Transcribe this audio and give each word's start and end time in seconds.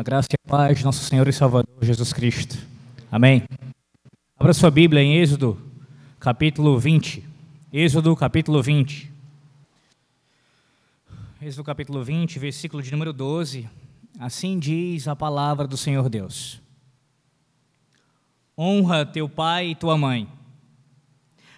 A 0.00 0.02
graça 0.02 0.28
e 0.32 0.34
a 0.34 0.48
paz 0.48 0.78
de 0.78 0.84
nosso 0.86 1.04
Senhor 1.04 1.28
e 1.28 1.32
Salvador 1.32 1.76
Jesus 1.82 2.10
Cristo. 2.10 2.56
Amém. 3.12 3.42
Abra 4.38 4.54
sua 4.54 4.70
Bíblia 4.70 5.02
em 5.02 5.16
Êxodo, 5.16 5.60
capítulo 6.18 6.78
20. 6.78 7.22
Êxodo, 7.70 8.16
capítulo 8.16 8.62
20. 8.62 9.12
Êxodo, 11.42 11.64
capítulo 11.64 12.02
20, 12.02 12.38
versículo 12.38 12.82
de 12.82 12.90
número 12.90 13.12
12. 13.12 13.68
Assim 14.18 14.58
diz 14.58 15.06
a 15.06 15.14
palavra 15.14 15.68
do 15.68 15.76
Senhor 15.76 16.08
Deus: 16.08 16.62
Honra 18.56 19.04
teu 19.04 19.28
pai 19.28 19.72
e 19.72 19.74
tua 19.74 19.98
mãe, 19.98 20.26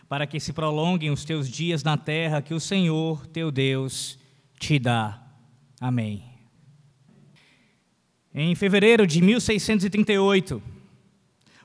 para 0.08 0.26
que 0.26 0.40
se 0.40 0.52
prolonguem 0.52 1.10
os 1.10 1.24
teus 1.24 1.48
dias 1.48 1.84
na 1.84 1.96
terra 1.96 2.42
que 2.42 2.54
o 2.54 2.58
Senhor 2.58 3.24
teu 3.28 3.52
Deus 3.52 4.18
te 4.58 4.80
dá. 4.80 5.22
Amém. 5.80 6.31
Em 8.34 8.54
fevereiro 8.54 9.06
de 9.06 9.20
1638, 9.20 10.62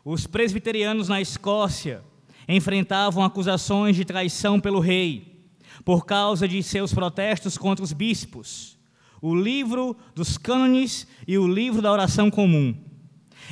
os 0.04 0.28
presbiterianos 0.28 1.08
na 1.08 1.22
Escócia 1.22 2.04
enfrentavam 2.46 3.23
acusações 3.23 3.96
de 3.96 4.04
traição 4.04 4.59
pelo 4.59 4.82
rei 4.82 5.48
por 5.86 6.06
causa 6.06 6.45
de 6.45 6.62
seus 6.62 6.94
protestos 6.94 7.58
contra 7.58 7.86
os 7.86 7.94
bispos, 7.94 8.78
o 9.22 9.34
livro 9.34 9.95
dos 10.14 10.38
cânones 10.38 11.08
e 11.26 11.38
o 11.38 11.48
livro 11.48 11.82
da 11.82 11.90
oração 11.90 12.30
comum. 12.30 12.76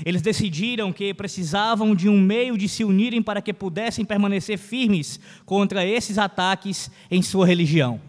Eles 0.05 0.21
decidiram 0.21 0.91
que 0.91 1.13
precisavam 1.13 1.95
de 1.95 2.09
um 2.09 2.19
meio 2.19 2.57
de 2.57 2.67
se 2.67 2.83
unirem 2.83 3.23
para 3.23 3.41
que 3.41 3.53
pudessem 3.53 4.03
permanecer 4.03 4.57
firmes 4.57 5.21
contra 5.45 5.85
esses 5.85 6.17
ataques 6.17 6.91
em 7.09 7.21
sua 7.21 7.45
religião. 7.45 8.01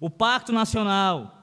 O 0.00 0.08
Pacto 0.08 0.52
Nacional 0.52 1.39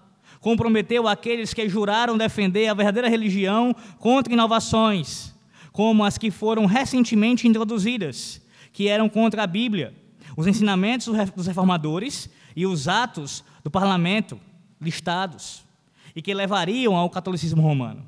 comprometeu 0.47 1.09
aqueles 1.09 1.53
que 1.53 1.67
juraram 1.67 2.17
defender 2.17 2.69
a 2.69 2.73
verdadeira 2.73 3.09
religião 3.09 3.75
contra 3.99 4.31
inovações, 4.31 5.35
como 5.73 6.05
as 6.05 6.17
que 6.17 6.31
foram 6.31 6.65
recentemente 6.65 7.45
introduzidas, 7.45 8.41
que 8.71 8.87
eram 8.87 9.09
contra 9.09 9.43
a 9.43 9.47
Bíblia, 9.47 9.93
os 10.37 10.47
ensinamentos 10.47 11.09
dos 11.35 11.47
reformadores 11.47 12.29
e 12.55 12.65
os 12.65 12.87
atos 12.87 13.43
do 13.61 13.69
parlamento 13.69 14.39
listados, 14.79 15.65
e 16.15 16.21
que 16.21 16.33
levariam 16.33 16.95
ao 16.95 17.09
catolicismo 17.09 17.61
romano. 17.61 18.07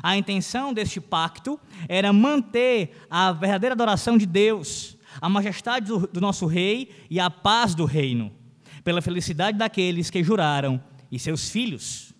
A 0.00 0.16
intenção 0.16 0.72
deste 0.72 1.00
pacto 1.00 1.58
era 1.88 2.12
manter 2.12 2.92
a 3.10 3.32
verdadeira 3.32 3.74
adoração 3.74 4.16
de 4.16 4.24
Deus, 4.24 4.96
a 5.20 5.28
majestade 5.28 5.88
do, 5.88 6.20
nosso 6.20 6.46
rei 6.46 6.90
e 7.10 7.18
a 7.18 7.28
paz 7.28 7.74
do 7.74 7.86
reino 7.86 8.30
pela 8.84 9.02
felicidade 9.02 9.58
daqueles 9.58 10.10
que 10.10 10.22
juraram 10.22 10.80
e 11.10 11.18
seus 11.18 11.50
filhos. 11.50 12.14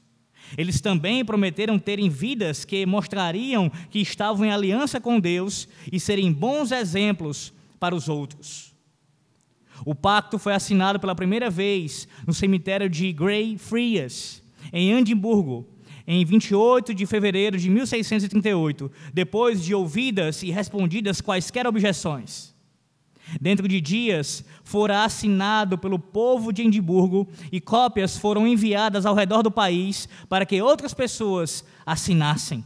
Eles 0.56 0.80
também 0.80 1.24
prometeram 1.24 1.78
terem 1.78 2.08
vidas 2.08 2.64
que 2.64 2.86
mostrariam 2.86 3.70
que 3.90 3.98
estavam 3.98 4.46
em 4.46 4.50
aliança 4.50 5.00
com 5.00 5.18
Deus 5.18 5.68
e 5.90 5.98
serem 5.98 6.32
bons 6.32 6.70
exemplos 6.70 7.52
para 7.80 7.94
os 7.94 8.08
outros. 8.08 8.74
O 9.84 9.94
pacto 9.94 10.38
foi 10.38 10.54
assinado 10.54 10.98
pela 10.98 11.14
primeira 11.14 11.50
vez 11.50 12.08
no 12.26 12.32
cemitério 12.32 12.88
de 12.88 13.12
Grey 13.12 13.58
Friars, 13.58 14.42
em 14.72 14.92
Edimburgo, 14.92 15.68
em 16.06 16.24
28 16.24 16.94
de 16.94 17.04
fevereiro 17.04 17.58
de 17.58 17.68
1638, 17.68 18.90
depois 19.12 19.62
de 19.62 19.74
ouvidas 19.74 20.42
e 20.42 20.50
respondidas 20.50 21.20
quaisquer 21.20 21.66
objeções. 21.66 22.55
Dentro 23.40 23.66
de 23.66 23.80
dias, 23.80 24.44
fora 24.62 25.04
assinado 25.04 25.76
pelo 25.76 25.98
povo 25.98 26.52
de 26.52 26.62
Edimburgo 26.62 27.28
e 27.50 27.60
cópias 27.60 28.16
foram 28.16 28.46
enviadas 28.46 29.04
ao 29.04 29.14
redor 29.14 29.42
do 29.42 29.50
país 29.50 30.08
para 30.28 30.46
que 30.46 30.62
outras 30.62 30.94
pessoas 30.94 31.64
assinassem. 31.84 32.64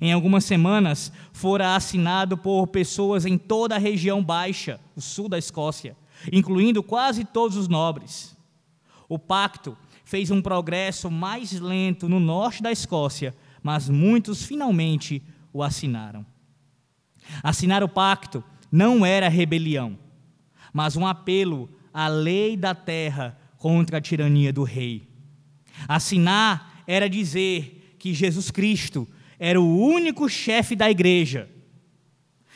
Em 0.00 0.12
algumas 0.12 0.44
semanas, 0.44 1.12
fora 1.32 1.74
assinado 1.74 2.36
por 2.36 2.66
pessoas 2.68 3.26
em 3.26 3.36
toda 3.36 3.74
a 3.74 3.78
região 3.78 4.22
baixa, 4.24 4.80
o 4.96 5.00
sul 5.00 5.28
da 5.28 5.38
Escócia, 5.38 5.96
incluindo 6.32 6.82
quase 6.82 7.24
todos 7.24 7.56
os 7.56 7.68
nobres. 7.68 8.36
O 9.08 9.18
pacto 9.18 9.76
fez 10.04 10.30
um 10.30 10.40
progresso 10.40 11.10
mais 11.10 11.52
lento 11.52 12.08
no 12.08 12.18
norte 12.20 12.62
da 12.62 12.72
Escócia, 12.72 13.36
mas 13.62 13.88
muitos 13.88 14.42
finalmente 14.42 15.22
o 15.52 15.62
assinaram. 15.62 16.24
Assinar 17.42 17.82
o 17.82 17.88
pacto 17.88 18.42
não 18.70 19.04
era 19.04 19.28
rebelião, 19.28 19.98
mas 20.72 20.96
um 20.96 21.06
apelo 21.06 21.68
à 21.92 22.08
lei 22.08 22.56
da 22.56 22.74
terra 22.74 23.38
contra 23.56 23.98
a 23.98 24.00
tirania 24.00 24.52
do 24.52 24.62
rei. 24.62 25.08
Assinar 25.86 26.82
era 26.86 27.08
dizer 27.08 27.96
que 27.98 28.14
Jesus 28.14 28.50
Cristo 28.50 29.08
era 29.38 29.60
o 29.60 29.78
único 29.78 30.28
chefe 30.28 30.74
da 30.74 30.90
igreja 30.90 31.48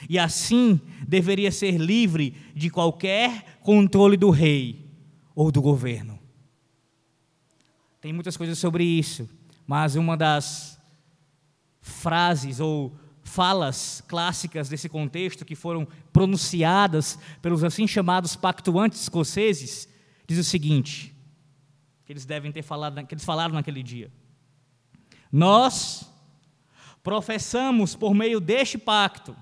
e 0.09 0.19
assim 0.19 0.81
deveria 1.06 1.53
ser 1.53 1.77
livre 1.77 2.34
de 2.55 2.71
qualquer 2.71 3.59
controle 3.61 4.17
do 4.17 4.31
rei 4.31 4.91
ou 5.34 5.50
do 5.53 5.62
governo. 5.62 6.19
Tem 8.00 8.12
muitas 8.12 8.37
coisas 8.37 8.59
sobre 8.59 8.84
isso, 8.84 9.29
mas 9.67 9.94
uma 9.94 10.17
das 10.17 10.81
frases 11.81 12.59
ou 12.59 12.97
falas 13.22 14.03
clássicas 14.09 14.69
desse 14.69 14.88
contexto 14.88 15.44
que 15.44 15.55
foram 15.55 15.87
pronunciadas 16.12 17.19
pelos 17.41 17.65
assim 17.65 17.87
chamados 17.87 18.37
pactuantes 18.37 19.03
escoceses, 19.03 19.88
diz 20.27 20.38
o 20.38 20.44
seguinte, 20.44 21.15
que 22.05 22.12
eles 22.12 22.25
devem 22.25 22.53
ter 22.53 22.62
falado, 22.62 23.05
que 23.06 23.15
eles 23.15 23.25
falaram 23.25 23.55
naquele 23.55 23.82
dia. 23.82 24.11
Nós 25.31 26.11
professamos 27.03 27.94
por 27.94 28.15
meio 28.15 28.41
deste 28.41 28.77
pacto, 28.77 29.37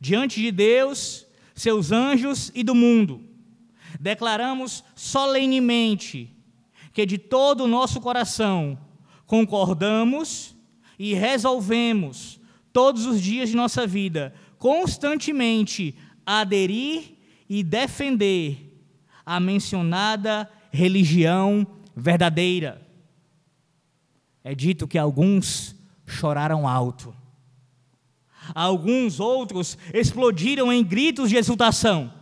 diante 0.00 0.40
de 0.40 0.50
Deus, 0.50 1.26
seus 1.54 1.90
anjos 1.90 2.52
e 2.54 2.62
do 2.62 2.74
mundo, 2.74 3.24
declaramos 3.98 4.84
solenemente 4.94 6.34
que 6.92 7.06
de 7.06 7.18
todo 7.18 7.64
o 7.64 7.68
nosso 7.68 8.00
coração 8.00 8.78
concordamos 9.26 10.54
e 10.98 11.14
resolvemos 11.14 12.35
todos 12.76 13.06
os 13.06 13.22
dias 13.22 13.48
de 13.48 13.56
nossa 13.56 13.86
vida, 13.86 14.34
constantemente 14.58 15.96
aderir 16.26 17.16
e 17.48 17.62
defender 17.62 18.78
a 19.24 19.40
mencionada 19.40 20.46
religião 20.70 21.66
verdadeira. 21.96 22.86
É 24.44 24.54
dito 24.54 24.86
que 24.86 24.98
alguns 24.98 25.74
choraram 26.06 26.68
alto. 26.68 27.16
Alguns 28.54 29.20
outros 29.20 29.78
explodiram 29.94 30.70
em 30.70 30.84
gritos 30.84 31.30
de 31.30 31.36
exultação. 31.36 32.12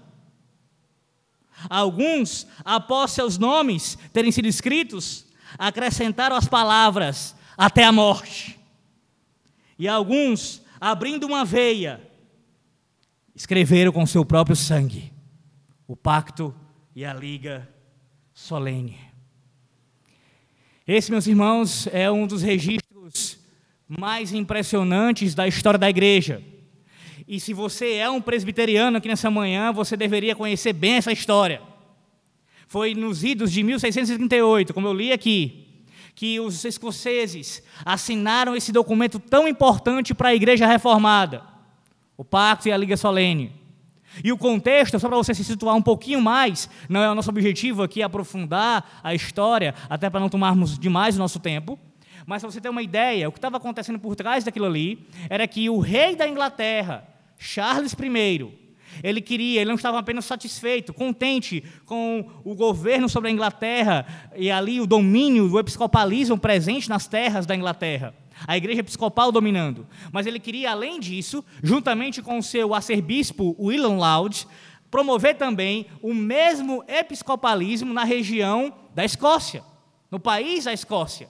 Alguns, 1.68 2.46
após 2.64 3.10
seus 3.10 3.38
nomes 3.38 3.98
terem 4.12 4.30
sido 4.30 4.46
escritos, 4.46 5.26
acrescentaram 5.58 6.36
as 6.36 6.46
palavras 6.46 7.34
até 7.58 7.82
a 7.82 7.90
morte. 7.90 8.62
E 9.78 9.88
alguns, 9.88 10.62
abrindo 10.80 11.26
uma 11.26 11.44
veia, 11.44 12.00
escreveram 13.34 13.92
com 13.92 14.06
seu 14.06 14.24
próprio 14.24 14.54
sangue 14.54 15.12
o 15.86 15.94
pacto 15.94 16.54
e 16.94 17.04
a 17.04 17.12
liga 17.12 17.68
solene. 18.32 18.98
Esse, 20.86 21.10
meus 21.10 21.26
irmãos, 21.26 21.86
é 21.92 22.10
um 22.10 22.26
dos 22.26 22.42
registros 22.42 23.38
mais 23.88 24.32
impressionantes 24.32 25.34
da 25.34 25.46
história 25.46 25.78
da 25.78 25.88
igreja. 25.88 26.42
E 27.26 27.40
se 27.40 27.52
você 27.54 27.94
é 27.94 28.08
um 28.08 28.20
presbiteriano 28.20 28.98
aqui 28.98 29.08
nessa 29.08 29.30
manhã, 29.30 29.72
você 29.72 29.96
deveria 29.96 30.36
conhecer 30.36 30.72
bem 30.72 30.94
essa 30.94 31.12
história. 31.12 31.60
Foi 32.66 32.94
nos 32.94 33.24
idos 33.24 33.52
de 33.52 33.62
1638, 33.62 34.74
como 34.74 34.88
eu 34.88 34.92
li 34.92 35.12
aqui, 35.12 35.73
que 36.14 36.38
os 36.38 36.64
escoceses 36.64 37.62
assinaram 37.84 38.54
esse 38.54 38.70
documento 38.70 39.18
tão 39.18 39.48
importante 39.48 40.14
para 40.14 40.28
a 40.28 40.34
igreja 40.34 40.66
reformada, 40.66 41.42
o 42.16 42.24
Pacto 42.24 42.68
e 42.68 42.72
a 42.72 42.76
Liga 42.76 42.96
Solene. 42.96 43.52
E 44.22 44.30
o 44.30 44.38
contexto, 44.38 44.98
só 45.00 45.08
para 45.08 45.16
você 45.16 45.34
se 45.34 45.42
situar 45.42 45.74
um 45.74 45.82
pouquinho 45.82 46.20
mais, 46.20 46.68
não 46.88 47.02
é 47.02 47.10
o 47.10 47.14
nosso 47.14 47.30
objetivo 47.30 47.82
aqui 47.82 48.00
aprofundar 48.00 49.00
a 49.02 49.12
história, 49.12 49.74
até 49.90 50.08
para 50.08 50.20
não 50.20 50.28
tomarmos 50.28 50.78
demais 50.78 51.16
o 51.16 51.18
nosso 51.18 51.40
tempo, 51.40 51.78
mas 52.24 52.40
para 52.40 52.50
você 52.50 52.60
ter 52.60 52.68
uma 52.68 52.82
ideia, 52.82 53.28
o 53.28 53.32
que 53.32 53.38
estava 53.38 53.56
acontecendo 53.56 53.98
por 53.98 54.14
trás 54.14 54.44
daquilo 54.44 54.66
ali 54.66 55.06
era 55.28 55.48
que 55.48 55.68
o 55.68 55.80
rei 55.80 56.14
da 56.14 56.28
Inglaterra, 56.28 57.06
Charles 57.36 57.92
I, 57.92 58.63
ele 59.02 59.20
queria, 59.20 59.60
ele 59.60 59.68
não 59.68 59.76
estava 59.76 59.98
apenas 59.98 60.24
satisfeito, 60.24 60.92
contente 60.92 61.62
com 61.84 62.28
o 62.44 62.54
governo 62.54 63.08
sobre 63.08 63.28
a 63.28 63.32
Inglaterra 63.32 64.06
e 64.36 64.50
ali 64.50 64.80
o 64.80 64.86
domínio 64.86 65.48
do 65.48 65.58
episcopalismo 65.58 66.38
presente 66.38 66.88
nas 66.88 67.06
terras 67.06 67.46
da 67.46 67.54
Inglaterra. 67.54 68.14
A 68.46 68.56
igreja 68.56 68.80
episcopal 68.80 69.30
dominando. 69.30 69.86
Mas 70.12 70.26
ele 70.26 70.40
queria, 70.40 70.72
além 70.72 70.98
disso, 70.98 71.44
juntamente 71.62 72.20
com 72.20 72.38
o 72.38 72.42
seu 72.42 72.74
arcebispo 72.74 73.56
William 73.58 73.96
Laud, 73.96 74.46
promover 74.90 75.36
também 75.36 75.86
o 76.02 76.12
mesmo 76.12 76.84
episcopalismo 76.86 77.92
na 77.92 78.04
região 78.04 78.72
da 78.94 79.04
Escócia, 79.04 79.62
no 80.10 80.20
país 80.20 80.64
da 80.64 80.72
Escócia. 80.72 81.28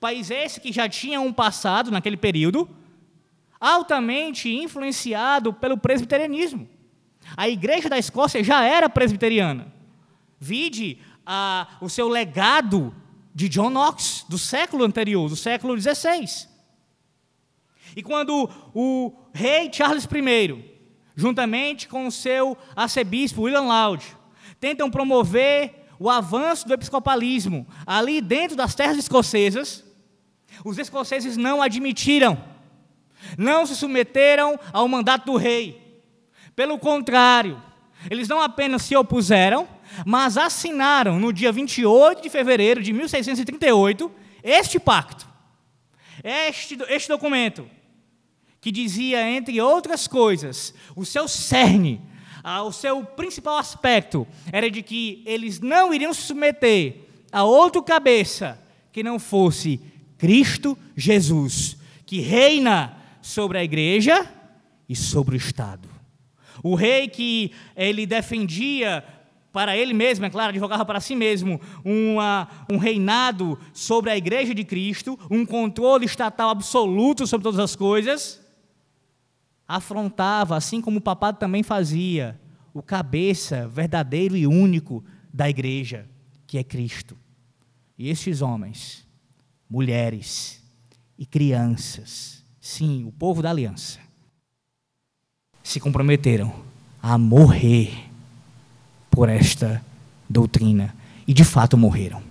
País 0.00 0.30
esse 0.30 0.60
que 0.60 0.72
já 0.72 0.88
tinha 0.88 1.20
um 1.20 1.32
passado 1.32 1.90
naquele 1.90 2.16
período 2.16 2.68
altamente 3.62 4.52
influenciado 4.52 5.52
pelo 5.52 5.78
presbiterianismo. 5.78 6.68
A 7.36 7.48
igreja 7.48 7.88
da 7.88 7.96
Escócia 7.96 8.42
já 8.42 8.64
era 8.64 8.88
presbiteriana. 8.88 9.72
Vide 10.40 10.98
a, 11.24 11.68
o 11.80 11.88
seu 11.88 12.08
legado 12.08 12.92
de 13.32 13.48
John 13.48 13.70
Knox, 13.70 14.26
do 14.28 14.36
século 14.36 14.84
anterior, 14.84 15.28
do 15.28 15.36
século 15.36 15.80
XVI. 15.80 16.48
E 17.94 18.02
quando 18.02 18.50
o 18.74 19.12
rei 19.32 19.70
Charles 19.72 20.04
I, 20.04 20.64
juntamente 21.14 21.86
com 21.86 22.08
o 22.08 22.12
seu 22.12 22.58
arcebispo 22.74 23.42
William 23.42 23.62
Laud, 23.62 24.04
tentam 24.58 24.90
promover 24.90 25.86
o 26.00 26.10
avanço 26.10 26.66
do 26.66 26.74
episcopalismo 26.74 27.64
ali 27.86 28.20
dentro 28.20 28.56
das 28.56 28.74
terras 28.74 28.98
escocesas, 28.98 29.84
os 30.64 30.78
escoceses 30.78 31.36
não 31.36 31.62
admitiram, 31.62 32.51
não 33.36 33.66
se 33.66 33.76
submeteram 33.76 34.58
ao 34.72 34.88
mandato 34.88 35.26
do 35.26 35.36
rei. 35.36 36.02
Pelo 36.54 36.78
contrário, 36.78 37.62
eles 38.10 38.28
não 38.28 38.40
apenas 38.40 38.82
se 38.82 38.96
opuseram, 38.96 39.68
mas 40.04 40.36
assinaram 40.36 41.18
no 41.18 41.32
dia 41.32 41.52
28 41.52 42.22
de 42.22 42.30
fevereiro 42.30 42.82
de 42.82 42.92
1638 42.92 44.10
este 44.42 44.78
pacto, 44.78 45.26
este, 46.24 46.76
este 46.88 47.08
documento, 47.08 47.68
que 48.60 48.72
dizia, 48.72 49.28
entre 49.28 49.60
outras 49.60 50.06
coisas, 50.06 50.74
o 50.96 51.04
seu 51.04 51.28
cerne, 51.28 52.00
o 52.64 52.72
seu 52.72 53.04
principal 53.04 53.56
aspecto 53.58 54.26
era 54.52 54.70
de 54.70 54.82
que 54.82 55.22
eles 55.26 55.60
não 55.60 55.94
iriam 55.94 56.12
se 56.12 56.22
submeter 56.22 56.96
a 57.30 57.44
outro 57.44 57.82
cabeça 57.82 58.60
que 58.92 59.02
não 59.02 59.18
fosse 59.18 59.80
Cristo 60.18 60.76
Jesus, 60.96 61.76
que 62.04 62.20
reina 62.20 63.01
sobre 63.22 63.56
a 63.56 63.64
igreja 63.64 64.28
e 64.86 64.94
sobre 64.94 65.34
o 65.34 65.38
Estado. 65.38 65.88
O 66.62 66.74
rei 66.74 67.08
que 67.08 67.52
ele 67.74 68.04
defendia 68.04 69.02
para 69.52 69.76
ele 69.76 69.92
mesmo, 69.92 70.24
é 70.24 70.30
claro, 70.30 70.48
advogava 70.48 70.84
para 70.84 71.00
si 71.00 71.14
mesmo 71.14 71.60
uma, 71.84 72.48
um 72.70 72.78
reinado 72.78 73.58
sobre 73.72 74.10
a 74.10 74.16
igreja 74.16 74.54
de 74.54 74.64
Cristo, 74.64 75.18
um 75.30 75.44
controle 75.44 76.06
estatal 76.06 76.48
absoluto 76.48 77.26
sobre 77.26 77.44
todas 77.44 77.60
as 77.60 77.76
coisas, 77.76 78.40
afrontava, 79.68 80.56
assim 80.56 80.80
como 80.80 80.98
o 80.98 81.02
papado 81.02 81.38
também 81.38 81.62
fazia, 81.62 82.40
o 82.72 82.82
cabeça 82.82 83.68
verdadeiro 83.68 84.36
e 84.36 84.46
único 84.46 85.04
da 85.32 85.48
igreja, 85.48 86.08
que 86.46 86.56
é 86.56 86.64
Cristo. 86.64 87.16
E 87.98 88.08
estes 88.08 88.40
homens, 88.40 89.06
mulheres 89.68 90.62
e 91.18 91.26
crianças, 91.26 92.41
sim, 92.62 93.04
o 93.04 93.10
povo 93.10 93.42
da 93.42 93.50
aliança, 93.50 93.98
se 95.64 95.80
comprometeram 95.80 96.54
a 97.02 97.18
morrer 97.18 97.92
por 99.10 99.28
esta 99.28 99.84
doutrina. 100.30 100.94
E 101.26 101.34
de 101.34 101.44
fato 101.44 101.76
morreram. 101.76 102.22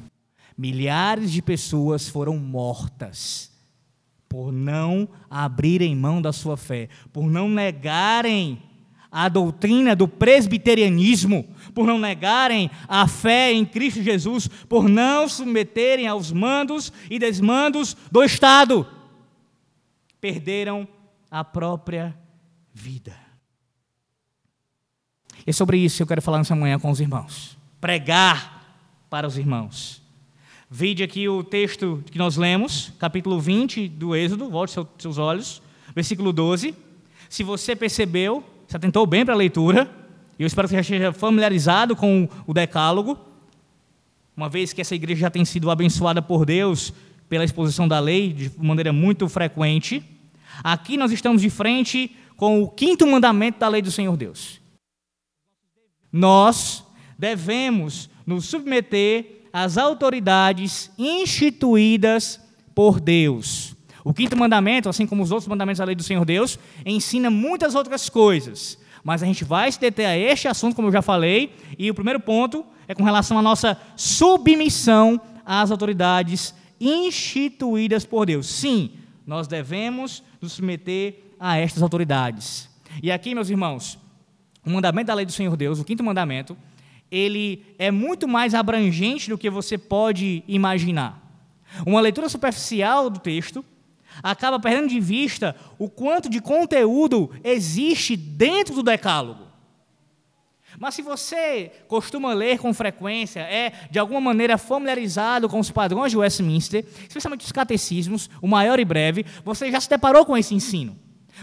Milhares 0.57 1.31
de 1.31 1.41
pessoas 1.41 2.07
foram 2.07 2.37
mortas 2.37 3.51
por 4.27 4.51
não 4.51 5.07
abrirem 5.29 5.95
mão 5.95 6.21
da 6.21 6.31
sua 6.31 6.55
fé, 6.55 6.87
por 7.11 7.29
não 7.29 7.49
negarem 7.49 8.61
a 9.11 9.27
doutrina 9.27 9.93
do 9.93 10.07
presbiterianismo, 10.07 11.45
por 11.73 11.85
não 11.85 11.99
negarem 11.99 12.71
a 12.87 13.07
fé 13.07 13.51
em 13.51 13.65
Cristo 13.65 14.01
Jesus, 14.01 14.47
por 14.69 14.87
não 14.87 15.27
submeterem 15.27 16.07
aos 16.07 16.31
mandos 16.31 16.93
e 17.09 17.19
desmandos 17.19 17.97
do 18.09 18.23
Estado. 18.23 18.87
Perderam 20.21 20.87
a 21.29 21.43
própria 21.43 22.15
vida. 22.73 23.13
E 25.45 25.49
é 25.49 25.53
sobre 25.53 25.77
isso 25.77 25.97
que 25.97 26.03
eu 26.03 26.07
quero 26.07 26.21
falar 26.21 26.37
nessa 26.37 26.55
manhã 26.55 26.79
com 26.79 26.91
os 26.91 26.99
irmãos. 26.99 27.57
Pregar 27.79 28.77
para 29.09 29.27
os 29.27 29.37
irmãos. 29.37 30.01
Vide 30.69 31.03
aqui 31.03 31.27
o 31.27 31.43
texto 31.43 32.01
que 32.09 32.17
nós 32.17 32.37
lemos, 32.37 32.93
capítulo 32.97 33.39
20 33.39 33.89
do 33.89 34.15
Êxodo, 34.15 34.49
volte 34.49 34.73
seus 34.99 35.17
olhos, 35.17 35.61
versículo 35.93 36.31
12. 36.31 36.73
Se 37.27 37.43
você 37.43 37.75
percebeu, 37.75 38.43
se 38.67 38.77
atentou 38.77 39.05
bem 39.05 39.25
para 39.25 39.33
a 39.33 39.37
leitura, 39.37 39.89
eu 40.39 40.47
espero 40.47 40.67
que 40.67 40.75
já 40.75 40.81
esteja 40.81 41.11
familiarizado 41.11 41.95
com 41.95 42.29
o 42.47 42.53
decálogo, 42.53 43.19
uma 44.37 44.47
vez 44.47 44.71
que 44.71 44.79
essa 44.79 44.95
igreja 44.95 45.21
já 45.21 45.29
tem 45.29 45.43
sido 45.43 45.69
abençoada 45.69 46.21
por 46.21 46.45
Deus 46.45 46.93
pela 47.31 47.43
exposição 47.43 47.87
da 47.87 47.99
lei 47.99 48.31
de 48.31 48.51
maneira 48.59 48.91
muito 48.91 49.27
frequente. 49.27 50.03
Aqui 50.63 50.97
nós 50.97 51.11
estamos 51.11 51.41
de 51.41 51.49
frente 51.49 52.15
com 52.35 52.61
o 52.61 52.67
quinto 52.67 53.07
mandamento 53.07 53.57
da 53.57 53.67
lei 53.67 53.81
do 53.81 53.89
Senhor 53.89 54.15
Deus 54.15 54.61
nós 56.11 56.83
devemos 57.17 58.09
nos 58.25 58.45
submeter 58.45 59.45
às 59.53 59.77
autoridades 59.77 60.91
instituídas 60.97 62.39
por 62.75 62.99
Deus. 62.99 63.75
O 64.03 64.13
quinto 64.13 64.35
mandamento, 64.35 64.89
assim 64.89 65.05
como 65.05 65.23
os 65.23 65.31
outros 65.31 65.47
mandamentos 65.47 65.79
da 65.79 65.85
lei 65.85 65.95
do 65.95 66.03
Senhor 66.03 66.25
Deus, 66.25 66.57
ensina 66.85 67.29
muitas 67.29 67.75
outras 67.75 68.09
coisas. 68.09 68.77
Mas 69.03 69.23
a 69.23 69.25
gente 69.25 69.43
vai 69.43 69.71
se 69.71 69.79
deter 69.79 70.05
a 70.05 70.17
este 70.17 70.47
assunto, 70.47 70.75
como 70.75 70.87
eu 70.87 70.91
já 70.91 71.01
falei, 71.01 71.53
e 71.77 71.89
o 71.89 71.93
primeiro 71.93 72.19
ponto 72.19 72.65
é 72.87 72.95
com 72.95 73.03
relação 73.03 73.37
à 73.37 73.41
nossa 73.41 73.77
submissão 73.95 75.21
às 75.45 75.71
autoridades 75.71 76.53
instituídas 76.81 78.05
por 78.05 78.25
Deus. 78.25 78.47
Sim, 78.47 78.91
nós 79.25 79.47
devemos 79.47 80.23
nos 80.41 80.53
submeter 80.53 81.19
a 81.39 81.57
estas 81.57 81.83
autoridades. 81.83 82.69
E 83.01 83.11
aqui, 83.11 83.33
meus 83.33 83.49
irmãos, 83.49 83.97
o 84.65 84.69
mandamento 84.69 85.07
da 85.07 85.13
lei 85.13 85.25
do 85.25 85.31
Senhor 85.31 85.55
Deus, 85.55 85.79
o 85.79 85.85
quinto 85.85 86.03
mandamento, 86.03 86.57
ele 87.11 87.63
é 87.77 87.91
muito 87.91 88.27
mais 88.27 88.53
abrangente 88.55 89.29
do 89.29 89.37
que 89.37 89.49
você 89.49 89.77
pode 89.77 90.43
imaginar. 90.47 91.21
Uma 91.85 92.01
leitura 92.01 92.27
superficial 92.27 93.09
do 93.09 93.19
texto 93.19 93.63
acaba 94.21 94.59
perdendo 94.59 94.89
de 94.89 94.99
vista 94.99 95.55
o 95.77 95.89
quanto 95.89 96.29
de 96.29 96.41
conteúdo 96.41 97.31
existe 97.43 98.15
dentro 98.17 98.75
do 98.75 98.83
decálogo. 98.83 99.50
Mas 100.81 100.95
se 100.95 101.03
você 101.03 101.71
costuma 101.87 102.33
ler 102.33 102.57
com 102.57 102.73
frequência, 102.73 103.41
é 103.41 103.71
de 103.91 103.99
alguma 103.99 104.19
maneira 104.19 104.57
familiarizado 104.57 105.47
com 105.47 105.59
os 105.59 105.69
padrões 105.69 106.11
de 106.11 106.17
Westminster, 106.17 106.83
especialmente 107.07 107.45
os 107.45 107.51
catecismos, 107.51 108.27
o 108.41 108.47
maior 108.47 108.79
e 108.79 108.83
breve, 108.83 109.23
você 109.45 109.71
já 109.71 109.79
se 109.79 109.87
deparou 109.87 110.25
com 110.25 110.35
esse 110.35 110.55
ensino. 110.55 110.97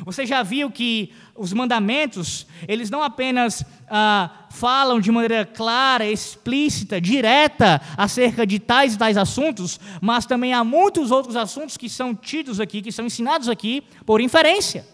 Você 0.04 0.26
já 0.26 0.42
viu 0.42 0.72
que 0.72 1.12
os 1.36 1.52
mandamentos, 1.52 2.48
eles 2.66 2.90
não 2.90 3.00
apenas 3.00 3.64
ah, 3.88 4.48
falam 4.50 4.98
de 4.98 5.12
maneira 5.12 5.46
clara, 5.46 6.04
explícita, 6.04 7.00
direta 7.00 7.80
acerca 7.96 8.44
de 8.44 8.58
tais 8.58 8.94
e 8.94 8.98
tais 8.98 9.16
assuntos, 9.16 9.78
mas 10.00 10.26
também 10.26 10.52
há 10.52 10.64
muitos 10.64 11.12
outros 11.12 11.36
assuntos 11.36 11.76
que 11.76 11.88
são 11.88 12.12
tidos 12.12 12.58
aqui, 12.58 12.82
que 12.82 12.90
são 12.90 13.06
ensinados 13.06 13.48
aqui 13.48 13.84
por 14.04 14.20
inferência. 14.20 14.84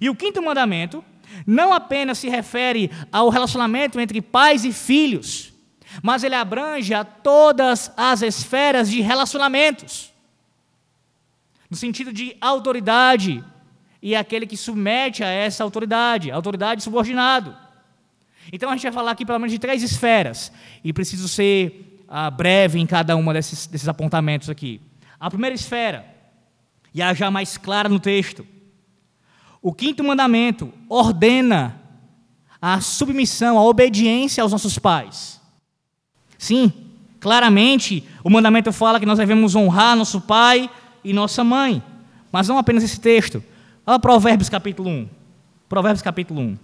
E 0.00 0.10
o 0.10 0.16
quinto 0.16 0.42
mandamento 0.42 1.04
não 1.46 1.72
apenas 1.72 2.18
se 2.18 2.28
refere 2.28 2.90
ao 3.10 3.28
relacionamento 3.28 3.98
entre 4.00 4.20
pais 4.20 4.64
e 4.64 4.72
filhos, 4.72 5.52
mas 6.02 6.22
ele 6.24 6.34
abrange 6.34 6.94
a 6.94 7.04
todas 7.04 7.92
as 7.96 8.22
esferas 8.22 8.90
de 8.90 9.00
relacionamentos 9.00 10.12
no 11.72 11.76
sentido 11.78 12.12
de 12.12 12.36
autoridade, 12.38 13.42
e 14.02 14.14
aquele 14.14 14.46
que 14.46 14.58
submete 14.58 15.24
a 15.24 15.28
essa 15.28 15.64
autoridade, 15.64 16.30
autoridade 16.30 16.82
subordinado. 16.82 17.56
Então 18.52 18.68
a 18.68 18.74
gente 18.74 18.82
vai 18.82 18.92
falar 18.92 19.12
aqui 19.12 19.24
pelo 19.24 19.38
menos 19.38 19.52
de 19.52 19.58
três 19.58 19.82
esferas, 19.82 20.52
e 20.84 20.92
preciso 20.92 21.26
ser 21.26 22.04
ah, 22.06 22.30
breve 22.30 22.78
em 22.78 22.84
cada 22.84 23.16
uma 23.16 23.32
desses, 23.32 23.66
desses 23.66 23.88
apontamentos 23.88 24.50
aqui. 24.50 24.82
A 25.18 25.30
primeira 25.30 25.54
esfera, 25.54 26.04
e 26.92 27.00
a 27.00 27.14
já 27.14 27.30
mais 27.30 27.56
clara 27.56 27.88
no 27.88 27.98
texto, 27.98 28.46
o 29.62 29.72
quinto 29.72 30.02
mandamento 30.02 30.72
ordena 30.88 31.80
a 32.60 32.80
submissão, 32.80 33.56
a 33.56 33.64
obediência 33.64 34.42
aos 34.42 34.50
nossos 34.50 34.78
pais. 34.78 35.40
Sim, 36.36 36.72
claramente 37.20 38.04
o 38.24 38.28
mandamento 38.28 38.72
fala 38.72 38.98
que 38.98 39.06
nós 39.06 39.18
devemos 39.18 39.54
honrar 39.54 39.96
nosso 39.96 40.20
pai 40.20 40.68
e 41.04 41.12
nossa 41.12 41.44
mãe, 41.44 41.80
mas 42.32 42.48
não 42.48 42.58
apenas 42.58 42.82
esse 42.82 42.98
texto. 42.98 43.42
Olha 43.86 43.98
Provérbios 44.00 44.48
capítulo 44.48 44.90
1. 44.90 45.08
Provérbios 45.68 46.02
capítulo 46.02 46.40
1. 46.40 46.58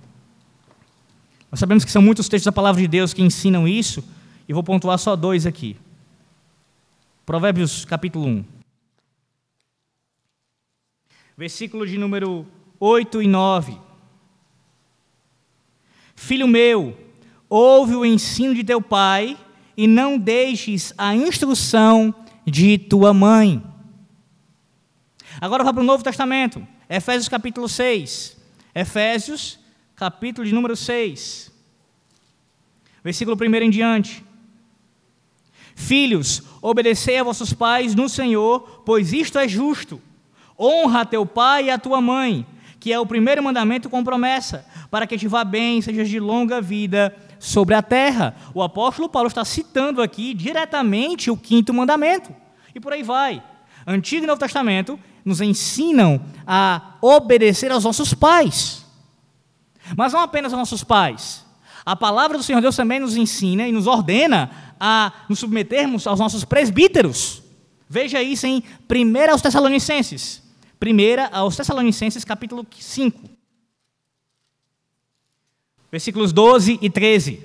Nós 1.50 1.60
sabemos 1.60 1.84
que 1.84 1.90
são 1.90 2.02
muitos 2.02 2.28
textos 2.28 2.46
da 2.46 2.52
palavra 2.52 2.82
de 2.82 2.88
Deus 2.88 3.14
que 3.14 3.22
ensinam 3.22 3.66
isso, 3.66 4.04
e 4.48 4.52
vou 4.52 4.62
pontuar 4.62 4.98
só 4.98 5.14
dois 5.14 5.46
aqui. 5.46 5.76
Provérbios 7.24 7.84
capítulo 7.84 8.26
1. 8.26 8.44
Versículo 11.36 11.86
de 11.86 11.96
número 11.96 12.46
8 12.80 13.22
e 13.22 13.26
9. 13.26 13.78
Filho 16.14 16.48
meu, 16.48 16.96
ouve 17.48 17.94
o 17.94 18.04
ensino 18.04 18.54
de 18.54 18.64
teu 18.64 18.80
pai 18.80 19.36
e 19.76 19.86
não 19.86 20.18
deixes 20.18 20.92
a 20.98 21.14
instrução 21.14 22.14
de 22.44 22.78
tua 22.78 23.14
mãe. 23.14 23.62
Agora 25.40 25.62
vá 25.62 25.72
para 25.72 25.82
o 25.82 25.86
Novo 25.86 26.02
Testamento, 26.02 26.66
Efésios 26.88 27.28
capítulo 27.28 27.68
6. 27.68 28.36
Efésios, 28.74 29.58
capítulo 29.94 30.46
de 30.46 30.52
número 30.52 30.76
6. 30.76 31.52
Versículo 33.02 33.36
1 33.36 33.54
em 33.56 33.70
diante. 33.70 34.24
Filhos, 35.74 36.42
obedecei 36.60 37.18
a 37.18 37.22
vossos 37.22 37.52
pais 37.52 37.94
no 37.94 38.08
Senhor, 38.08 38.82
pois 38.84 39.12
isto 39.12 39.38
é 39.38 39.46
justo. 39.46 40.00
Honra 40.58 41.02
a 41.02 41.06
teu 41.06 41.24
pai 41.24 41.66
e 41.66 41.70
a 41.70 41.78
tua 41.78 42.00
mãe, 42.00 42.44
que 42.80 42.92
é 42.92 42.98
o 42.98 43.06
primeiro 43.06 43.42
mandamento 43.42 43.90
com 43.90 44.04
promessa, 44.04 44.64
para 44.90 45.06
que 45.06 45.18
te 45.18 45.26
vá 45.26 45.44
bem, 45.44 45.82
sejas 45.82 46.08
de 46.08 46.20
longa 46.20 46.60
vida 46.60 47.14
sobre 47.38 47.74
a 47.74 47.82
terra. 47.82 48.36
O 48.54 48.62
apóstolo 48.62 49.08
Paulo 49.08 49.28
está 49.28 49.44
citando 49.44 50.00
aqui 50.00 50.32
diretamente 50.34 51.30
o 51.30 51.36
quinto 51.36 51.74
mandamento. 51.74 52.34
E 52.74 52.80
por 52.80 52.92
aí 52.92 53.02
vai. 53.02 53.42
Antigo 53.86 54.24
e 54.24 54.26
Novo 54.26 54.40
Testamento 54.40 54.98
nos 55.24 55.40
ensinam 55.40 56.20
a 56.46 56.96
obedecer 57.00 57.72
aos 57.72 57.84
nossos 57.84 58.14
pais. 58.14 58.84
Mas 59.96 60.12
não 60.12 60.20
apenas 60.20 60.52
aos 60.52 60.60
nossos 60.60 60.84
pais. 60.84 61.44
A 61.84 61.96
palavra 61.96 62.36
do 62.36 62.44
Senhor 62.44 62.60
Deus 62.60 62.76
também 62.76 63.00
nos 63.00 63.16
ensina 63.16 63.66
e 63.66 63.72
nos 63.72 63.86
ordena 63.86 64.74
a 64.78 65.12
nos 65.28 65.38
submetermos 65.38 66.06
aos 66.06 66.20
nossos 66.20 66.44
presbíteros. 66.44 67.42
Veja 67.88 68.22
isso 68.22 68.46
em 68.46 68.62
1 68.90 69.32
aos 69.32 69.40
Tessalonicenses. 69.40 70.42
1 70.80 71.36
aos 71.36 71.56
Tessalonicenses, 71.56 72.24
capítulo 72.24 72.64
5. 72.78 73.18
Versículos 75.90 76.32
12 76.32 76.78
e 76.80 76.88
13. 76.88 77.42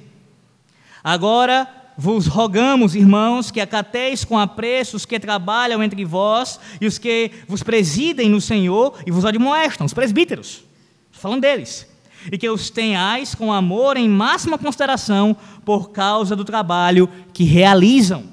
Agora 1.04 1.68
vos 1.98 2.28
rogamos, 2.28 2.96
irmãos, 2.96 3.50
que 3.50 3.60
acateis 3.60 4.24
com 4.24 4.38
apreço 4.38 4.98
os 4.98 5.06
que 5.06 5.20
trabalham 5.20 5.82
entre 5.82 6.06
vós 6.06 6.60
e 6.80 6.86
os 6.86 6.98
que 6.98 7.32
vos 7.48 7.63
presidem 7.63 8.30
no 8.30 8.42
Senhor 8.42 9.00
e 9.06 9.12
vos 9.12 9.25
admoestam, 9.25 9.86
os 9.86 9.94
presbíteros. 9.94 10.63
Falando 11.12 11.42
deles. 11.42 11.88
E 12.32 12.38
que 12.38 12.50
os 12.50 12.70
tenhais 12.70 13.36
com 13.36 13.52
amor 13.52 13.98
em 13.98 14.08
máxima 14.08 14.58
consideração 14.58 15.36
por 15.66 15.92
causa 15.92 16.36
do 16.36 16.46
trabalho 16.46 17.10
que 17.34 17.44
realizam. 17.44 18.24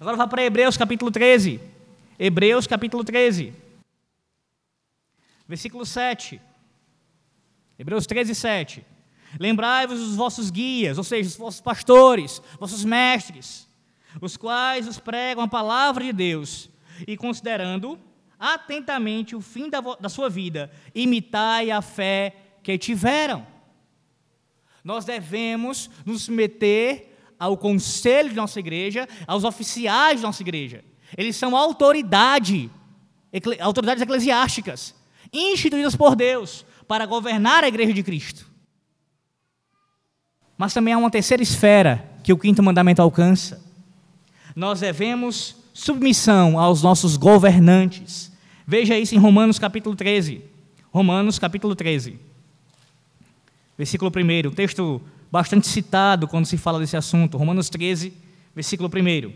Agora 0.00 0.16
vá 0.16 0.26
para 0.26 0.44
Hebreus 0.44 0.76
capítulo 0.76 1.10
13. 1.10 1.60
Hebreus 2.18 2.66
capítulo 2.66 3.02
13. 3.02 3.65
Versículo 5.48 5.86
7. 5.86 6.40
Hebreus 7.78 8.06
13, 8.06 8.34
7. 8.34 8.86
Lembrai-vos 9.38 9.98
dos 9.98 10.16
vossos 10.16 10.50
guias, 10.50 10.98
ou 10.98 11.04
seja, 11.04 11.28
os 11.28 11.36
vossos 11.36 11.60
pastores, 11.60 12.40
vossos 12.58 12.84
mestres, 12.84 13.68
os 14.20 14.36
quais 14.36 14.88
os 14.88 14.98
pregam 14.98 15.44
a 15.44 15.48
palavra 15.48 16.04
de 16.04 16.12
Deus, 16.12 16.70
e 17.06 17.16
considerando 17.16 17.98
atentamente 18.38 19.34
o 19.34 19.40
fim 19.40 19.68
da, 19.68 19.80
da 19.80 20.08
sua 20.08 20.28
vida, 20.28 20.70
imitai 20.94 21.70
a 21.70 21.82
fé 21.82 22.34
que 22.62 22.78
tiveram. 22.78 23.46
Nós 24.82 25.04
devemos 25.04 25.90
nos 26.04 26.22
submeter 26.22 27.08
ao 27.38 27.56
conselho 27.56 28.30
de 28.30 28.36
nossa 28.36 28.58
igreja, 28.58 29.08
aos 29.26 29.44
oficiais 29.44 30.20
de 30.20 30.26
nossa 30.26 30.42
igreja. 30.42 30.84
Eles 31.16 31.36
são 31.36 31.56
autoridade, 31.56 32.70
autoridades 33.60 34.02
eclesiásticas, 34.02 34.94
instituídas 35.32 35.96
por 35.96 36.14
Deus 36.14 36.64
para 36.86 37.06
governar 37.06 37.64
a 37.64 37.68
igreja 37.68 37.92
de 37.92 38.02
Cristo. 38.02 38.46
Mas 40.56 40.72
também 40.72 40.94
há 40.94 40.98
uma 40.98 41.10
terceira 41.10 41.42
esfera 41.42 42.08
que 42.22 42.32
o 42.32 42.38
quinto 42.38 42.62
mandamento 42.62 43.02
alcança. 43.02 43.62
Nós 44.54 44.80
devemos 44.80 45.56
submissão 45.74 46.58
aos 46.58 46.82
nossos 46.82 47.16
governantes. 47.16 48.32
Veja 48.66 48.98
isso 48.98 49.14
em 49.14 49.18
Romanos 49.18 49.58
capítulo 49.58 49.94
13. 49.94 50.42
Romanos 50.90 51.38
capítulo 51.38 51.76
13. 51.76 52.18
Versículo 53.76 54.10
1, 54.10 54.50
texto 54.52 55.02
bastante 55.30 55.66
citado 55.66 56.26
quando 56.26 56.46
se 56.46 56.56
fala 56.56 56.78
desse 56.78 56.96
assunto. 56.96 57.36
Romanos 57.36 57.68
13, 57.68 58.12
versículo 58.54 58.88
1. 58.88 59.32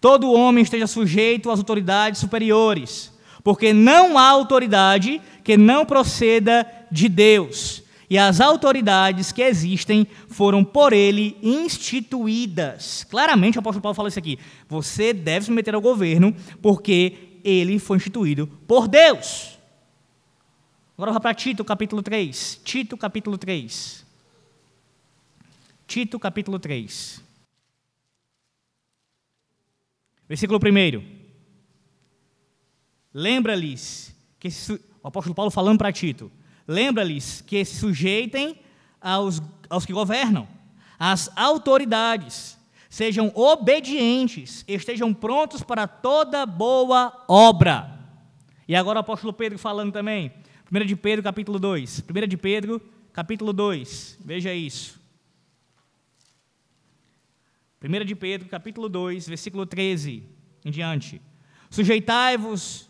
Todo 0.00 0.32
homem 0.32 0.62
esteja 0.62 0.86
sujeito 0.86 1.50
às 1.50 1.58
autoridades 1.58 2.20
superiores, 2.20 3.12
porque 3.48 3.72
não 3.72 4.18
há 4.18 4.28
autoridade 4.28 5.22
que 5.42 5.56
não 5.56 5.86
proceda 5.86 6.70
de 6.92 7.08
Deus 7.08 7.82
e 8.10 8.18
as 8.18 8.42
autoridades 8.42 9.32
que 9.32 9.40
existem 9.40 10.06
foram 10.28 10.62
por 10.62 10.92
ele 10.92 11.34
instituídas. 11.42 13.04
Claramente 13.04 13.56
o 13.56 13.60
apóstolo 13.60 13.80
Paulo 13.80 13.94
fala 13.94 14.10
isso 14.10 14.18
aqui. 14.18 14.38
Você 14.68 15.14
deve 15.14 15.46
se 15.46 15.50
meter 15.50 15.74
ao 15.74 15.80
governo 15.80 16.36
porque 16.60 17.40
ele 17.42 17.78
foi 17.78 17.96
instituído 17.96 18.46
por 18.66 18.86
Deus. 18.86 19.58
Agora 20.94 21.12
vá 21.12 21.18
para 21.18 21.32
Tito 21.32 21.64
capítulo 21.64 22.02
3. 22.02 22.60
Tito 22.62 22.98
capítulo 22.98 23.38
3. 23.38 24.04
Tito 25.86 26.18
capítulo 26.18 26.58
3. 26.58 27.22
Versículo 30.28 30.60
1. 30.62 31.17
Lembra-lhes 33.18 34.14
que 34.38 34.48
o 35.02 35.08
apóstolo 35.08 35.34
Paulo 35.34 35.50
falando 35.50 35.78
para 35.78 35.92
Tito, 35.92 36.30
Lembra-lhes 36.68 37.40
que 37.40 37.64
se 37.64 37.76
sujeitem 37.76 38.60
aos, 39.00 39.40
aos 39.70 39.86
que 39.86 39.92
governam, 39.94 40.46
às 40.98 41.30
autoridades, 41.34 42.58
sejam 42.90 43.32
obedientes, 43.34 44.66
estejam 44.68 45.14
prontos 45.14 45.62
para 45.62 45.88
toda 45.88 46.44
boa 46.44 47.24
obra. 47.26 47.98
E 48.68 48.76
agora 48.76 48.98
o 48.98 49.00
apóstolo 49.00 49.32
Pedro 49.32 49.58
falando 49.58 49.92
também, 49.92 50.30
1 50.70 50.84
de 50.84 50.94
Pedro, 50.94 51.22
capítulo 51.22 51.58
2. 51.58 52.04
1 52.06 52.28
de 52.28 52.36
Pedro, 52.36 52.82
capítulo 53.14 53.54
2. 53.54 54.18
Veja 54.22 54.52
isso. 54.52 55.00
1 57.82 58.04
de 58.04 58.14
Pedro, 58.14 58.46
capítulo 58.46 58.90
2, 58.90 59.26
versículo 59.26 59.64
13 59.64 60.22
em 60.66 60.70
diante. 60.70 61.22
Sujeitai-vos 61.70 62.87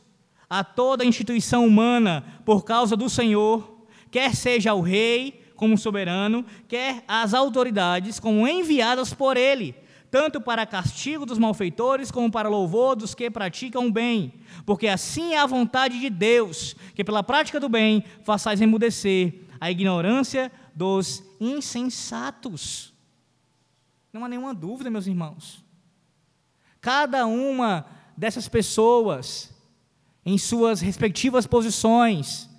a 0.48 0.64
toda 0.64 1.04
instituição 1.04 1.66
humana 1.66 2.24
por 2.44 2.64
causa 2.64 2.96
do 2.96 3.08
Senhor, 3.08 3.84
quer 4.10 4.34
seja 4.34 4.74
o 4.74 4.80
rei 4.80 5.44
como 5.54 5.76
soberano, 5.76 6.44
quer 6.66 7.04
as 7.06 7.34
autoridades 7.34 8.18
como 8.20 8.46
enviadas 8.46 9.12
por 9.12 9.36
ele, 9.36 9.74
tanto 10.10 10.40
para 10.40 10.64
castigo 10.64 11.26
dos 11.26 11.36
malfeitores 11.36 12.10
como 12.10 12.30
para 12.30 12.48
louvor 12.48 12.96
dos 12.96 13.14
que 13.14 13.30
praticam 13.30 13.88
o 13.88 13.92
bem, 13.92 14.32
porque 14.64 14.88
assim 14.88 15.34
é 15.34 15.38
a 15.38 15.46
vontade 15.46 16.00
de 16.00 16.08
Deus, 16.08 16.74
que 16.94 17.04
pela 17.04 17.22
prática 17.22 17.60
do 17.60 17.68
bem 17.68 18.04
façais 18.22 18.60
emudecer 18.60 19.42
a 19.60 19.70
ignorância 19.70 20.50
dos 20.74 21.22
insensatos. 21.40 22.94
Não 24.12 24.24
há 24.24 24.28
nenhuma 24.28 24.54
dúvida, 24.54 24.90
meus 24.90 25.06
irmãos. 25.06 25.62
Cada 26.80 27.26
uma 27.26 27.84
dessas 28.16 28.48
pessoas 28.48 29.52
em 30.28 30.36
suas 30.36 30.82
respectivas 30.82 31.46
posições, 31.46 32.50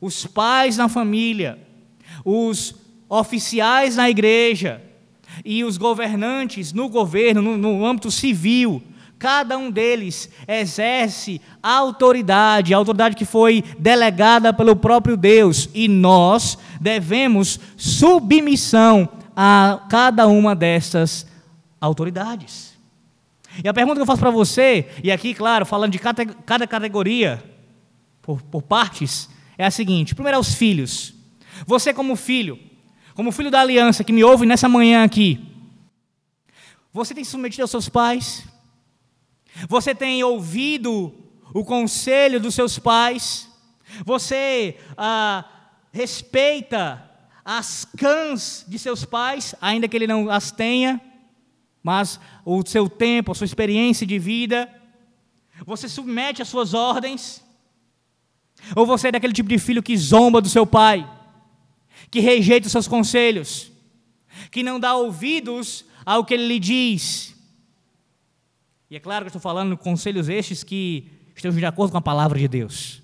os 0.00 0.26
pais 0.26 0.76
na 0.76 0.88
família, 0.88 1.56
os 2.24 2.74
oficiais 3.08 3.94
na 3.94 4.10
igreja 4.10 4.82
e 5.44 5.62
os 5.62 5.76
governantes 5.76 6.72
no 6.72 6.88
governo, 6.88 7.40
no, 7.40 7.56
no 7.56 7.86
âmbito 7.86 8.10
civil, 8.10 8.82
cada 9.20 9.56
um 9.56 9.70
deles 9.70 10.28
exerce 10.48 11.40
a 11.62 11.70
autoridade, 11.70 12.74
a 12.74 12.76
autoridade 12.76 13.14
que 13.14 13.24
foi 13.24 13.62
delegada 13.78 14.52
pelo 14.52 14.74
próprio 14.74 15.16
Deus, 15.16 15.68
e 15.72 15.86
nós 15.86 16.58
devemos 16.80 17.60
submissão 17.76 19.08
a 19.36 19.86
cada 19.88 20.26
uma 20.26 20.56
dessas 20.56 21.24
autoridades. 21.80 22.71
E 23.62 23.68
a 23.68 23.74
pergunta 23.74 23.96
que 23.96 24.02
eu 24.02 24.06
faço 24.06 24.20
para 24.20 24.30
você, 24.30 24.88
e 25.02 25.10
aqui, 25.10 25.34
claro, 25.34 25.66
falando 25.66 25.92
de 25.92 25.98
cada, 25.98 26.66
categoria, 26.66 27.42
por, 28.22 28.40
por 28.42 28.62
partes, 28.62 29.28
é 29.58 29.64
a 29.66 29.70
seguinte: 29.70 30.14
primeiro, 30.14 30.38
aos 30.38 30.54
filhos. 30.54 31.14
Você, 31.66 31.92
como 31.92 32.16
filho, 32.16 32.58
como 33.14 33.32
filho 33.32 33.50
da 33.50 33.60
aliança 33.60 34.04
que 34.04 34.12
me 34.12 34.24
ouve 34.24 34.46
nessa 34.46 34.68
manhã 34.68 35.04
aqui, 35.04 35.38
você 36.92 37.14
tem 37.14 37.24
se 37.24 37.30
submetido 37.30 37.62
aos 37.62 37.70
seus 37.70 37.88
pais? 37.88 38.44
Você 39.68 39.94
tem 39.94 40.24
ouvido 40.24 41.14
o 41.54 41.64
conselho 41.64 42.40
dos 42.40 42.54
seus 42.54 42.78
pais? 42.78 43.48
Você 44.04 44.76
ah, 44.96 45.44
respeita 45.92 47.10
as 47.44 47.84
cãs 47.96 48.64
de 48.66 48.78
seus 48.78 49.04
pais, 49.04 49.54
ainda 49.60 49.86
que 49.88 49.96
ele 49.96 50.06
não 50.06 50.30
as 50.30 50.50
tenha? 50.50 51.00
Mas 51.82 52.20
o 52.44 52.62
seu 52.66 52.88
tempo, 52.88 53.32
a 53.32 53.34
sua 53.34 53.44
experiência 53.44 54.06
de 54.06 54.18
vida, 54.18 54.68
você 55.66 55.88
submete 55.88 56.42
às 56.42 56.48
suas 56.48 56.74
ordens, 56.74 57.42
ou 58.76 58.86
você 58.86 59.08
é 59.08 59.12
daquele 59.12 59.32
tipo 59.32 59.48
de 59.48 59.58
filho 59.58 59.82
que 59.82 59.96
zomba 59.96 60.40
do 60.40 60.48
seu 60.48 60.66
pai, 60.66 61.08
que 62.10 62.20
rejeita 62.20 62.66
os 62.66 62.72
seus 62.72 62.86
conselhos, 62.86 63.72
que 64.50 64.62
não 64.62 64.78
dá 64.78 64.94
ouvidos 64.94 65.84
ao 66.04 66.24
que 66.24 66.34
ele 66.34 66.46
lhe 66.46 66.58
diz. 66.58 67.34
E 68.90 68.96
é 68.96 69.00
claro 69.00 69.24
que 69.24 69.28
estou 69.28 69.40
falando 69.40 69.76
conselhos 69.76 70.28
estes 70.28 70.62
que 70.62 71.10
estejam 71.34 71.58
de 71.58 71.64
acordo 71.64 71.92
com 71.92 71.98
a 71.98 72.02
palavra 72.02 72.38
de 72.38 72.46
Deus. 72.46 73.02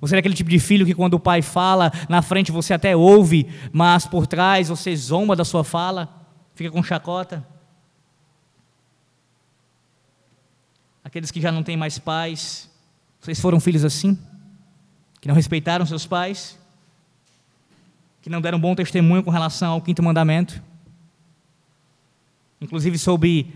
Você 0.00 0.16
é 0.16 0.18
aquele 0.18 0.34
tipo 0.34 0.48
de 0.48 0.58
filho 0.58 0.86
que 0.86 0.94
quando 0.94 1.14
o 1.14 1.20
pai 1.20 1.42
fala, 1.42 1.92
na 2.08 2.22
frente 2.22 2.50
você 2.50 2.72
até 2.72 2.96
ouve, 2.96 3.46
mas 3.72 4.06
por 4.06 4.26
trás 4.26 4.68
você 4.68 4.96
zomba 4.96 5.36
da 5.36 5.44
sua 5.44 5.62
fala, 5.62 6.21
fica 6.54 6.70
com 6.70 6.82
chacota? 6.82 7.46
Aqueles 11.04 11.30
que 11.30 11.40
já 11.40 11.50
não 11.50 11.62
têm 11.62 11.76
mais 11.76 11.98
pais, 11.98 12.70
vocês 13.20 13.38
foram 13.40 13.60
filhos 13.60 13.84
assim? 13.84 14.18
Que 15.20 15.28
não 15.28 15.34
respeitaram 15.34 15.84
seus 15.86 16.06
pais? 16.06 16.58
Que 18.20 18.30
não 18.30 18.40
deram 18.40 18.58
bom 18.58 18.74
testemunho 18.74 19.22
com 19.22 19.30
relação 19.30 19.72
ao 19.72 19.80
quinto 19.80 20.02
mandamento? 20.02 20.62
Inclusive 22.60 22.96
sob 22.98 23.52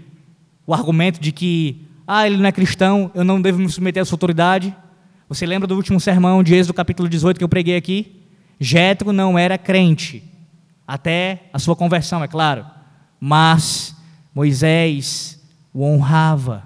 o 0.66 0.74
argumento 0.74 1.20
de 1.20 1.30
que, 1.32 1.86
ah, 2.06 2.26
ele 2.26 2.36
não 2.36 2.46
é 2.46 2.52
cristão, 2.52 3.10
eu 3.14 3.24
não 3.24 3.40
devo 3.40 3.58
me 3.58 3.68
submeter 3.68 4.02
à 4.02 4.04
sua 4.04 4.16
autoridade. 4.16 4.74
Você 5.28 5.46
lembra 5.46 5.66
do 5.66 5.76
último 5.76 5.98
sermão 5.98 6.42
de 6.42 6.54
Êxodo 6.54 6.74
capítulo 6.74 7.08
18 7.08 7.38
que 7.38 7.44
eu 7.44 7.48
preguei 7.48 7.76
aqui? 7.76 8.22
Jetro 8.58 9.12
não 9.12 9.38
era 9.38 9.56
crente, 9.56 10.22
até 10.86 11.48
a 11.52 11.58
sua 11.58 11.76
conversão, 11.76 12.22
é 12.22 12.28
claro. 12.28 12.75
Mas 13.20 13.94
Moisés 14.34 15.42
o 15.72 15.84
honrava 15.84 16.64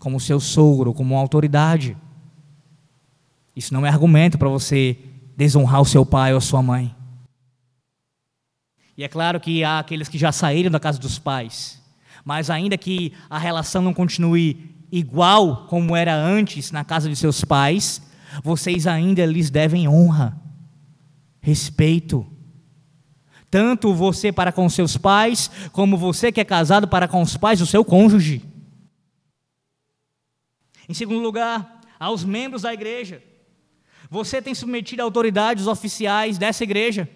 como 0.00 0.20
seu 0.20 0.40
sogro, 0.40 0.94
como 0.94 1.16
autoridade. 1.16 1.96
Isso 3.54 3.74
não 3.74 3.84
é 3.84 3.88
argumento 3.88 4.38
para 4.38 4.48
você 4.48 4.98
desonrar 5.36 5.80
o 5.80 5.86
seu 5.86 6.04
pai 6.04 6.32
ou 6.32 6.38
a 6.38 6.40
sua 6.40 6.62
mãe. 6.62 6.94
E 8.96 9.04
é 9.04 9.08
claro 9.08 9.40
que 9.40 9.64
há 9.64 9.78
aqueles 9.78 10.08
que 10.08 10.18
já 10.18 10.32
saíram 10.32 10.70
da 10.70 10.80
casa 10.80 10.98
dos 10.98 11.18
pais 11.18 11.80
mas 12.24 12.50
ainda 12.50 12.76
que 12.76 13.12
a 13.28 13.38
relação 13.38 13.82
não 13.82 13.94
continue 13.94 14.74
igual 14.92 15.66
como 15.66 15.96
era 15.96 16.14
antes 16.14 16.70
na 16.70 16.84
casa 16.84 17.08
de 17.08 17.16
seus 17.16 17.44
pais, 17.44 18.02
vocês 18.42 18.86
ainda 18.86 19.24
lhes 19.26 19.50
devem 19.50 19.88
honra, 19.88 20.36
respeito. 21.40 22.26
Tanto 23.50 23.92
você 23.92 24.30
para 24.30 24.52
com 24.52 24.68
seus 24.68 24.96
pais, 24.96 25.50
como 25.72 25.96
você 25.96 26.30
que 26.30 26.40
é 26.40 26.44
casado 26.44 26.86
para 26.86 27.08
com 27.08 27.20
os 27.20 27.36
pais 27.36 27.58
do 27.58 27.66
seu 27.66 27.84
cônjuge. 27.84 28.42
Em 30.88 30.94
segundo 30.94 31.20
lugar, 31.20 31.80
aos 31.98 32.24
membros 32.24 32.62
da 32.62 32.72
igreja. 32.72 33.22
Você 34.08 34.40
tem 34.40 34.54
submetido 34.54 35.02
autoridades 35.02 35.66
oficiais 35.66 36.38
dessa 36.38 36.64
igreja. 36.64 37.08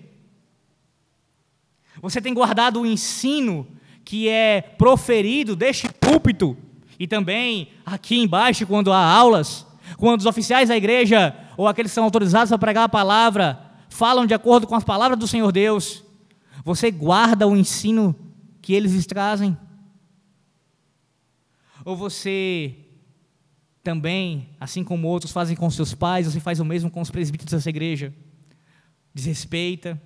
Você 2.00 2.20
tem 2.20 2.34
guardado 2.34 2.80
o 2.80 2.86
ensino 2.86 3.66
que 4.04 4.28
é 4.28 4.60
proferido 4.60 5.56
deste 5.56 5.88
púlpito 5.88 6.56
e 6.98 7.06
também 7.06 7.70
aqui 7.84 8.18
embaixo, 8.18 8.66
quando 8.66 8.92
há 8.92 9.04
aulas, 9.04 9.66
quando 9.96 10.20
os 10.20 10.26
oficiais 10.26 10.68
da 10.68 10.76
igreja 10.76 11.34
ou 11.56 11.66
aqueles 11.66 11.90
que 11.90 11.94
são 11.94 12.04
autorizados 12.04 12.52
a 12.52 12.58
pregar 12.58 12.84
a 12.84 12.88
palavra 12.88 13.58
falam 13.88 14.26
de 14.26 14.34
acordo 14.34 14.66
com 14.66 14.74
as 14.74 14.84
palavras 14.84 15.18
do 15.18 15.26
Senhor 15.26 15.50
Deus, 15.50 16.04
você 16.64 16.90
guarda 16.90 17.46
o 17.46 17.56
ensino 17.56 18.16
que 18.62 18.72
eles 18.72 19.06
trazem? 19.06 19.56
Ou 21.84 21.94
você 21.94 22.74
também, 23.82 24.48
assim 24.58 24.82
como 24.82 25.06
outros 25.06 25.30
fazem 25.30 25.54
com 25.54 25.68
seus 25.70 25.94
pais, 25.94 26.26
você 26.26 26.40
faz 26.40 26.58
o 26.58 26.64
mesmo 26.64 26.90
com 26.90 27.02
os 27.02 27.10
presbíteros 27.10 27.52
dessa 27.52 27.68
igreja? 27.68 28.14
Desrespeita, 29.12 30.00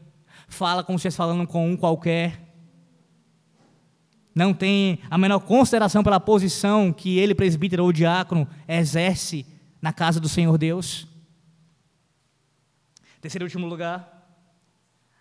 fala 0.48 0.82
como 0.82 0.98
se 0.98 1.06
estivesse 1.06 1.16
falando 1.16 1.46
com 1.46 1.70
um 1.70 1.76
qualquer, 1.76 2.48
não 4.34 4.52
tem 4.52 5.00
a 5.10 5.16
menor 5.16 5.40
consideração 5.40 6.02
pela 6.02 6.20
posição 6.20 6.92
que 6.92 7.18
ele, 7.18 7.34
presbítero 7.34 7.84
ou 7.84 7.92
diácono, 7.92 8.48
exerce 8.66 9.46
na 9.80 9.92
casa 9.92 10.20
do 10.20 10.28
Senhor 10.28 10.56
Deus. 10.58 11.06
Terceiro 13.20 13.44
e 13.44 13.46
último 13.46 13.66
lugar, 13.66 14.17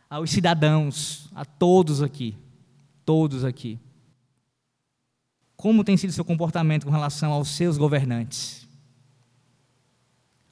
aos 0.10 0.30
cidadãos, 0.30 1.30
a 1.36 1.44
todos 1.44 2.02
aqui, 2.02 2.36
todos 3.06 3.44
aqui. 3.44 3.80
Como 5.56 5.84
tem 5.84 5.98
sido 5.98 6.14
seu 6.14 6.24
comportamento 6.24 6.86
com 6.86 6.92
relação 6.92 7.32
aos 7.32 7.50
seus 7.50 7.78
governantes? 7.78 8.68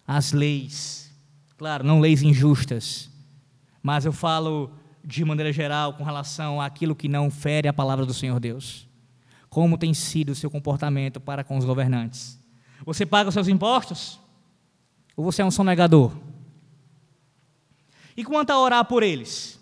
As 0.08 0.32
leis, 0.32 1.12
claro, 1.58 1.84
não 1.84 2.00
leis 2.00 2.22
injustas, 2.22 3.10
mas 3.82 4.06
eu 4.06 4.12
falo 4.12 4.72
de 5.04 5.24
maneira 5.24 5.54
geral, 5.54 5.94
com 5.94 6.04
relação 6.04 6.60
àquilo 6.60 6.96
que 6.96 7.08
não 7.08 7.30
fere 7.30 7.68
a 7.68 7.74
palavra 7.74 8.06
do 8.06 8.13
Senhor 8.13 8.39
Deus? 8.39 8.88
Como 9.50 9.78
tem 9.78 9.94
sido 9.94 10.32
o 10.32 10.36
seu 10.36 10.50
comportamento 10.50 11.20
para 11.20 11.44
com 11.44 11.58
os 11.58 11.63
governantes? 11.63 12.39
Você 12.84 13.06
paga 13.06 13.30
os 13.30 13.34
seus 13.34 13.48
impostos? 13.48 14.20
Ou 15.15 15.24
você 15.24 15.41
é 15.41 15.46
um 15.46 15.52
sonegador? 15.52 16.12
E 18.15 18.23
quanto 18.23 18.51
a 18.51 18.60
orar 18.60 18.86
por 18.86 19.04
eles? 19.04 19.60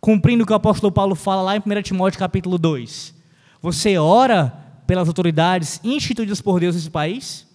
Cumprindo 0.00 0.44
o 0.44 0.46
que 0.46 0.52
o 0.52 0.56
apóstolo 0.56 0.92
Paulo 0.92 1.14
fala 1.14 1.42
lá 1.42 1.56
em 1.56 1.60
1 1.60 1.82
Timóteo 1.82 2.18
capítulo 2.18 2.58
2. 2.58 3.14
Você 3.62 3.96
ora 3.96 4.52
pelas 4.86 5.08
autoridades 5.08 5.80
instituídas 5.82 6.42
por 6.42 6.60
Deus 6.60 6.74
nesse 6.74 6.90
país? 6.90 7.46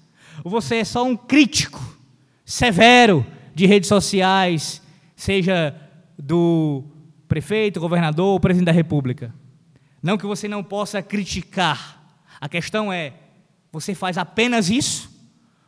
Ou 0.43 0.49
você 0.49 0.77
é 0.77 0.83
só 0.83 1.05
um 1.05 1.15
crítico 1.15 1.79
severo 2.43 3.23
de 3.53 3.67
redes 3.67 3.87
sociais, 3.87 4.81
seja 5.15 5.75
do 6.17 6.83
prefeito, 7.27 7.79
governador 7.79 8.29
ou 8.29 8.39
presidente 8.39 8.65
da 8.65 8.71
república. 8.71 9.31
Não 10.01 10.17
que 10.17 10.25
você 10.25 10.47
não 10.47 10.63
possa 10.63 11.01
criticar. 11.03 12.01
A 12.41 12.49
questão 12.49 12.91
é: 12.91 13.13
você 13.71 13.93
faz 13.93 14.17
apenas 14.17 14.69
isso? 14.69 15.11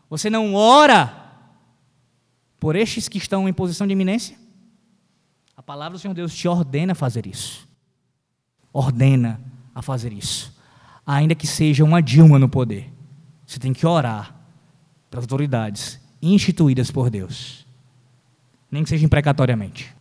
Você 0.09 0.29
não 0.29 0.55
ora 0.55 1.15
por 2.59 2.75
estes 2.75 3.07
que 3.07 3.19
estão 3.19 3.47
em 3.47 3.53
posição 3.53 3.85
de 3.85 3.93
eminência? 3.93 4.40
Palavra 5.71 5.97
do 5.97 6.01
Senhor 6.01 6.13
Deus 6.13 6.36
te 6.36 6.49
ordena 6.49 6.91
a 6.91 6.95
fazer 6.95 7.25
isso. 7.25 7.65
Ordena 8.73 9.39
a 9.73 9.81
fazer 9.81 10.12
isso. 10.12 10.53
Ainda 11.07 11.34
que 11.34 11.47
seja 11.47 11.81
uma 11.81 12.01
Dilma 12.01 12.38
no 12.38 12.49
poder. 12.49 12.91
Você 13.47 13.57
tem 13.57 13.71
que 13.71 13.88
orar 13.88 14.36
pelas 15.10 15.23
autoridades 15.23 15.97
instituídas 16.21 16.91
por 16.91 17.10
Deus. 17.10 17.65
Nem 18.69 18.84
que 18.84 18.89
seja 18.89 19.05
imprecatoriamente. 19.05 19.95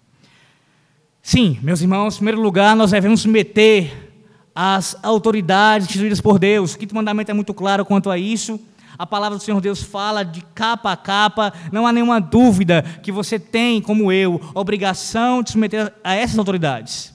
Sim, 1.23 1.61
meus 1.63 1.81
irmãos, 1.81 2.15
em 2.15 2.19
primeiro 2.19 2.41
lugar, 2.41 2.75
nós 2.75 2.91
devemos 2.91 3.25
meter 3.25 4.13
as 4.53 4.97
autoridades 5.05 5.87
instituídas 5.87 6.21
por 6.21 6.41
Deus. 6.41 6.75
O 6.75 6.79
quinto 6.79 6.97
mandamento 6.97 7.31
é 7.31 7.35
muito 7.35 7.55
claro 7.55 7.85
quanto 7.85 8.11
a 8.11 8.19
isso. 8.19 8.61
A 9.01 9.07
palavra 9.07 9.39
do 9.39 9.43
Senhor 9.43 9.63
Deus 9.63 9.83
fala 9.83 10.23
de 10.23 10.43
capa 10.43 10.93
a 10.93 10.97
capa, 10.97 11.55
não 11.73 11.87
há 11.87 11.93
nenhuma 11.93 12.21
dúvida 12.21 12.83
que 13.03 13.11
você 13.11 13.39
tem, 13.39 13.81
como 13.81 14.13
eu, 14.13 14.39
obrigação 14.55 15.43
de 15.43 15.53
submeter 15.53 15.91
a 16.05 16.15
essas 16.15 16.39
autoridades. 16.39 17.15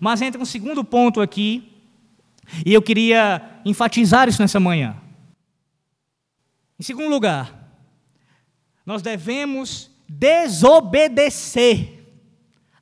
Mas 0.00 0.20
entra 0.20 0.42
um 0.42 0.44
segundo 0.44 0.82
ponto 0.82 1.20
aqui, 1.20 1.72
e 2.66 2.74
eu 2.74 2.82
queria 2.82 3.60
enfatizar 3.64 4.28
isso 4.28 4.42
nessa 4.42 4.58
manhã. 4.58 4.96
Em 6.76 6.82
segundo 6.82 7.08
lugar, 7.08 7.54
nós 8.84 9.00
devemos 9.00 9.92
desobedecer 10.08 12.04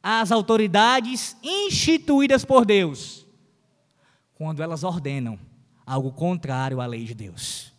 às 0.03 0.33
autoridades 0.33 1.37
instituídas 1.43 2.43
por 2.43 2.65
Deus, 2.65 3.27
quando 4.35 4.63
elas 4.63 4.83
ordenam 4.83 5.39
algo 5.85 6.11
contrário 6.11 6.81
à 6.81 6.87
lei 6.87 7.05
de 7.05 7.13
Deus. 7.13 7.71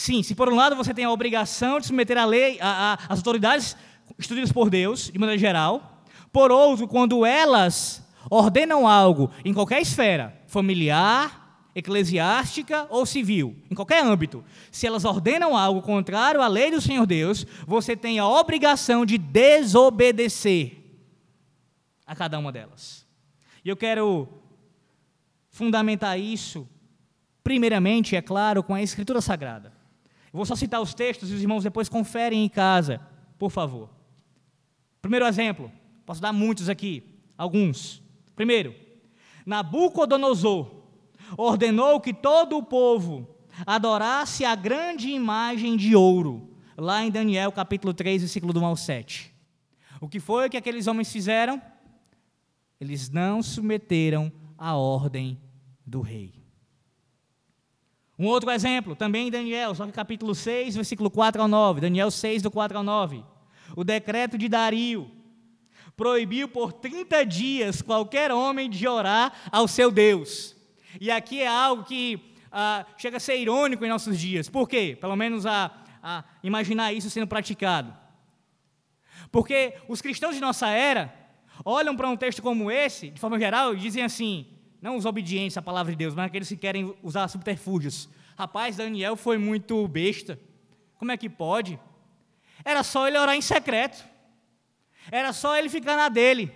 Sim, 0.00 0.22
se 0.22 0.34
por 0.34 0.50
um 0.50 0.56
lado 0.56 0.74
você 0.74 0.94
tem 0.94 1.04
a 1.04 1.12
obrigação 1.12 1.78
de 1.78 1.86
submeter 1.86 2.16
a 2.16 2.24
lei, 2.24 2.58
as 2.58 3.18
autoridades 3.18 3.76
instituídas 4.18 4.50
por 4.50 4.70
Deus, 4.70 5.10
de 5.12 5.18
maneira 5.18 5.38
geral, 5.38 6.02
por 6.32 6.50
outro, 6.50 6.88
quando 6.88 7.26
elas 7.26 8.02
ordenam 8.30 8.88
algo 8.88 9.30
em 9.44 9.52
qualquer 9.52 9.82
esfera, 9.82 10.34
familiar, 10.46 11.68
eclesiástica 11.74 12.86
ou 12.88 13.04
civil, 13.04 13.54
em 13.70 13.74
qualquer 13.74 14.02
âmbito, 14.02 14.42
se 14.72 14.86
elas 14.86 15.04
ordenam 15.04 15.54
algo 15.54 15.82
contrário 15.82 16.40
à 16.40 16.48
lei 16.48 16.70
do 16.70 16.80
Senhor 16.80 17.04
Deus, 17.04 17.44
você 17.66 17.94
tem 17.94 18.18
a 18.18 18.26
obrigação 18.26 19.04
de 19.04 19.18
desobedecer 19.18 20.78
a 22.06 22.16
cada 22.16 22.38
uma 22.38 22.50
delas. 22.50 23.06
E 23.62 23.68
eu 23.68 23.76
quero 23.76 24.26
fundamentar 25.50 26.18
isso, 26.18 26.66
primeiramente, 27.44 28.16
é 28.16 28.22
claro, 28.22 28.62
com 28.62 28.74
a 28.74 28.80
Escritura 28.80 29.20
Sagrada. 29.20 29.78
Vou 30.32 30.44
só 30.44 30.54
citar 30.54 30.80
os 30.80 30.94
textos 30.94 31.30
e 31.30 31.34
os 31.34 31.40
irmãos 31.40 31.64
depois 31.64 31.88
conferem 31.88 32.44
em 32.44 32.48
casa, 32.48 33.00
por 33.38 33.50
favor. 33.50 33.90
Primeiro 35.02 35.26
exemplo, 35.26 35.70
posso 36.06 36.20
dar 36.20 36.32
muitos 36.32 36.68
aqui, 36.68 37.02
alguns. 37.36 38.02
Primeiro, 38.36 38.74
Nabucodonosor 39.44 40.70
ordenou 41.36 42.00
que 42.00 42.12
todo 42.12 42.56
o 42.56 42.62
povo 42.62 43.28
adorasse 43.66 44.44
a 44.44 44.54
grande 44.54 45.10
imagem 45.10 45.76
de 45.76 45.94
ouro, 45.94 46.54
lá 46.76 47.04
em 47.04 47.10
Daniel 47.10 47.50
capítulo 47.50 47.92
3, 47.92 48.22
versículo 48.22 48.52
do 48.52 48.60
1 48.60 48.64
ao 48.64 48.76
7. 48.76 49.34
O 50.00 50.08
que 50.08 50.20
foi 50.20 50.48
que 50.48 50.56
aqueles 50.56 50.86
homens 50.86 51.12
fizeram? 51.12 51.60
Eles 52.80 53.10
não 53.10 53.42
submeteram 53.42 54.32
à 54.56 54.74
ordem 54.76 55.38
do 55.84 56.00
rei. 56.00 56.39
Um 58.20 58.26
outro 58.26 58.50
exemplo, 58.50 58.94
também 58.94 59.28
em 59.28 59.30
Daniel, 59.30 59.74
só 59.74 59.86
que 59.86 59.92
capítulo 59.92 60.34
6, 60.34 60.74
versículo 60.74 61.10
4 61.10 61.40
ao 61.40 61.48
9. 61.48 61.80
Daniel 61.80 62.10
6, 62.10 62.42
do 62.42 62.50
4 62.50 62.76
ao 62.76 62.84
9. 62.84 63.24
O 63.74 63.82
decreto 63.82 64.36
de 64.36 64.46
Dario 64.46 65.10
proibiu 65.96 66.46
por 66.46 66.70
30 66.70 67.24
dias 67.24 67.80
qualquer 67.80 68.30
homem 68.30 68.68
de 68.68 68.86
orar 68.86 69.32
ao 69.50 69.66
seu 69.66 69.90
Deus. 69.90 70.54
E 71.00 71.10
aqui 71.10 71.40
é 71.40 71.46
algo 71.46 71.82
que 71.82 72.36
ah, 72.52 72.84
chega 72.98 73.16
a 73.16 73.20
ser 73.20 73.38
irônico 73.38 73.86
em 73.86 73.88
nossos 73.88 74.18
dias. 74.20 74.50
Por 74.50 74.68
quê? 74.68 74.98
Pelo 75.00 75.16
menos 75.16 75.46
a, 75.46 75.70
a 76.02 76.22
imaginar 76.42 76.92
isso 76.92 77.08
sendo 77.08 77.26
praticado. 77.26 77.90
Porque 79.32 79.72
os 79.88 80.02
cristãos 80.02 80.34
de 80.34 80.42
nossa 80.42 80.68
era 80.68 81.10
olham 81.64 81.96
para 81.96 82.10
um 82.10 82.18
texto 82.18 82.42
como 82.42 82.70
esse, 82.70 83.08
de 83.08 83.18
forma 83.18 83.38
geral, 83.38 83.72
e 83.72 83.78
dizem 83.78 84.02
assim: 84.02 84.46
não 84.80 84.96
os 84.96 85.04
obedientes 85.04 85.56
à 85.56 85.62
palavra 85.62 85.92
de 85.92 85.98
Deus, 85.98 86.14
mas 86.14 86.26
aqueles 86.26 86.48
que 86.48 86.56
querem 86.56 86.94
usar 87.02 87.28
subterfúgios. 87.28 88.08
Rapaz, 88.36 88.76
Daniel 88.76 89.16
foi 89.16 89.36
muito 89.36 89.86
besta. 89.86 90.38
Como 90.96 91.12
é 91.12 91.16
que 91.16 91.28
pode? 91.28 91.78
Era 92.64 92.82
só 92.82 93.06
ele 93.06 93.18
orar 93.18 93.34
em 93.34 93.42
secreto. 93.42 94.04
Era 95.10 95.32
só 95.32 95.56
ele 95.56 95.68
ficar 95.68 95.96
na 95.96 96.08
dele. 96.08 96.52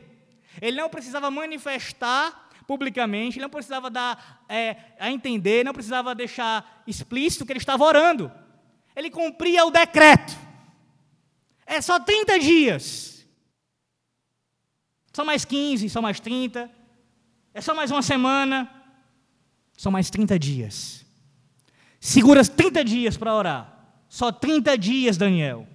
Ele 0.61 0.77
não 0.77 0.89
precisava 0.89 1.31
manifestar 1.31 2.51
publicamente, 2.67 3.37
ele 3.37 3.45
não 3.45 3.51
precisava 3.51 3.91
dar 3.91 4.45
é, 4.49 4.77
a 4.99 5.11
entender, 5.11 5.65
não 5.65 5.75
precisava 5.75 6.15
deixar 6.15 6.83
explícito 6.87 7.45
que 7.45 7.53
ele 7.53 7.59
estava 7.59 7.85
orando. 7.85 8.33
Ele 8.97 9.11
cumpria 9.11 9.67
o 9.67 9.71
decreto. 9.71 10.33
É 11.67 11.81
só 11.81 11.99
30 11.99 12.39
dias. 12.39 13.27
Só 15.13 15.25
mais 15.25 15.45
15, 15.45 15.89
só 15.89 16.01
mais 16.01 16.21
30. 16.21 16.71
É 17.55 17.61
só 17.61 17.75
mais 17.75 17.91
uma 17.93 18.03
semana. 18.03 18.69
São 19.77 19.91
mais 19.91 20.11
30 20.11 20.39
dias. 20.39 21.07
Segura 22.01 22.45
30 22.45 22.85
dias 22.85 23.17
para 23.17 23.35
orar. 23.35 23.97
Só 24.09 24.31
30 24.31 24.77
dias, 24.77 25.17
Daniel. 25.17 25.67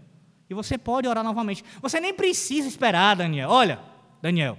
E 0.50 0.54
você 0.54 0.78
pode 0.78 1.08
orar 1.08 1.24
novamente. 1.24 1.64
Você 1.82 2.00
nem 2.00 2.14
precisa 2.14 2.68
esperar, 2.68 3.16
Daniel. 3.16 3.50
Olha, 3.50 3.80
Daniel. 4.22 4.58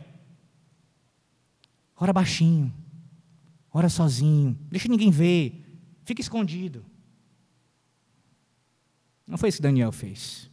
Ora 1.96 2.12
baixinho. 2.12 2.72
Ora 3.72 3.88
sozinho. 3.88 4.58
Deixa 4.70 4.88
ninguém 4.88 5.10
ver. 5.10 5.64
Fica 6.04 6.20
escondido. 6.20 6.84
Não 9.26 9.38
foi 9.38 9.48
isso 9.48 9.58
que 9.58 9.62
Daniel 9.62 9.92
fez. 9.92 10.50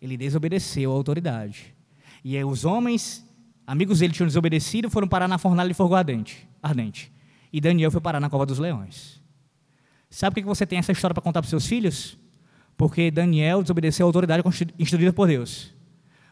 Ele 0.00 0.16
desobedeceu 0.16 0.90
à 0.90 0.94
autoridade. 0.94 1.74
E 2.22 2.36
aí 2.36 2.44
os 2.44 2.64
homens 2.64 3.24
Amigos 3.66 4.00
dele 4.00 4.12
tinham 4.12 4.26
desobedecido, 4.26 4.90
foram 4.90 5.08
parar 5.08 5.26
na 5.26 5.38
fornalha 5.38 5.68
de 5.68 5.74
fogo 5.74 5.94
ardente, 5.94 6.46
ardente. 6.62 7.10
E 7.52 7.60
Daniel 7.60 7.90
foi 7.90 8.00
parar 8.00 8.20
na 8.20 8.28
cova 8.28 8.44
dos 8.44 8.58
leões. 8.58 9.22
Sabe 10.10 10.34
por 10.34 10.40
que 10.40 10.46
você 10.46 10.66
tem 10.66 10.78
essa 10.78 10.92
história 10.92 11.14
para 11.14 11.22
contar 11.22 11.40
para 11.40 11.48
seus 11.48 11.66
filhos? 11.66 12.18
Porque 12.76 13.10
Daniel 13.10 13.62
desobedeceu 13.62 14.04
a 14.04 14.08
autoridade 14.08 14.42
instituída 14.78 15.12
por 15.12 15.28
Deus. 15.28 15.72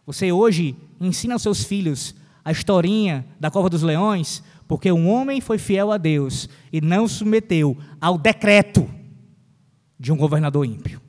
Você 0.05 0.31
hoje 0.31 0.77
ensina 1.01 1.35
aos 1.35 1.43
seus 1.43 1.65
filhos 1.65 2.15
a 2.45 2.53
historinha 2.53 3.25
da 3.41 3.51
cova 3.51 3.71
dos 3.71 3.83
leões, 3.83 4.43
porque 4.69 4.91
um 4.91 5.09
homem 5.09 5.41
foi 5.41 5.59
fiel 5.59 5.91
a 5.91 5.97
Deus 5.97 6.49
e 6.73 6.81
não 6.81 7.09
submeteu 7.09 7.79
ao 8.01 8.19
decreto 8.19 8.89
de 9.99 10.13
um 10.13 10.17
governador 10.17 10.67
ímpio. 10.67 11.01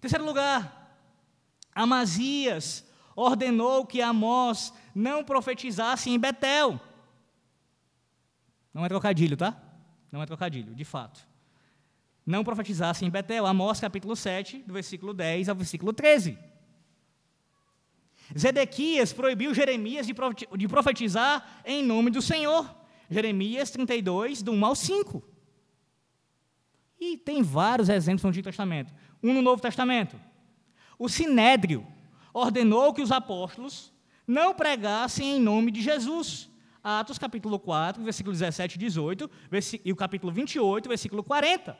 Terceiro 0.00 0.24
lugar, 0.24 0.96
Amazias 1.74 2.84
ordenou 3.20 3.84
que 3.84 4.00
Amós 4.00 4.72
não 4.94 5.22
profetizasse 5.22 6.10
em 6.10 6.18
Betel. 6.18 6.80
Não 8.72 8.84
é 8.84 8.88
trocadilho, 8.88 9.36
tá? 9.36 9.60
Não 10.10 10.22
é 10.22 10.26
trocadilho, 10.26 10.74
de 10.74 10.84
fato. 10.84 11.26
Não 12.24 12.42
profetizasse 12.42 13.04
em 13.04 13.10
Betel. 13.10 13.46
Amós 13.46 13.80
capítulo 13.80 14.16
7, 14.16 14.58
do 14.66 14.72
versículo 14.72 15.12
10 15.12 15.48
ao 15.48 15.56
versículo 15.56 15.92
13. 15.92 16.38
Zedequias 18.38 19.12
proibiu 19.12 19.52
Jeremias 19.52 20.06
de 20.06 20.68
profetizar 20.68 21.60
em 21.64 21.82
nome 21.82 22.10
do 22.10 22.22
Senhor. 22.22 22.74
Jeremias 23.10 23.70
32, 23.70 24.40
do 24.40 24.52
1 24.52 24.64
ao 24.64 24.74
5. 24.76 25.22
E 27.00 27.16
tem 27.16 27.42
vários 27.42 27.88
exemplos 27.88 28.22
no 28.22 28.28
Antigo 28.28 28.44
Testamento. 28.44 28.92
Um 29.22 29.34
no 29.34 29.42
Novo 29.42 29.60
Testamento. 29.60 30.20
O 30.96 31.08
Sinédrio, 31.08 31.84
ordenou 32.32 32.92
que 32.92 33.02
os 33.02 33.12
apóstolos 33.12 33.92
não 34.26 34.54
pregassem 34.54 35.36
em 35.36 35.40
nome 35.40 35.70
de 35.70 35.82
Jesus. 35.82 36.48
Atos 36.82 37.18
capítulo 37.18 37.58
4, 37.58 38.02
versículo 38.02 38.32
17 38.32 38.76
e 38.76 38.78
18, 38.78 39.30
e 39.84 39.92
o 39.92 39.96
capítulo 39.96 40.32
28, 40.32 40.88
versículo 40.88 41.22
40. 41.22 41.76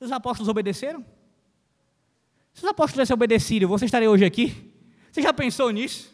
E 0.00 0.04
os 0.04 0.10
apóstolos 0.10 0.48
obedeceram? 0.48 1.04
Se 2.52 2.64
os 2.64 2.68
apóstolos 2.68 2.94
tivessem 2.94 3.14
obedecido, 3.14 3.68
você 3.68 3.84
estaria 3.84 4.10
hoje 4.10 4.24
aqui? 4.24 4.74
Você 5.12 5.22
já 5.22 5.32
pensou 5.32 5.70
nisso? 5.70 6.12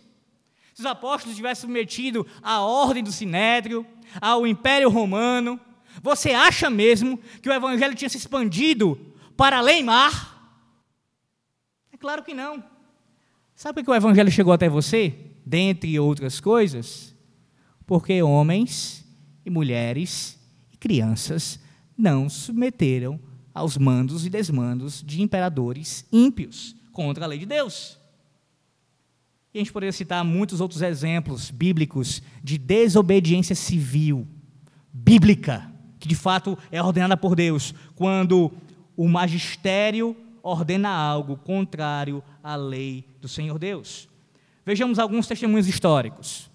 Se 0.74 0.80
os 0.80 0.86
apóstolos 0.86 1.36
tivessem 1.36 1.62
submetido 1.62 2.26
à 2.42 2.60
ordem 2.60 3.02
do 3.02 3.10
sinédrio, 3.10 3.86
ao 4.20 4.46
império 4.46 4.90
romano, 4.90 5.58
você 6.02 6.32
acha 6.32 6.68
mesmo 6.68 7.18
que 7.40 7.48
o 7.48 7.52
evangelho 7.52 7.94
tinha 7.94 8.08
se 8.08 8.18
expandido 8.18 9.00
para 9.34 9.58
além 9.58 9.82
mar? 9.82 10.60
É 11.90 11.96
claro 11.96 12.22
que 12.22 12.34
não. 12.34 12.62
Sabe 13.56 13.76
por 13.76 13.84
que 13.84 13.90
o 13.90 13.94
Evangelho 13.94 14.30
chegou 14.30 14.52
até 14.52 14.68
você? 14.68 15.14
Dentre 15.44 15.98
outras 15.98 16.40
coisas, 16.40 17.14
porque 17.86 18.22
homens 18.22 19.02
e 19.46 19.48
mulheres 19.50 20.38
e 20.70 20.76
crianças 20.76 21.58
não 21.96 22.28
submeteram 22.28 23.18
aos 23.54 23.78
mandos 23.78 24.26
e 24.26 24.30
desmandos 24.30 25.02
de 25.02 25.22
imperadores 25.22 26.04
ímpios 26.12 26.76
contra 26.92 27.24
a 27.24 27.28
lei 27.28 27.38
de 27.38 27.46
Deus. 27.46 27.98
E 29.54 29.58
a 29.58 29.60
gente 29.62 29.72
poderia 29.72 29.92
citar 29.92 30.22
muitos 30.22 30.60
outros 30.60 30.82
exemplos 30.82 31.50
bíblicos 31.50 32.20
de 32.44 32.58
desobediência 32.58 33.54
civil, 33.54 34.28
bíblica, 34.92 35.72
que 35.98 36.06
de 36.06 36.14
fato 36.14 36.58
é 36.70 36.82
ordenada 36.82 37.16
por 37.16 37.34
Deus, 37.34 37.74
quando 37.94 38.52
o 38.94 39.08
magistério 39.08 40.14
ordena 40.46 40.88
algo 40.88 41.36
contrário 41.36 42.22
à 42.42 42.54
lei 42.54 43.04
do 43.20 43.26
Senhor 43.26 43.58
Deus. 43.58 44.08
Vejamos 44.64 44.98
alguns 44.98 45.26
testemunhos 45.26 45.66
históricos. 45.66 46.48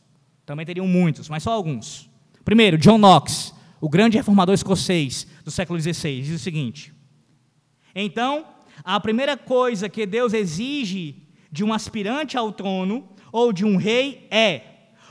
Também 0.46 0.66
teriam 0.66 0.88
muitos, 0.88 1.28
mas 1.28 1.44
só 1.44 1.52
alguns. 1.52 2.10
Primeiro, 2.46 2.78
John 2.78 2.98
Knox, 2.98 3.54
o 3.82 3.90
grande 3.90 4.18
reformador 4.18 4.56
escocês 4.56 5.28
do 5.44 5.52
século 5.52 5.80
XVI, 5.80 6.22
diz 6.22 6.40
o 6.40 6.44
seguinte: 6.44 6.94
Então, 7.94 8.46
a 8.84 9.00
primeira 9.00 9.36
coisa 9.36 9.90
que 9.90 10.06
Deus 10.06 10.34
exige 10.34 11.28
de 11.52 11.64
um 11.64 11.74
aspirante 11.74 12.38
ao 12.38 12.52
trono 12.54 13.10
ou 13.30 13.52
de 13.52 13.66
um 13.66 13.76
rei 13.76 14.26
é 14.32 14.62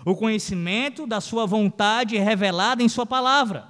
o 0.07 0.17
conhecimento 0.17 1.07
da 1.07 1.21
sua 1.21 1.45
vontade 1.45 2.17
revelada 2.17 2.83
em 2.83 2.89
sua 2.89 3.05
palavra. 3.05 3.69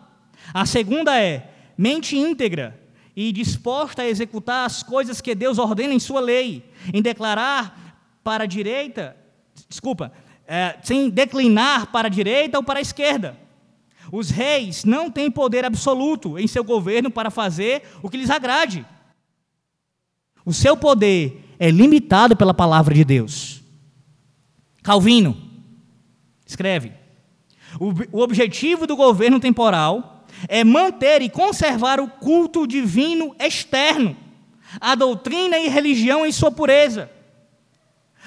A 0.55 0.65
segunda 0.65 1.21
é 1.21 1.53
mente 1.77 2.17
íntegra 2.17 2.80
e 3.29 3.33
disposta 3.33 4.01
a 4.01 4.09
executar 4.09 4.65
as 4.65 4.83
coisas 4.83 5.21
que 5.21 5.35
Deus 5.35 5.59
ordena 5.59 5.93
em 5.93 6.01
sua 6.01 6.21
lei, 6.21 6.65
em 6.93 7.03
declarar 7.03 8.19
para 8.25 8.45
a 8.45 8.47
direita, 8.47 9.15
desculpa, 9.69 10.11
é, 10.47 10.79
sem 10.83 11.11
declinar 11.11 11.93
para 11.93 12.09
a 12.09 12.11
direita 12.11 12.57
ou 12.57 12.65
para 12.65 12.79
a 12.79 12.83
esquerda. 12.83 13.39
Os 14.11 14.31
reis 14.31 14.87
não 14.87 15.11
têm 15.11 15.31
poder 15.31 15.67
absoluto 15.67 16.39
em 16.39 16.47
seu 16.47 16.65
governo 16.65 17.11
para 17.11 17.31
fazer 17.31 17.83
o 18.03 18.09
que 18.09 18.17
lhes 18.17 18.31
agrade. 18.31 18.87
O 20.43 20.55
seu 20.55 20.75
poder 20.75 21.45
é 21.59 21.71
limitado 21.71 22.35
pela 22.35 22.55
palavra 22.55 22.95
de 22.95 23.05
Deus. 23.05 23.63
Calvino 24.83 25.37
escreve: 26.47 26.95
o, 27.79 28.19
o 28.19 28.23
objetivo 28.23 28.87
do 28.87 28.97
governo 28.97 29.39
temporal 29.39 30.20
é 30.49 30.65
manter 30.65 31.23
e 31.23 31.29
conservar 31.29 32.01
o 32.01 32.09
culto 32.09 32.67
divino 32.67 33.35
externo, 33.39 34.17
a 34.81 34.95
doutrina 34.95 35.59
e 35.59 35.69
religião 35.69 36.25
em 36.25 36.33
sua 36.33 36.51
pureza, 36.51 37.11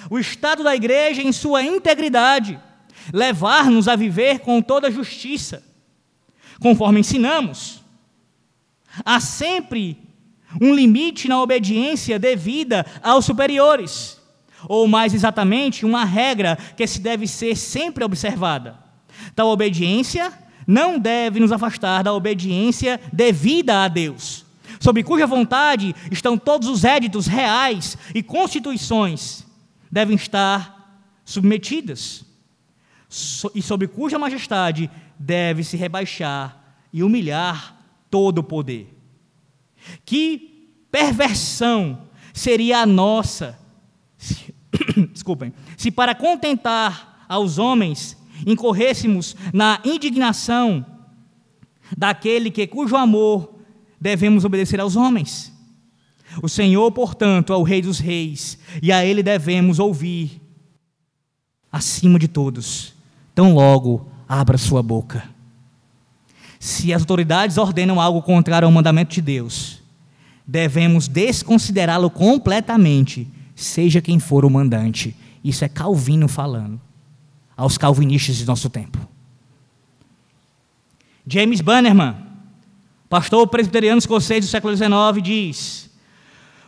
o 0.10 0.20
estado 0.20 0.64
da 0.64 0.76
igreja 0.76 1.22
em 1.22 1.32
sua 1.32 1.64
integridade, 1.64 2.60
levar-nos 3.12 3.88
a 3.88 3.96
viver 3.96 4.40
com 4.40 4.62
toda 4.62 4.92
justiça, 4.92 5.64
conforme 6.60 7.00
ensinamos. 7.00 7.82
Há 9.04 9.20
sempre 9.20 9.98
um 10.62 10.74
limite 10.74 11.28
na 11.28 11.42
obediência 11.42 12.20
devida 12.20 12.86
aos 13.02 13.26
superiores, 13.26 14.22
ou 14.68 14.88
mais 14.88 15.14
exatamente, 15.14 15.86
uma 15.86 16.06
regra 16.06 16.58
que 16.78 16.86
se 16.86 17.00
deve 17.00 17.28
ser 17.28 17.56
sempre 17.56 18.04
observada. 18.04 18.78
Tal 19.36 19.48
obediência 19.48 20.32
não 20.68 21.00
deve 21.00 21.40
nos 21.40 21.52
afastar 21.52 22.04
da 22.04 22.14
obediência 22.14 23.00
devida 23.12 23.84
a 23.84 23.88
Deus, 23.88 24.46
sob 24.80 25.04
cuja 25.04 25.28
vontade 25.28 25.96
estão 26.12 26.38
todos 26.38 26.68
os 26.68 26.84
éditos 26.84 27.28
reais 27.28 27.98
e 28.14 28.22
constituições 28.22 29.46
devem 29.92 30.16
estar 30.16 31.02
submetidas, 31.24 32.26
e 33.54 33.62
sob 33.62 33.88
cuja 33.88 34.18
majestade 34.18 34.90
deve 35.20 35.64
se 35.64 35.78
rebaixar 35.78 36.60
e 36.92 37.04
humilhar 37.04 37.78
todo 38.10 38.40
o 38.40 38.44
poder. 38.44 38.92
Que 40.04 40.70
perversão 40.92 42.08
seria 42.34 42.80
a 42.80 42.86
nossa, 42.86 43.58
se, 44.18 44.54
desculpem, 45.14 45.54
se 45.78 45.92
para 45.92 46.16
contentar 46.16 47.26
aos 47.30 47.58
homens 47.58 48.18
incorrêssemos 48.46 49.36
na 49.54 49.80
indignação 49.84 50.86
daquele 51.98 52.50
que 52.50 52.68
cujo 52.68 52.96
amor 52.96 53.54
devemos 54.00 54.44
obedecer 54.46 54.80
aos 54.80 54.96
homens. 54.96 55.52
O 56.42 56.50
Senhor, 56.50 56.92
portanto, 56.92 57.54
é 57.54 57.56
o 57.56 57.64
Rei 57.64 57.82
dos 57.82 58.00
Reis, 58.00 58.58
e 58.82 58.92
a 58.92 59.06
Ele 59.06 59.22
devemos 59.22 59.80
ouvir 59.80 60.42
acima 61.72 62.18
de 62.18 62.28
todos. 62.28 62.94
Tão 63.36 63.54
logo 63.54 64.08
abra 64.28 64.58
sua 64.58 64.82
boca. 64.82 65.24
Se 66.60 66.94
as 66.94 67.02
autoridades 67.02 67.58
ordenam 67.58 68.00
algo 68.00 68.22
contrário 68.22 68.66
ao 68.66 68.72
mandamento 68.72 69.14
de 69.14 69.22
Deus, 69.22 69.82
devemos 70.48 71.08
desconsiderá-lo 71.08 72.10
completamente, 72.10 73.28
seja 73.56 74.02
quem 74.02 74.20
for 74.20 74.46
o 74.46 74.50
mandante. 74.50 75.16
Isso 75.44 75.64
é 75.64 75.70
Calvino 75.70 76.28
falando 76.28 76.80
aos 77.56 77.78
calvinistas 77.78 78.38
de 78.38 78.46
nosso 78.46 78.70
tempo. 78.70 78.98
James 81.26 81.62
Bannerman, 81.62 82.16
pastor 83.10 83.48
presbiteriano 83.48 84.00
escocês 84.00 84.46
do 84.46 84.50
século 84.50 84.76
XIX, 84.76 85.22
diz: 85.22 85.90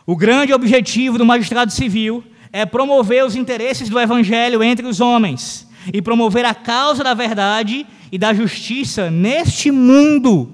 o 0.06 0.16
grande 0.16 0.52
objetivo 0.52 1.18
do 1.18 1.26
magistrado 1.26 1.72
civil 1.72 2.24
é 2.52 2.64
promover 2.64 3.24
os 3.24 3.34
interesses 3.34 3.88
do 3.88 3.98
evangelho 3.98 4.62
entre 4.62 4.86
os 4.86 5.00
homens 5.00 5.68
e 5.92 6.00
promover 6.00 6.44
a 6.44 6.54
causa 6.54 7.02
da 7.02 7.12
verdade 7.12 7.84
e 8.10 8.16
da 8.16 8.32
justiça 8.32 9.10
neste 9.10 9.70
mundo. 9.70 10.52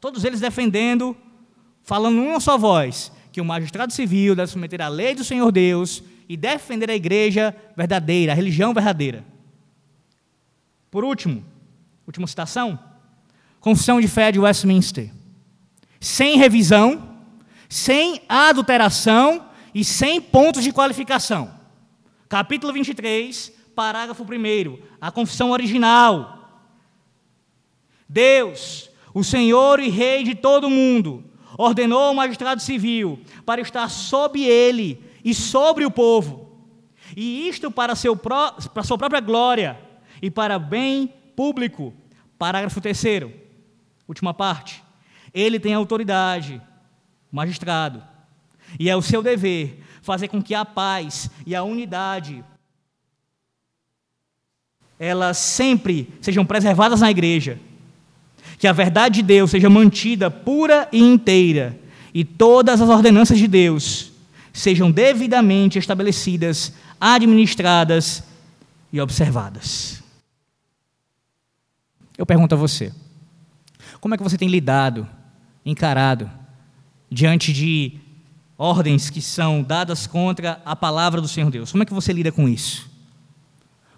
Todos 0.00 0.24
eles 0.24 0.40
defendendo, 0.40 1.16
falando 1.82 2.16
numa 2.16 2.40
só 2.40 2.56
voz, 2.56 3.12
que 3.32 3.40
o 3.40 3.44
magistrado 3.44 3.92
civil 3.92 4.36
deve 4.36 4.50
submeter 4.50 4.80
à 4.80 4.88
lei 4.88 5.14
do 5.14 5.24
Senhor 5.24 5.50
Deus 5.50 6.02
e 6.32 6.36
defender 6.36 6.90
a 6.90 6.94
igreja 6.94 7.54
verdadeira, 7.76 8.32
a 8.32 8.34
religião 8.34 8.72
verdadeira. 8.72 9.22
Por 10.90 11.04
último, 11.04 11.44
última 12.06 12.26
citação, 12.26 12.78
Confissão 13.60 14.00
de 14.00 14.08
Fé 14.08 14.32
de 14.32 14.40
Westminster. 14.40 15.10
Sem 16.00 16.38
revisão, 16.38 17.18
sem 17.68 18.22
adulteração 18.26 19.46
e 19.74 19.84
sem 19.84 20.22
pontos 20.22 20.64
de 20.64 20.72
qualificação. 20.72 21.52
Capítulo 22.30 22.72
23, 22.72 23.52
parágrafo 23.76 24.24
1, 24.24 24.78
a 25.02 25.10
confissão 25.10 25.50
original. 25.50 26.64
Deus, 28.08 28.88
o 29.12 29.22
Senhor 29.22 29.80
e 29.80 29.90
Rei 29.90 30.24
de 30.24 30.34
todo 30.34 30.66
o 30.66 30.70
mundo, 30.70 31.22
ordenou 31.58 32.10
o 32.10 32.14
magistrado 32.14 32.62
civil 32.62 33.20
para 33.44 33.60
estar 33.60 33.90
sob 33.90 34.42
ele 34.42 35.11
e 35.24 35.34
sobre 35.34 35.84
o 35.84 35.90
povo, 35.90 36.52
e 37.16 37.48
isto 37.48 37.70
para, 37.70 37.94
seu 37.94 38.16
para 38.16 38.82
sua 38.82 38.98
própria 38.98 39.20
glória 39.20 39.78
e 40.20 40.30
para 40.30 40.58
bem 40.58 41.12
público. 41.36 41.92
Parágrafo 42.38 42.80
3, 42.80 43.04
última 44.08 44.34
parte. 44.34 44.82
Ele 45.32 45.60
tem 45.60 45.74
autoridade, 45.74 46.60
magistrado, 47.30 48.02
e 48.78 48.88
é 48.88 48.96
o 48.96 49.02
seu 49.02 49.22
dever 49.22 49.82
fazer 50.02 50.28
com 50.28 50.42
que 50.42 50.54
a 50.54 50.64
paz 50.64 51.30
e 51.46 51.54
a 51.54 51.62
unidade 51.62 52.44
elas 54.98 55.36
sempre 55.36 56.08
sejam 56.20 56.44
preservadas 56.44 57.00
na 57.00 57.10
igreja, 57.10 57.58
que 58.56 58.68
a 58.68 58.72
verdade 58.72 59.16
de 59.16 59.22
Deus 59.22 59.50
seja 59.50 59.68
mantida 59.68 60.30
pura 60.30 60.88
e 60.92 61.00
inteira, 61.00 61.76
e 62.14 62.24
todas 62.24 62.80
as 62.80 62.88
ordenanças 62.88 63.36
de 63.36 63.48
Deus 63.48 64.11
sejam 64.52 64.90
devidamente 64.90 65.78
estabelecidas, 65.78 66.72
administradas 67.00 68.22
e 68.92 69.00
observadas. 69.00 70.02
Eu 72.16 72.26
pergunto 72.26 72.54
a 72.54 72.58
você: 72.58 72.92
como 74.00 74.14
é 74.14 74.16
que 74.16 74.22
você 74.22 74.36
tem 74.36 74.48
lidado, 74.48 75.08
encarado, 75.64 76.30
diante 77.10 77.52
de 77.52 78.00
ordens 78.62 79.10
que 79.10 79.20
são 79.20 79.60
dadas 79.60 80.06
contra 80.06 80.60
a 80.64 80.76
palavra 80.76 81.20
do 81.20 81.26
Senhor 81.26 81.50
Deus. 81.50 81.72
Como 81.72 81.82
é 81.82 81.86
que 81.86 81.92
você 81.92 82.12
lida 82.12 82.30
com 82.30 82.48
isso? 82.48 82.88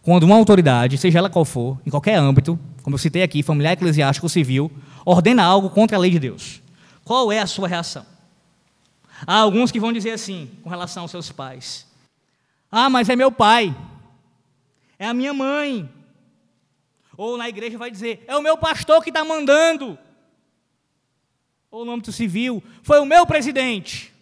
Quando 0.01 0.25
uma 0.25 0.37
autoridade, 0.37 0.97
seja 0.97 1.19
ela 1.19 1.29
qual 1.29 1.45
for, 1.45 1.79
em 1.85 1.91
qualquer 1.91 2.17
âmbito, 2.17 2.59
como 2.83 2.95
eu 2.95 2.99
citei 2.99 3.23
aqui, 3.23 3.43
familiar, 3.43 3.73
eclesiástico, 3.73 4.29
civil, 4.29 4.71
ordena 5.05 5.43
algo 5.43 5.69
contra 5.69 5.97
a 5.97 6.01
lei 6.01 6.11
de 6.11 6.19
Deus. 6.19 6.63
Qual 7.05 7.31
é 7.31 7.41
a 7.41 7.47
sua 7.47 7.69
reação? 7.69 8.07
Há 9.27 9.37
alguns 9.37 9.71
que 9.71 9.81
vão 9.81 9.93
dizer 9.93 10.11
assim, 10.11 10.51
com 10.63 10.69
relação 10.69 11.03
aos 11.03 11.11
seus 11.11 11.31
pais: 11.31 11.87
Ah, 12.71 12.91
mas 12.91 13.09
é 13.09 13.17
meu 13.17 13.31
pai, 13.31 13.75
é 14.99 15.07
a 15.07 15.15
minha 15.15 15.33
mãe. 15.33 15.89
Ou 17.17 17.39
na 17.39 17.49
igreja 17.49 17.79
vai 17.79 17.91
dizer: 17.91 18.25
É 18.27 18.37
o 18.37 18.43
meu 18.43 18.59
pastor 18.59 19.03
que 19.03 19.11
está 19.11 19.25
mandando. 19.25 19.99
Ou 21.71 21.85
no 21.85 21.93
âmbito 21.93 22.13
civil: 22.13 22.63
Foi 22.83 22.99
o 23.01 23.07
meu 23.07 23.27
presidente. 23.27 24.13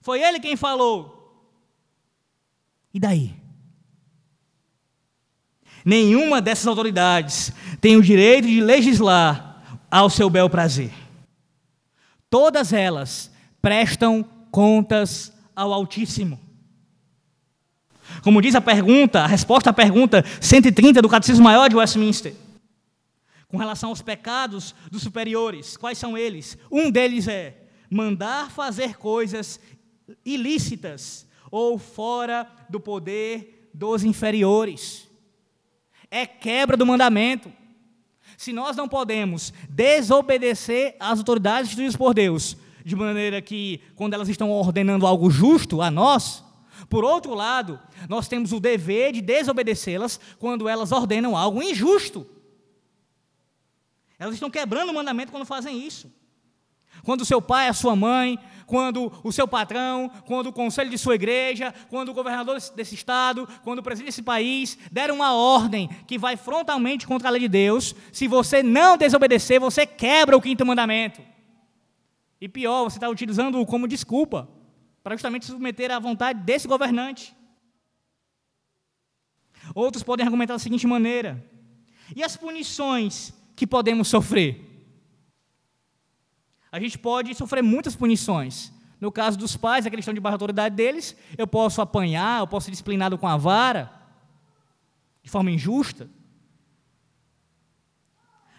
Foi 0.00 0.22
ele 0.22 0.40
quem 0.40 0.56
falou. 0.56 1.18
E 2.94 3.00
daí? 3.00 3.34
Nenhuma 5.84 6.40
dessas 6.40 6.66
autoridades 6.66 7.52
tem 7.80 7.96
o 7.96 8.02
direito 8.02 8.46
de 8.46 8.60
legislar 8.60 9.80
ao 9.90 10.10
seu 10.10 10.28
bel 10.28 10.50
prazer. 10.50 10.92
Todas 12.28 12.72
elas 12.72 13.30
prestam 13.60 14.24
contas 14.50 15.32
ao 15.54 15.72
Altíssimo. 15.72 16.40
Como 18.22 18.40
diz 18.40 18.54
a 18.54 18.60
pergunta, 18.60 19.20
a 19.20 19.26
resposta 19.26 19.70
à 19.70 19.72
pergunta 19.72 20.24
130 20.40 21.02
do 21.02 21.08
Catecismo 21.08 21.44
Maior 21.44 21.68
de 21.68 21.76
Westminster, 21.76 22.34
com 23.48 23.56
relação 23.56 23.90
aos 23.90 24.02
pecados 24.02 24.74
dos 24.90 25.02
superiores, 25.02 25.76
quais 25.76 25.98
são 25.98 26.16
eles? 26.16 26.56
Um 26.70 26.90
deles 26.90 27.26
é 27.28 27.68
mandar 27.90 28.50
fazer 28.50 28.96
coisas 28.96 29.58
ilícitas 30.24 31.26
ou 31.50 31.78
fora 31.78 32.46
do 32.68 32.78
poder 32.78 33.70
dos 33.72 34.04
inferiores. 34.04 35.08
É 36.10 36.26
quebra 36.26 36.76
do 36.76 36.86
mandamento. 36.86 37.50
Se 38.36 38.52
nós 38.52 38.76
não 38.76 38.88
podemos 38.88 39.52
desobedecer 39.68 40.96
às 41.00 41.18
autoridades 41.18 41.68
instituídas 41.68 41.96
por 41.96 42.14
Deus, 42.14 42.56
de 42.84 42.96
maneira 42.96 43.40
que, 43.40 43.80
quando 43.94 44.14
elas 44.14 44.28
estão 44.28 44.50
ordenando 44.50 45.06
algo 45.06 45.30
justo 45.30 45.82
a 45.82 45.90
nós, 45.90 46.44
por 46.88 47.04
outro 47.04 47.34
lado, 47.34 47.80
nós 48.08 48.28
temos 48.28 48.52
o 48.52 48.60
dever 48.60 49.12
de 49.12 49.20
desobedecê-las 49.20 50.18
quando 50.38 50.68
elas 50.68 50.92
ordenam 50.92 51.36
algo 51.36 51.62
injusto. 51.62 52.26
Elas 54.18 54.34
estão 54.34 54.50
quebrando 54.50 54.90
o 54.90 54.94
mandamento 54.94 55.30
quando 55.30 55.44
fazem 55.44 55.86
isso. 55.86 56.12
Quando 57.04 57.20
o 57.20 57.24
seu 57.24 57.40
pai, 57.40 57.68
a 57.68 57.72
sua 57.72 57.94
mãe, 57.94 58.38
quando 58.66 59.12
o 59.22 59.32
seu 59.32 59.46
patrão, 59.46 60.10
quando 60.26 60.48
o 60.48 60.52
conselho 60.52 60.90
de 60.90 60.98
sua 60.98 61.14
igreja, 61.14 61.72
quando 61.88 62.08
o 62.08 62.14
governador 62.14 62.58
desse 62.74 62.94
estado, 62.94 63.48
quando 63.62 63.78
o 63.78 63.82
presidente 63.82 64.08
desse 64.08 64.22
país 64.22 64.76
deram 64.90 65.14
uma 65.14 65.32
ordem 65.32 65.88
que 66.06 66.18
vai 66.18 66.36
frontalmente 66.36 67.06
contra 67.06 67.28
a 67.28 67.30
lei 67.30 67.42
de 67.42 67.48
Deus, 67.48 67.94
se 68.12 68.26
você 68.26 68.62
não 68.62 68.96
desobedecer, 68.96 69.60
você 69.60 69.86
quebra 69.86 70.36
o 70.36 70.40
quinto 70.40 70.66
mandamento. 70.66 71.22
E 72.40 72.48
pior, 72.48 72.84
você 72.84 72.98
está 72.98 73.08
utilizando-o 73.08 73.66
como 73.66 73.88
desculpa 73.88 74.48
para 75.02 75.14
justamente 75.16 75.46
submeter 75.46 75.90
à 75.90 75.98
vontade 75.98 76.40
desse 76.40 76.68
governante. 76.68 77.34
Outros 79.74 80.02
podem 80.02 80.24
argumentar 80.24 80.54
da 80.54 80.58
seguinte 80.58 80.86
maneira: 80.86 81.44
e 82.14 82.22
as 82.22 82.36
punições 82.36 83.32
que 83.56 83.66
podemos 83.66 84.08
sofrer? 84.08 84.64
A 86.70 86.78
gente 86.78 86.98
pode 86.98 87.34
sofrer 87.34 87.62
muitas 87.62 87.96
punições. 87.96 88.72
No 89.00 89.12
caso 89.12 89.38
dos 89.38 89.56
pais, 89.56 89.86
a 89.86 89.90
questão 89.90 90.12
de 90.12 90.20
baixa 90.20 90.34
autoridade 90.34 90.74
deles, 90.74 91.16
eu 91.36 91.46
posso 91.46 91.80
apanhar, 91.80 92.40
eu 92.40 92.46
posso 92.46 92.64
ser 92.64 92.72
disciplinado 92.72 93.16
com 93.16 93.28
a 93.28 93.36
vara, 93.36 93.92
de 95.22 95.30
forma 95.30 95.50
injusta. 95.50 96.10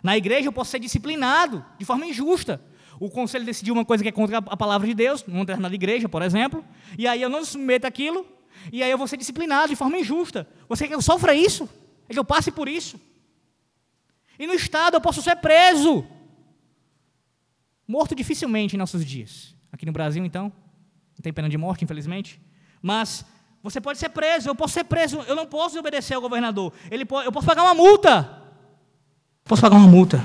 Na 0.01 0.17
igreja, 0.17 0.47
eu 0.47 0.53
posso 0.53 0.71
ser 0.71 0.79
disciplinado 0.79 1.63
de 1.77 1.85
forma 1.85 2.05
injusta. 2.05 2.61
O 2.99 3.09
conselho 3.09 3.45
decidiu 3.45 3.73
uma 3.73 3.85
coisa 3.85 4.03
que 4.03 4.09
é 4.09 4.11
contra 4.11 4.37
a 4.37 4.57
palavra 4.57 4.85
de 4.85 4.93
Deus, 4.93 5.23
numa 5.25 5.45
determinada 5.45 5.73
igreja, 5.73 6.09
por 6.09 6.21
exemplo, 6.21 6.63
e 6.97 7.07
aí 7.07 7.21
eu 7.21 7.29
não 7.29 7.43
submeto 7.45 7.87
aquilo, 7.87 8.25
e 8.71 8.83
aí 8.83 8.91
eu 8.91 8.97
vou 8.97 9.07
ser 9.07 9.17
disciplinado 9.17 9.69
de 9.69 9.75
forma 9.75 9.97
injusta. 9.97 10.47
Você 10.67 10.83
quer 10.83 10.89
que 10.89 10.95
eu 10.95 11.01
sofra 11.01 11.33
isso? 11.33 11.69
É 12.09 12.13
que 12.13 12.19
eu 12.19 12.25
passe 12.25 12.51
por 12.51 12.67
isso? 12.67 12.99
E 14.37 14.45
no 14.45 14.53
Estado 14.53 14.95
eu 14.95 15.01
posso 15.01 15.21
ser 15.21 15.37
preso. 15.37 16.05
Morto 17.87 18.13
dificilmente 18.13 18.75
em 18.75 18.79
nossos 18.79 19.05
dias. 19.05 19.55
Aqui 19.71 19.85
no 19.85 19.91
Brasil, 19.91 20.23
então, 20.25 20.51
não 21.17 21.21
tem 21.21 21.31
pena 21.31 21.49
de 21.49 21.57
morte, 21.57 21.83
infelizmente. 21.83 22.39
Mas 22.81 23.25
você 23.61 23.79
pode 23.79 23.99
ser 23.99 24.09
preso, 24.09 24.49
eu 24.49 24.55
posso 24.55 24.73
ser 24.73 24.83
preso, 24.83 25.19
eu 25.21 25.35
não 25.35 25.45
posso 25.45 25.79
obedecer 25.79 26.13
ao 26.13 26.21
governador. 26.21 26.73
Ele 26.91 27.05
pode, 27.05 27.25
eu 27.27 27.31
posso 27.31 27.47
pagar 27.47 27.63
uma 27.63 27.73
multa. 27.73 28.41
Posso 29.43 29.61
pagar 29.61 29.75
uma 29.75 29.87
multa. 29.87 30.23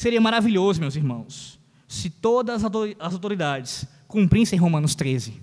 Seria 0.00 0.18
maravilhoso, 0.18 0.80
meus 0.80 0.96
irmãos, 0.96 1.60
se 1.86 2.08
todas 2.08 2.64
as 2.64 3.12
autoridades 3.12 3.86
cumprissem 4.08 4.58
Romanos 4.58 4.94
13. 4.94 5.34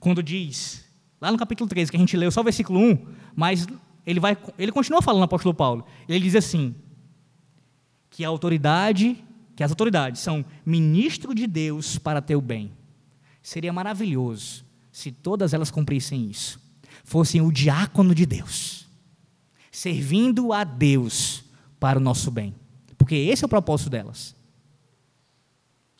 Quando 0.00 0.22
diz, 0.22 0.86
lá 1.20 1.30
no 1.30 1.36
capítulo 1.36 1.68
13, 1.68 1.90
que 1.90 1.96
a 1.98 2.00
gente 2.00 2.16
leu 2.16 2.30
só 2.30 2.40
o 2.40 2.44
versículo 2.44 2.80
1, 2.80 3.06
mas 3.36 3.66
ele, 4.06 4.20
vai, 4.20 4.38
ele 4.58 4.72
continua 4.72 5.02
falando, 5.02 5.24
apóstolo 5.24 5.54
Paulo. 5.54 5.84
Ele 6.08 6.18
diz 6.18 6.34
assim: 6.34 6.74
que 8.08 8.24
a 8.24 8.28
autoridade, 8.28 9.22
que 9.54 9.62
as 9.62 9.70
autoridades 9.70 10.22
são 10.22 10.42
ministro 10.64 11.34
de 11.34 11.46
Deus 11.46 11.98
para 11.98 12.22
teu 12.22 12.40
bem. 12.40 12.72
Seria 13.42 13.70
maravilhoso 13.70 14.64
se 14.90 15.12
todas 15.12 15.52
elas 15.52 15.70
cumprissem 15.70 16.30
isso. 16.30 16.58
Fossem 17.04 17.42
o 17.42 17.52
diácono 17.52 18.14
de 18.14 18.24
Deus, 18.24 18.86
servindo 19.70 20.54
a 20.54 20.64
Deus 20.64 21.44
para 21.78 21.98
o 21.98 22.02
nosso 22.02 22.30
bem. 22.30 22.54
Porque 22.98 23.14
esse 23.14 23.44
é 23.44 23.46
o 23.46 23.48
propósito 23.48 23.88
delas. 23.88 24.36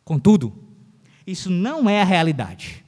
Contudo, 0.04 0.52
isso 1.26 1.48
não 1.48 1.88
é 1.88 2.02
a 2.02 2.04
realidade. 2.04 2.84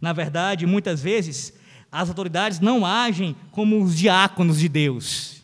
Na 0.00 0.12
verdade, 0.12 0.66
muitas 0.66 1.00
vezes, 1.00 1.52
as 1.90 2.08
autoridades 2.08 2.60
não 2.60 2.86
agem 2.86 3.34
como 3.50 3.82
os 3.82 3.96
diáconos 3.96 4.58
de 4.60 4.68
Deus, 4.68 5.42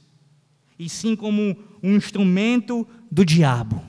e 0.78 0.88
sim 0.88 1.16
como 1.16 1.56
um 1.82 1.96
instrumento 1.96 2.86
do 3.10 3.24
diabo. 3.24 3.82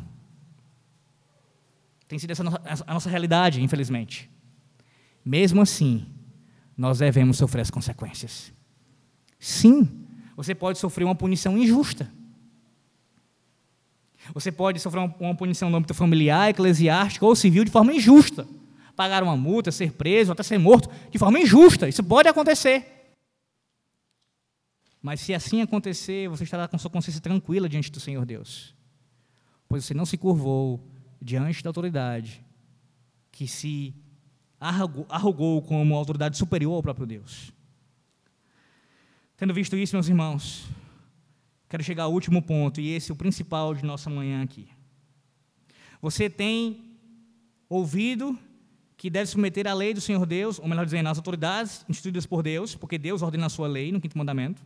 Tem 2.08 2.18
sido 2.18 2.32
essa 2.32 2.44
a 2.88 2.94
nossa 2.94 3.10
realidade, 3.10 3.62
infelizmente. 3.62 4.30
Mesmo 5.26 5.62
assim, 5.62 6.06
nós 6.78 7.00
devemos 7.00 7.38
sofrer 7.38 7.62
as 7.62 7.70
consequências. 7.70 8.54
Sim, 9.40 10.06
você 10.36 10.56
pode 10.56 10.80
sofrer 10.80 11.04
uma 11.04 11.16
punição 11.16 11.58
injusta. 11.58 12.10
Você 14.34 14.52
pode 14.52 14.80
sofrer 14.80 15.00
uma, 15.20 15.36
punição 15.36 15.70
no 15.70 15.78
âmbito 15.78 15.94
familiar, 15.94 16.50
eclesiástico 16.50 17.26
ou 17.26 17.36
civil 17.36 17.64
de 17.64 17.72
forma 17.72 17.94
injusta 17.94 18.48
pagar 18.98 19.22
uma 19.22 19.38
multa, 19.38 19.72
ser 19.72 19.94
preso, 19.94 20.32
até 20.32 20.42
ser 20.42 20.58
morto, 20.58 20.90
de 21.12 21.20
forma 21.20 21.40
injusta. 21.40 21.88
Isso 21.88 22.04
pode 22.04 22.28
acontecer. 22.28 23.14
Mas 25.00 25.22
se 25.22 25.36
assim 25.36 25.62
acontecer, 25.62 26.28
você 26.28 26.44
estará 26.44 26.68
com 26.68 26.80
sua 26.80 26.90
consciência 26.90 27.22
tranquila 27.22 27.70
diante 27.70 27.92
do 27.92 28.00
Senhor 28.00 28.26
Deus. 28.26 28.76
Pois 29.70 29.86
você 29.86 29.94
não 29.94 30.06
se 30.06 30.18
curvou 30.18 30.84
diante 31.22 31.64
da 31.64 31.70
autoridade 31.70 32.44
que 33.32 33.48
se 33.48 33.94
arrogou 34.60 35.62
como 35.62 35.96
autoridade 35.96 36.36
superior 36.36 36.74
ao 36.74 36.82
próprio 36.82 37.06
Deus. 37.06 37.54
Tendo 39.38 39.54
visto 39.54 39.78
isso, 39.78 39.96
meus 39.96 40.08
irmãos, 40.08 40.66
quero 41.70 41.84
chegar 41.84 42.04
ao 42.04 42.14
último 42.14 42.42
ponto, 42.42 42.80
e 42.80 42.94
esse 42.94 43.12
é 43.12 43.14
o 43.14 43.18
principal 43.18 43.74
de 43.74 43.84
nossa 43.84 44.10
manhã 44.10 44.44
aqui. 44.44 44.68
Você 46.02 46.30
tem 46.30 46.98
ouvido 47.70 48.38
que 48.96 49.10
deve 49.10 49.30
submeter 49.30 49.68
à 49.68 49.74
lei 49.74 49.94
do 49.94 50.02
Senhor 50.02 50.26
Deus, 50.26 50.60
ou 50.60 50.68
melhor 50.68 50.86
dizendo, 50.86 51.10
às 51.10 51.18
autoridades 51.18 51.86
instituídas 51.88 52.26
por 52.26 52.42
Deus, 52.42 52.76
porque 52.76 52.98
Deus 52.98 53.22
ordena 53.22 53.46
a 53.46 53.50
sua 53.50 53.68
lei 53.68 53.92
no 53.92 54.02
quinto 54.02 54.18
mandamento, 54.18 54.62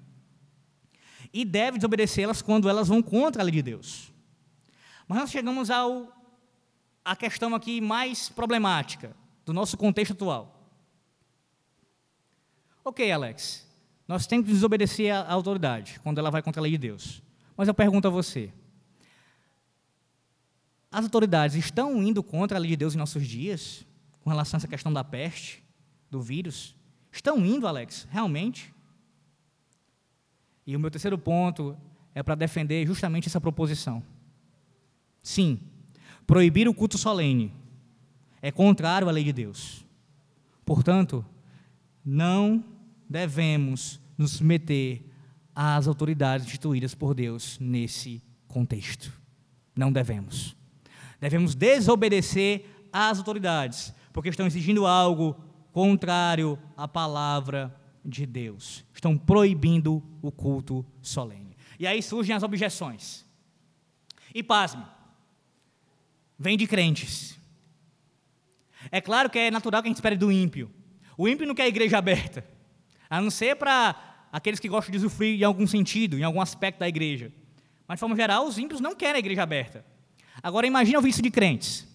e 1.33 1.43
deve 1.45 1.77
desobedecê-las 1.77 2.41
quando 2.41 2.69
elas 2.69 2.87
vão 2.87 3.01
contra 3.01 3.41
a 3.41 3.45
lei 3.45 3.53
de 3.53 3.61
Deus. 3.61 4.11
Mas 5.07 5.19
nós 5.19 5.31
chegamos 5.31 5.69
ao 5.69 6.17
a 7.03 7.15
questão 7.15 7.55
aqui 7.55 7.81
mais 7.81 8.29
problemática 8.29 9.15
do 9.45 9.53
nosso 9.53 9.75
contexto 9.75 10.11
atual. 10.11 10.57
Ok, 12.83 13.11
Alex, 13.11 13.67
nós 14.11 14.27
temos 14.27 14.45
que 14.45 14.51
desobedecer 14.51 15.13
a 15.15 15.31
autoridade 15.31 15.99
quando 16.01 16.17
ela 16.17 16.29
vai 16.29 16.41
contra 16.41 16.59
a 16.59 16.63
lei 16.63 16.71
de 16.71 16.77
Deus. 16.77 17.23
Mas 17.55 17.69
eu 17.69 17.73
pergunto 17.73 18.07
a 18.07 18.11
você: 18.11 18.51
as 20.91 21.05
autoridades 21.05 21.55
estão 21.55 22.03
indo 22.03 22.21
contra 22.21 22.57
a 22.57 22.59
lei 22.59 22.71
de 22.71 22.75
Deus 22.75 22.93
em 22.93 22.97
nossos 22.97 23.25
dias? 23.25 23.85
com 24.21 24.29
relação 24.29 24.57
a 24.57 24.59
essa 24.59 24.67
questão 24.67 24.91
da 24.93 25.03
peste, 25.03 25.63
do 26.09 26.21
vírus? 26.21 26.75
Estão 27.11 27.45
indo, 27.45 27.67
Alex, 27.67 28.05
realmente? 28.11 28.73
E 30.65 30.75
o 30.75 30.79
meu 30.79 30.91
terceiro 30.91 31.17
ponto 31.17 31.77
é 32.13 32.21
para 32.21 32.35
defender 32.35 32.85
justamente 32.85 33.27
essa 33.27 33.41
proposição. 33.41 34.03
Sim, 35.23 35.59
proibir 36.27 36.67
o 36.67 36.73
culto 36.73 36.97
solene 36.97 37.53
é 38.41 38.51
contrário 38.51 39.07
à 39.07 39.11
lei 39.11 39.23
de 39.23 39.33
Deus. 39.33 39.85
Portanto, 40.65 41.25
não 42.03 42.63
devemos 43.09 44.00
nos 44.21 44.33
submeter 44.33 45.01
às 45.55 45.87
autoridades 45.87 46.45
instituídas 46.45 46.93
por 46.95 47.13
Deus 47.13 47.57
nesse 47.59 48.23
contexto. 48.47 49.11
Não 49.75 49.91
devemos. 49.91 50.55
Devemos 51.19 51.55
desobedecer 51.55 52.65
às 52.91 53.17
autoridades, 53.17 53.93
porque 54.13 54.29
estão 54.29 54.45
exigindo 54.45 54.85
algo 54.85 55.33
contrário 55.71 56.57
à 56.75 56.87
palavra 56.87 57.75
de 58.03 58.25
Deus. 58.25 58.83
Estão 58.93 59.17
proibindo 59.17 60.03
o 60.21 60.31
culto 60.31 60.85
solene. 61.01 61.55
E 61.79 61.87
aí 61.87 62.01
surgem 62.01 62.35
as 62.35 62.43
objeções. 62.43 63.25
E 64.33 64.43
pasme, 64.43 64.85
vem 66.37 66.57
de 66.57 66.67
crentes. 66.67 67.39
É 68.91 69.01
claro 69.01 69.29
que 69.29 69.39
é 69.39 69.51
natural 69.51 69.81
que 69.81 69.87
a 69.87 69.89
gente 69.89 69.97
espere 69.97 70.15
do 70.15 70.31
ímpio. 70.31 70.71
O 71.17 71.27
ímpio 71.27 71.45
não 71.45 71.53
quer 71.53 71.63
a 71.63 71.67
igreja 71.67 71.97
aberta, 71.97 72.45
a 73.09 73.21
não 73.21 73.29
ser 73.29 73.55
para 73.55 74.10
aqueles 74.31 74.59
que 74.59 74.69
gostam 74.69 74.91
de 74.91 74.97
usufruir 74.97 75.39
em 75.39 75.43
algum 75.43 75.67
sentido, 75.67 76.17
em 76.17 76.23
algum 76.23 76.41
aspecto 76.41 76.79
da 76.79 76.87
igreja. 76.87 77.31
Mas, 77.87 77.97
de 77.97 77.99
forma 77.99 78.15
geral, 78.15 78.47
os 78.47 78.57
ímpios 78.57 78.79
não 78.79 78.95
querem 78.95 79.15
a 79.15 79.19
igreja 79.19 79.43
aberta. 79.43 79.85
Agora, 80.41 80.65
imagine 80.65 80.95
ouvir 80.95 81.09
isso 81.09 81.21
de 81.21 81.29
crentes. 81.29 81.87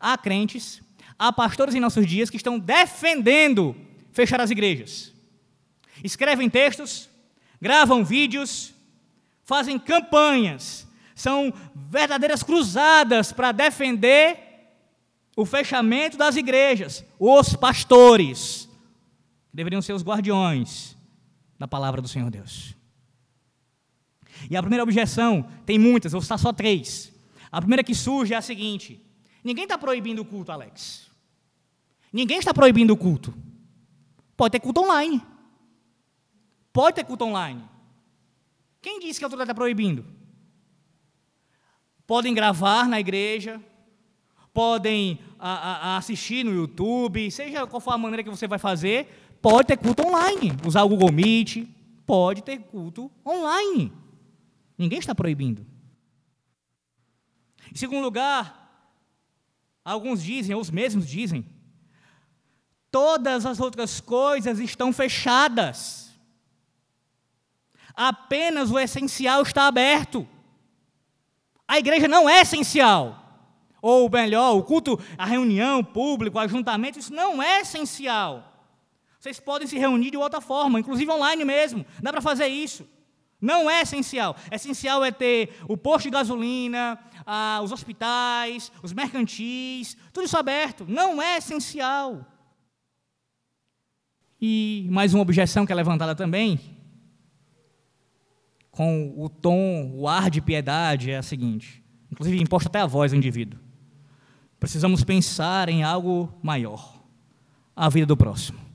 Há 0.00 0.16
crentes 0.16 0.82
Há 1.18 1.32
pastores 1.32 1.74
em 1.74 1.80
nossos 1.80 2.06
dias 2.06 2.28
que 2.28 2.36
estão 2.36 2.58
defendendo 2.58 3.74
fechar 4.12 4.40
as 4.40 4.50
igrejas. 4.50 5.12
Escrevem 6.04 6.50
textos, 6.50 7.08
gravam 7.60 8.04
vídeos, 8.04 8.74
fazem 9.42 9.78
campanhas, 9.78 10.86
são 11.14 11.52
verdadeiras 11.74 12.42
cruzadas 12.42 13.32
para 13.32 13.50
defender 13.50 14.38
o 15.34 15.46
fechamento 15.46 16.18
das 16.18 16.36
igrejas, 16.36 17.04
os 17.18 17.56
pastores, 17.56 18.68
que 19.50 19.56
deveriam 19.56 19.80
ser 19.80 19.94
os 19.94 20.02
guardiões 20.02 20.95
da 21.58 21.66
palavra 21.66 22.02
do 22.02 22.08
Senhor 22.08 22.30
Deus. 22.30 22.74
E 24.50 24.56
a 24.56 24.62
primeira 24.62 24.82
objeção, 24.82 25.48
tem 25.64 25.78
muitas, 25.78 26.12
vou 26.12 26.20
citar 26.20 26.38
só 26.38 26.52
três. 26.52 27.12
A 27.50 27.60
primeira 27.60 27.82
que 27.82 27.94
surge 27.94 28.34
é 28.34 28.36
a 28.36 28.42
seguinte: 28.42 29.00
ninguém 29.42 29.64
está 29.64 29.78
proibindo 29.78 30.20
o 30.20 30.24
culto, 30.24 30.52
Alex. 30.52 31.10
Ninguém 32.12 32.38
está 32.38 32.52
proibindo 32.52 32.92
o 32.92 32.96
culto. 32.96 33.34
Pode 34.36 34.52
ter 34.52 34.60
culto 34.60 34.82
online. 34.82 35.22
Pode 36.72 36.96
ter 36.96 37.04
culto 37.04 37.24
online. 37.24 37.62
Quem 38.82 39.00
disse 39.00 39.18
que 39.18 39.24
a 39.24 39.26
autoridade 39.26 39.50
está 39.50 39.54
proibindo? 39.54 40.04
Podem 42.06 42.32
gravar 42.32 42.86
na 42.86 43.00
igreja, 43.00 43.60
podem 44.52 45.18
a, 45.38 45.50
a, 45.50 45.96
assistir 45.96 46.44
no 46.44 46.52
YouTube, 46.54 47.30
seja 47.30 47.66
qual 47.66 47.80
for 47.80 47.92
a 47.92 47.98
maneira 47.98 48.22
que 48.22 48.30
você 48.30 48.46
vai 48.46 48.58
fazer, 48.58 49.25
pode 49.48 49.68
ter 49.68 49.76
culto 49.76 50.04
online. 50.04 50.52
Usar 50.66 50.82
o 50.82 50.88
Google 50.88 51.12
Meet, 51.12 51.68
pode 52.04 52.42
ter 52.42 52.58
culto 52.58 53.08
online. 53.24 53.92
Ninguém 54.76 54.98
está 54.98 55.14
proibindo. 55.14 55.64
Em 57.72 57.76
segundo 57.76 58.02
lugar, 58.02 58.90
alguns 59.84 60.20
dizem, 60.20 60.56
os 60.56 60.68
mesmos 60.68 61.06
dizem, 61.06 61.46
Todas 62.90 63.46
as 63.46 63.60
outras 63.60 64.00
coisas 64.00 64.58
estão 64.58 64.92
fechadas. 64.92 66.10
Apenas 67.94 68.72
o 68.72 68.78
essencial 68.80 69.42
está 69.42 69.68
aberto. 69.68 70.26
A 71.68 71.78
igreja 71.78 72.08
não 72.08 72.28
é 72.28 72.40
essencial. 72.40 73.22
Ou 73.80 74.10
melhor, 74.10 74.56
o 74.56 74.64
culto, 74.64 74.98
a 75.16 75.24
reunião, 75.24 75.84
público, 75.84 76.36
o 76.36 76.40
ajuntamento, 76.40 76.98
isso 76.98 77.14
não 77.14 77.40
é 77.40 77.60
essencial. 77.60 78.55
Vocês 79.18 79.40
podem 79.40 79.66
se 79.66 79.78
reunir 79.78 80.10
de 80.10 80.16
outra 80.16 80.40
forma, 80.40 80.80
inclusive 80.80 81.10
online 81.10 81.44
mesmo. 81.44 81.84
Dá 82.02 82.12
para 82.12 82.20
fazer 82.20 82.46
isso. 82.46 82.86
Não 83.40 83.70
é 83.70 83.82
essencial. 83.82 84.36
Essencial 84.50 85.04
é 85.04 85.10
ter 85.10 85.50
o 85.68 85.76
posto 85.76 86.04
de 86.04 86.10
gasolina, 86.10 86.98
ah, 87.26 87.60
os 87.62 87.70
hospitais, 87.70 88.72
os 88.82 88.92
mercantis, 88.92 89.96
tudo 90.12 90.24
isso 90.24 90.36
aberto. 90.36 90.86
Não 90.88 91.20
é 91.20 91.38
essencial. 91.38 92.24
E 94.40 94.86
mais 94.90 95.14
uma 95.14 95.22
objeção 95.22 95.64
que 95.64 95.72
é 95.72 95.74
levantada 95.74 96.14
também, 96.14 96.60
com 98.70 99.14
o 99.16 99.28
tom, 99.28 99.90
o 99.94 100.06
ar 100.06 100.30
de 100.30 100.40
piedade, 100.40 101.10
é 101.10 101.18
a 101.18 101.22
seguinte: 101.22 101.82
inclusive 102.10 102.40
imposta 102.40 102.68
até 102.68 102.80
a 102.80 102.86
voz 102.86 103.12
do 103.12 103.16
indivíduo. 103.16 103.58
Precisamos 104.58 105.04
pensar 105.04 105.68
em 105.68 105.82
algo 105.82 106.32
maior 106.42 107.02
a 107.74 107.88
vida 107.88 108.06
do 108.06 108.16
próximo. 108.16 108.65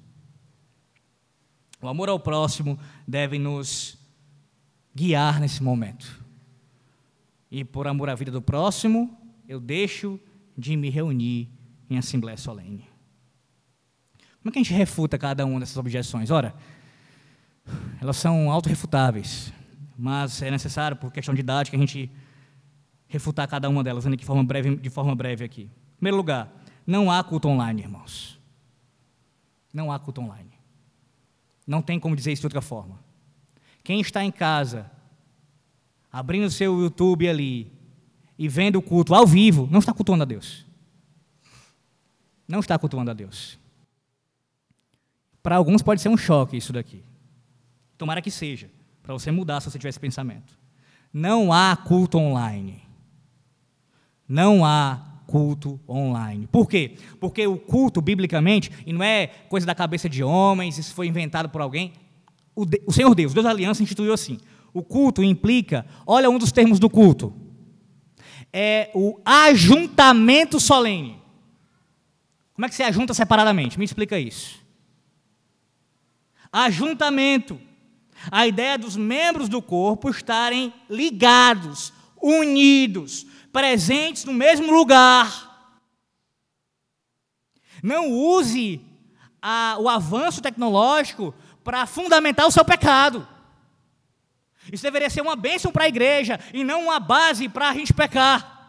O 1.82 1.88
amor 1.88 2.09
ao 2.09 2.19
próximo 2.19 2.79
deve 3.07 3.39
nos 3.39 3.97
guiar 4.95 5.39
nesse 5.39 5.63
momento. 5.63 6.23
E 7.49 7.63
por 7.63 7.88
amor 7.88 8.09
à 8.09 8.15
vida 8.15 8.32
do 8.32 8.41
próximo, 8.41 9.17
eu 9.47 9.59
deixo 9.59 10.19
de 10.57 10.75
me 10.77 10.89
reunir 10.89 11.49
em 11.89 11.97
assembleia 11.97 12.38
solene. 12.38 12.88
Como 14.41 14.49
é 14.49 14.51
que 14.51 14.59
a 14.59 14.63
gente 14.63 14.73
refuta 14.73 15.17
cada 15.17 15.45
uma 15.45 15.59
dessas 15.59 15.77
objeções? 15.77 16.32
Ora, 16.32 16.53
elas 17.99 18.17
são 18.17 18.49
autorrefutáveis, 18.51 19.51
mas 19.97 20.41
é 20.41 20.49
necessário, 20.49 20.97
por 20.97 21.11
questão 21.11 21.36
que 21.36 21.43
a 21.75 21.77
gente 21.77 22.09
refutar 23.07 23.47
cada 23.47 23.69
uma 23.69 23.84
delas 23.84 24.05
de 24.05 24.25
forma 24.25 24.43
breve, 24.43 24.77
de 24.77 24.89
forma 24.89 25.13
breve 25.13 25.43
aqui. 25.43 25.63
Em 25.63 25.95
primeiro 25.97 26.17
lugar, 26.17 26.51
não 26.88 27.11
há 27.11 27.23
culto 27.23 27.47
online, 27.49 27.82
irmãos. 27.82 28.39
Não 29.73 29.91
há 29.91 29.99
culto 29.99 30.21
online. 30.21 30.51
Não 31.72 31.82
tem 31.82 31.97
como 31.97 32.17
dizer 32.17 32.34
isso 32.34 32.41
de 32.41 32.47
outra 32.47 32.61
forma. 32.61 32.99
Quem 33.82 34.01
está 34.01 34.22
em 34.22 34.30
casa, 34.30 34.91
abrindo 36.11 36.47
o 36.47 36.51
seu 36.51 36.78
YouTube 36.82 37.30
ali 37.30 37.72
e 38.38 38.49
vendo 38.49 38.76
o 38.76 38.82
culto 38.82 39.15
ao 39.15 39.26
vivo, 39.26 39.69
não 39.72 39.80
está 39.80 39.93
cultuando 39.93 40.24
a 40.24 40.26
Deus. 40.26 40.65
Não 42.45 42.59
está 42.59 42.78
cultuando 42.78 43.09
a 43.09 43.13
Deus. 43.13 43.57
Para 45.41 45.55
alguns 45.55 45.82
pode 45.82 46.01
ser 46.01 46.09
um 46.09 46.17
choque 46.17 46.57
isso 46.57 46.74
daqui. 46.74 47.05
Tomara 47.97 48.22
que 48.22 48.30
seja, 48.30 48.69
para 49.01 49.13
você 49.13 49.32
mudar 49.32 49.61
se 49.61 49.72
você 49.72 49.80
tiver 49.80 49.91
esse 49.91 49.99
pensamento. 49.99 50.59
Não 51.13 51.53
há 51.53 51.74
culto 51.78 52.17
online. 52.17 52.84
Não 54.28 54.65
há 54.65 54.99
culto 55.32 55.79
online. 55.88 56.45
Por 56.51 56.67
quê? 56.67 56.95
Porque 57.17 57.47
o 57.47 57.57
culto, 57.57 58.01
biblicamente, 58.01 58.69
e 58.86 58.91
não 58.91 59.01
é 59.01 59.27
coisa 59.47 59.65
da 59.65 59.73
cabeça 59.73 60.09
de 60.09 60.21
homens, 60.21 60.77
isso 60.77 60.93
foi 60.93 61.07
inventado 61.07 61.47
por 61.47 61.61
alguém. 61.61 61.93
O, 62.53 62.65
de, 62.65 62.82
o 62.86 62.91
Senhor 62.91 63.15
Deus, 63.15 63.34
Deus 63.34 63.45
da 63.45 63.49
Aliança, 63.49 63.82
instituiu 63.82 64.13
assim. 64.13 64.38
O 64.73 64.84
culto 64.84 65.23
implica, 65.23 65.86
olha 66.05 66.29
um 66.29 66.38
dos 66.38 66.51
termos 66.51 66.79
do 66.79 66.89
culto, 66.89 67.34
é 68.51 68.91
o 68.93 69.17
ajuntamento 69.23 70.59
solene. 70.59 71.17
Como 72.53 72.65
é 72.65 72.69
que 72.69 72.75
se 72.75 72.84
ajunta 72.84 73.13
separadamente? 73.13 73.79
Me 73.79 73.86
explica 73.86 74.19
isso. 74.19 74.59
Ajuntamento. 76.51 77.57
A 78.29 78.45
ideia 78.45 78.77
dos 78.77 78.97
membros 78.97 79.47
do 79.47 79.61
corpo 79.61 80.09
estarem 80.09 80.73
ligados, 80.89 81.93
unidos, 82.21 83.25
presentes 83.52 84.26
no 84.26 84.34
mesmo 84.34 84.72
lugar. 84.72 85.49
Não 87.84 88.12
use 88.12 88.82
a, 89.41 89.78
o 89.80 89.89
avanço 89.89 90.41
tecnológico 90.41 91.34
para 91.64 91.86
fundamentar 91.86 92.47
o 92.47 92.52
seu 92.52 92.64
pecado. 92.64 93.28
Isso 94.72 94.84
deveria 94.84 95.10
ser 95.10 95.22
uma 95.22 95.36
bênção 95.36 95.72
para 95.72 95.86
a 95.86 95.89
igreja 95.89 96.39
e 96.54 96.64
não 96.64 96.84
uma 96.84 96.99
base 96.99 97.49
para 97.49 97.70
a 97.70 97.74
gente 97.74 97.93
pecar. 97.93 98.60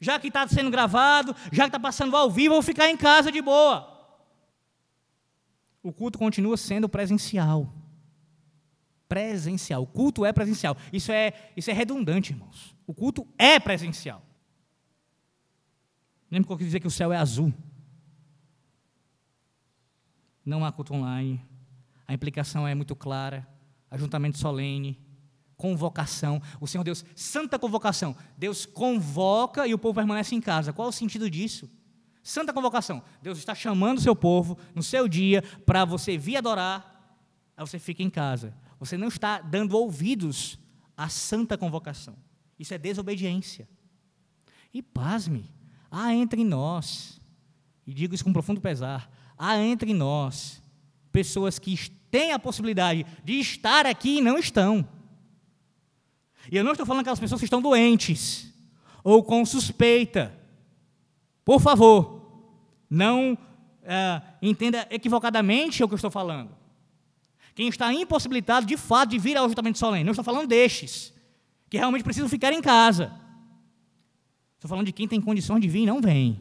Já 0.00 0.18
que 0.18 0.28
está 0.28 0.46
sendo 0.46 0.70
gravado, 0.70 1.34
já 1.52 1.64
que 1.64 1.68
está 1.68 1.80
passando 1.80 2.16
ao 2.16 2.30
vivo, 2.30 2.54
eu 2.54 2.56
vou 2.56 2.62
ficar 2.62 2.88
em 2.88 2.96
casa 2.96 3.30
de 3.32 3.42
boa. 3.42 3.96
O 5.82 5.92
culto 5.92 6.18
continua 6.18 6.56
sendo 6.56 6.88
presencial. 6.88 7.72
Presencial. 9.08 9.82
O 9.82 9.86
culto 9.86 10.24
é 10.24 10.32
presencial. 10.32 10.76
Isso 10.92 11.10
é, 11.10 11.32
isso 11.56 11.70
é 11.70 11.72
redundante, 11.72 12.32
irmãos. 12.32 12.76
O 12.86 12.94
culto 12.94 13.26
é 13.38 13.58
presencial. 13.58 14.22
Lembra 16.30 16.46
que 16.46 16.52
eu 16.52 16.58
quis 16.58 16.66
dizer 16.66 16.80
que 16.80 16.86
o 16.86 16.90
céu 16.90 17.12
é 17.12 17.16
azul? 17.16 17.52
Não 20.44 20.64
há 20.64 20.70
culto 20.70 20.94
online. 20.94 21.44
A 22.06 22.12
implicação 22.12 22.68
é 22.68 22.74
muito 22.74 22.94
clara. 22.94 23.46
Ajuntamento 23.90 24.38
solene, 24.38 24.98
convocação. 25.56 26.40
O 26.60 26.66
Senhor 26.66 26.84
Deus, 26.84 27.04
santa 27.14 27.58
convocação. 27.58 28.14
Deus 28.36 28.64
convoca 28.64 29.66
e 29.66 29.74
o 29.74 29.78
povo 29.78 29.94
permanece 29.94 30.34
em 30.34 30.40
casa. 30.40 30.72
Qual 30.72 30.88
o 30.88 30.92
sentido 30.92 31.30
disso? 31.30 31.70
Santa 32.22 32.52
convocação. 32.52 33.02
Deus 33.22 33.38
está 33.38 33.54
chamando 33.54 33.98
o 33.98 34.00
seu 34.02 34.14
povo 34.14 34.58
no 34.74 34.82
seu 34.82 35.08
dia 35.08 35.42
para 35.64 35.84
você 35.84 36.18
vir 36.18 36.36
adorar, 36.36 37.16
aí 37.56 37.66
você 37.66 37.78
fica 37.78 38.02
em 38.02 38.10
casa. 38.10 38.54
Você 38.78 38.96
não 38.96 39.08
está 39.08 39.40
dando 39.40 39.76
ouvidos 39.76 40.58
à 40.96 41.08
santa 41.08 41.58
convocação. 41.58 42.16
Isso 42.58 42.74
é 42.74 42.78
desobediência. 42.78 43.68
E 44.72 44.82
pasme, 44.82 45.50
há 45.90 46.14
entre 46.14 46.44
nós, 46.44 47.20
e 47.86 47.94
digo 47.94 48.14
isso 48.14 48.24
com 48.24 48.32
profundo 48.32 48.60
pesar, 48.60 49.10
há 49.36 49.56
entre 49.58 49.94
nós 49.94 50.62
pessoas 51.10 51.58
que 51.58 51.90
têm 52.10 52.32
a 52.32 52.38
possibilidade 52.38 53.06
de 53.24 53.34
estar 53.34 53.86
aqui 53.86 54.18
e 54.18 54.20
não 54.20 54.38
estão. 54.38 54.86
E 56.50 56.56
eu 56.56 56.64
não 56.64 56.72
estou 56.72 56.86
falando 56.86 57.00
aquelas 57.00 57.20
pessoas 57.20 57.40
que 57.40 57.46
estão 57.46 57.62
doentes 57.62 58.52
ou 59.02 59.22
com 59.22 59.44
suspeita. 59.44 60.36
Por 61.44 61.60
favor, 61.60 62.18
não 62.90 63.36
é, 63.82 64.22
entenda 64.42 64.86
equivocadamente 64.90 65.82
o 65.82 65.88
que 65.88 65.94
eu 65.94 65.96
estou 65.96 66.10
falando. 66.10 66.54
Quem 67.58 67.66
está 67.66 67.92
impossibilitado 67.92 68.64
de 68.64 68.76
fato 68.76 69.10
de 69.10 69.18
vir 69.18 69.36
ao 69.36 69.44
ajuntamento 69.44 69.78
solene, 69.78 70.04
não 70.04 70.12
estou 70.12 70.24
falando 70.24 70.46
destes 70.46 71.12
que 71.68 71.76
realmente 71.76 72.04
precisam 72.04 72.28
ficar 72.28 72.52
em 72.52 72.62
casa. 72.62 73.12
Estou 74.54 74.68
falando 74.68 74.86
de 74.86 74.92
quem 74.92 75.08
tem 75.08 75.20
condições 75.20 75.60
de 75.60 75.66
vir 75.66 75.82
e 75.82 75.86
não 75.86 76.00
vem. 76.00 76.38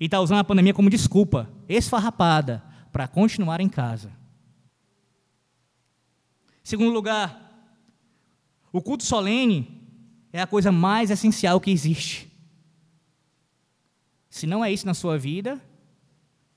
E 0.00 0.06
está 0.06 0.20
usando 0.20 0.40
a 0.40 0.44
pandemia 0.44 0.74
como 0.74 0.90
desculpa, 0.90 1.48
esfarrapada, 1.68 2.60
para 2.90 3.06
continuar 3.06 3.60
em 3.60 3.68
casa. 3.68 4.10
Segundo 6.64 6.90
lugar, 6.90 7.70
o 8.72 8.82
culto 8.82 9.04
solene 9.04 9.80
é 10.32 10.42
a 10.42 10.46
coisa 10.48 10.72
mais 10.72 11.08
essencial 11.08 11.60
que 11.60 11.70
existe. 11.70 12.28
Se 14.28 14.44
não 14.44 14.64
é 14.64 14.72
isso 14.72 14.86
na 14.86 14.94
sua 14.94 15.16
vida, 15.16 15.64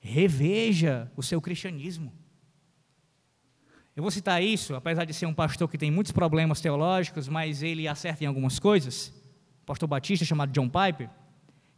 reveja 0.00 1.08
o 1.16 1.22
seu 1.22 1.40
cristianismo. 1.40 2.25
Eu 3.96 4.02
vou 4.02 4.10
citar 4.10 4.42
isso, 4.42 4.74
apesar 4.74 5.06
de 5.06 5.14
ser 5.14 5.24
um 5.24 5.32
pastor 5.32 5.70
que 5.70 5.78
tem 5.78 5.90
muitos 5.90 6.12
problemas 6.12 6.60
teológicos, 6.60 7.28
mas 7.28 7.62
ele 7.62 7.88
acerta 7.88 8.24
em 8.24 8.26
algumas 8.26 8.58
coisas. 8.58 9.10
Pastor 9.64 9.88
batista, 9.88 10.22
chamado 10.22 10.52
John 10.52 10.68
Piper, 10.68 11.08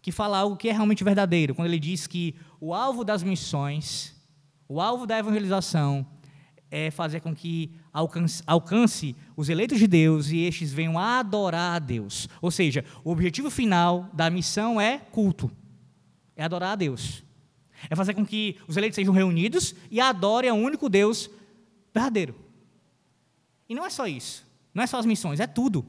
que 0.03 0.11
fala 0.11 0.37
algo 0.37 0.57
que 0.57 0.69
é 0.69 0.73
realmente 0.73 1.05
verdadeiro, 1.05 1.55
quando 1.55 1.69
ele 1.69 1.79
diz 1.79 2.09
que 2.09 2.35
o 2.61 2.75
alvo 2.75 3.05
das 3.05 3.23
missões, 3.23 4.16
o 4.69 4.81
alvo 4.81 5.07
da 5.07 5.16
evangelização, 5.16 6.05
é 6.69 6.91
fazer 6.91 7.21
com 7.21 7.33
que 7.33 7.71
alcance, 7.93 8.43
alcance 8.45 9.14
os 9.37 9.49
eleitos 9.49 9.79
de 9.79 9.87
Deus 9.87 10.31
e 10.31 10.41
estes 10.41 10.73
venham 10.73 10.99
a 10.99 11.21
adorar 11.21 11.77
a 11.77 11.79
Deus. 11.79 12.29
Ou 12.43 12.51
seja, 12.51 12.85
o 13.05 13.12
objetivo 13.12 13.49
final 13.49 14.11
da 14.12 14.29
missão 14.29 14.81
é 14.81 14.99
culto, 14.99 15.49
é 16.35 16.43
adorar 16.43 16.73
a 16.73 16.77
Deus. 16.77 17.23
É 17.89 17.95
fazer 17.95 18.12
com 18.12 18.27
que 18.27 18.57
os 18.66 18.77
eleitos 18.77 18.97
sejam 18.97 19.14
reunidos 19.14 19.73
e 19.89 20.01
adorem 20.01 20.51
ao 20.51 20.59
único 20.59 20.89
Deus 20.89 21.31
verdadeiro. 21.99 22.34
E 23.68 23.74
não 23.74 23.84
é 23.84 23.90
só 23.90 24.07
isso, 24.07 24.46
não 24.72 24.82
é 24.82 24.86
só 24.86 24.99
as 24.99 25.07
missões, 25.07 25.40
é 25.40 25.46
tudo. 25.46 25.84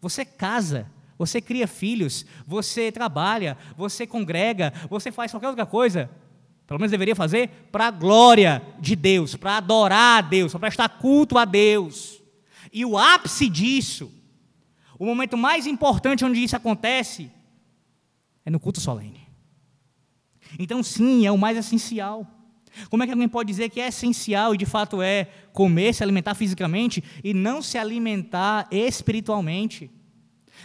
Você 0.00 0.24
casa, 0.24 0.90
você 1.18 1.40
cria 1.40 1.66
filhos, 1.66 2.24
você 2.46 2.92
trabalha, 2.92 3.56
você 3.76 4.06
congrega, 4.06 4.72
você 4.88 5.10
faz 5.10 5.30
qualquer 5.30 5.48
outra 5.48 5.66
coisa, 5.66 6.10
pelo 6.66 6.78
menos 6.78 6.90
deveria 6.90 7.16
fazer, 7.16 7.48
para 7.72 7.88
a 7.88 7.90
glória 7.90 8.62
de 8.78 8.94
Deus, 8.94 9.34
para 9.34 9.56
adorar 9.56 10.18
a 10.18 10.20
Deus, 10.20 10.52
para 10.52 10.60
prestar 10.60 10.88
culto 10.88 11.36
a 11.36 11.44
Deus. 11.44 12.22
E 12.72 12.84
o 12.84 12.96
ápice 12.96 13.48
disso, 13.48 14.12
o 14.98 15.04
momento 15.04 15.36
mais 15.36 15.66
importante 15.66 16.24
onde 16.24 16.42
isso 16.44 16.54
acontece, 16.54 17.30
é 18.44 18.50
no 18.50 18.60
culto 18.60 18.80
solene. 18.80 19.26
Então, 20.58 20.82
sim, 20.82 21.26
é 21.26 21.32
o 21.32 21.38
mais 21.38 21.56
essencial. 21.56 22.26
Como 22.88 23.02
é 23.02 23.06
que 23.06 23.12
alguém 23.12 23.28
pode 23.28 23.48
dizer 23.48 23.68
que 23.68 23.80
é 23.80 23.88
essencial 23.88 24.54
e 24.54 24.58
de 24.58 24.66
fato 24.66 25.02
é 25.02 25.28
comer, 25.52 25.94
se 25.94 26.02
alimentar 26.02 26.34
fisicamente 26.34 27.02
e 27.22 27.34
não 27.34 27.60
se 27.60 27.76
alimentar 27.78 28.68
espiritualmente? 28.70 29.90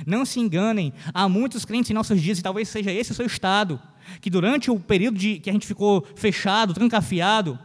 Não 0.06 0.26
se 0.26 0.40
enganem, 0.40 0.94
há 1.14 1.30
muitos 1.30 1.64
crentes 1.64 1.90
em 1.92 1.94
nossos 1.94 2.22
dias, 2.22 2.40
e 2.40 2.44
talvez 2.44 2.68
seja 2.68 2.92
esse 2.92 3.12
o 3.12 3.16
seu 3.16 3.26
estado, 3.26 3.80
que 4.20 4.30
durante 4.30 4.70
o 4.70 4.80
período 4.80 5.18
de, 5.18 5.40
que 5.40 5.50
a 5.50 5.54
gente 5.54 5.68
ficou 5.68 6.06
fechado, 6.16 6.74
trancafiado, 6.74 7.58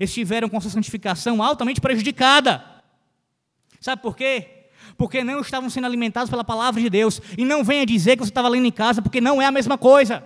estiveram 0.00 0.48
com 0.48 0.60
sua 0.60 0.70
santificação 0.70 1.42
altamente 1.42 1.80
prejudicada. 1.80 2.64
Sabe 3.80 4.02
por 4.02 4.16
quê? 4.16 4.68
Porque 4.96 5.22
não 5.22 5.40
estavam 5.40 5.70
sendo 5.70 5.86
alimentados 5.86 6.30
pela 6.30 6.42
palavra 6.42 6.80
de 6.80 6.90
Deus. 6.90 7.20
E 7.36 7.44
não 7.44 7.62
venha 7.62 7.86
dizer 7.86 8.16
que 8.16 8.24
você 8.24 8.30
estava 8.30 8.48
lendo 8.48 8.66
em 8.66 8.72
casa, 8.72 9.02
porque 9.02 9.20
não 9.20 9.40
é 9.40 9.46
a 9.46 9.52
mesma 9.52 9.76
coisa. 9.76 10.24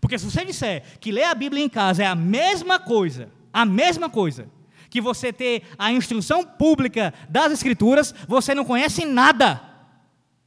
Porque 0.00 0.18
se 0.18 0.24
você 0.24 0.44
disser 0.44 0.82
que 1.00 1.12
ler 1.12 1.24
a 1.24 1.34
Bíblia 1.34 1.64
em 1.64 1.68
casa 1.68 2.02
é 2.02 2.06
a 2.06 2.14
mesma 2.14 2.78
coisa, 2.78 3.30
a 3.52 3.64
mesma 3.64 4.08
coisa, 4.08 4.48
que 4.88 5.00
você 5.00 5.32
ter 5.32 5.62
a 5.78 5.90
instrução 5.90 6.44
pública 6.44 7.14
das 7.28 7.52
Escrituras, 7.52 8.14
você 8.28 8.54
não 8.54 8.64
conhece 8.64 9.04
nada 9.06 9.72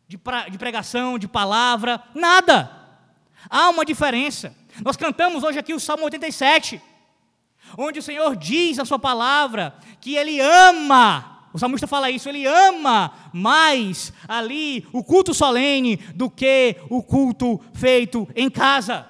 de, 0.08 0.18
pregação, 0.58 1.18
de 1.18 1.28
palavra, 1.28 2.02
nada. 2.14 2.72
Há 3.50 3.70
uma 3.70 3.84
diferença. 3.84 4.56
Nós 4.84 4.96
cantamos 4.96 5.44
hoje 5.44 5.60
aqui 5.60 5.74
o 5.74 5.80
Salmo 5.80 6.04
87, 6.06 6.82
onde 7.78 8.00
o 8.00 8.04
Senhor 8.04 8.36
diz 8.36 8.78
a 8.78 8.86
sua 8.86 9.00
palavra 9.00 9.76
que 10.00 10.16
Ele 10.16 10.40
ama 10.40 11.32
O 11.54 11.58
salmista 11.58 11.88
fala 11.88 12.12
isso, 12.12 12.28
ele 12.28 12.46
ama 12.46 13.14
mais 13.32 14.12
ali 14.28 14.86
o 14.92 15.02
culto 15.02 15.34
solene 15.34 15.96
do 16.14 16.30
que 16.30 16.76
o 16.90 17.02
culto 17.02 17.62
feito 17.74 18.28
em 18.36 18.50
casa. 18.50 19.08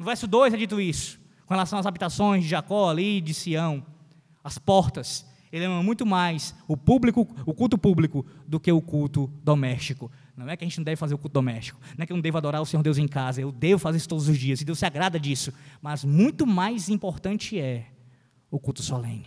No 0.00 0.06
verso 0.06 0.26
2 0.26 0.54
é 0.54 0.56
dito 0.56 0.80
isso, 0.80 1.20
com 1.44 1.52
relação 1.52 1.78
às 1.78 1.84
habitações 1.84 2.42
de 2.42 2.48
Jacó 2.48 2.88
ali, 2.88 3.20
de 3.20 3.34
Sião, 3.34 3.84
as 4.42 4.56
portas. 4.56 5.26
Ele 5.52 5.66
ama 5.66 5.82
muito 5.82 6.06
mais 6.06 6.54
o 6.66 6.74
público, 6.74 7.28
o 7.44 7.52
culto 7.52 7.76
público 7.76 8.24
do 8.46 8.58
que 8.58 8.72
o 8.72 8.80
culto 8.80 9.30
doméstico. 9.44 10.10
Não 10.34 10.48
é 10.48 10.56
que 10.56 10.64
a 10.64 10.66
gente 10.66 10.78
não 10.78 10.84
deve 10.86 10.96
fazer 10.96 11.12
o 11.12 11.18
culto 11.18 11.34
doméstico, 11.34 11.78
não 11.98 12.02
é 12.02 12.06
que 12.06 12.12
eu 12.12 12.16
não 12.16 12.22
devo 12.22 12.38
adorar 12.38 12.62
o 12.62 12.64
Senhor 12.64 12.82
Deus 12.82 12.96
em 12.96 13.06
casa, 13.06 13.42
eu 13.42 13.52
devo 13.52 13.78
fazer 13.78 13.98
isso 13.98 14.08
todos 14.08 14.26
os 14.26 14.38
dias, 14.38 14.62
e 14.62 14.64
Deus 14.64 14.78
se 14.78 14.86
agrada 14.86 15.20
disso. 15.20 15.52
Mas 15.82 16.02
muito 16.02 16.46
mais 16.46 16.88
importante 16.88 17.60
é 17.60 17.84
o 18.50 18.58
culto 18.58 18.82
solene. 18.82 19.26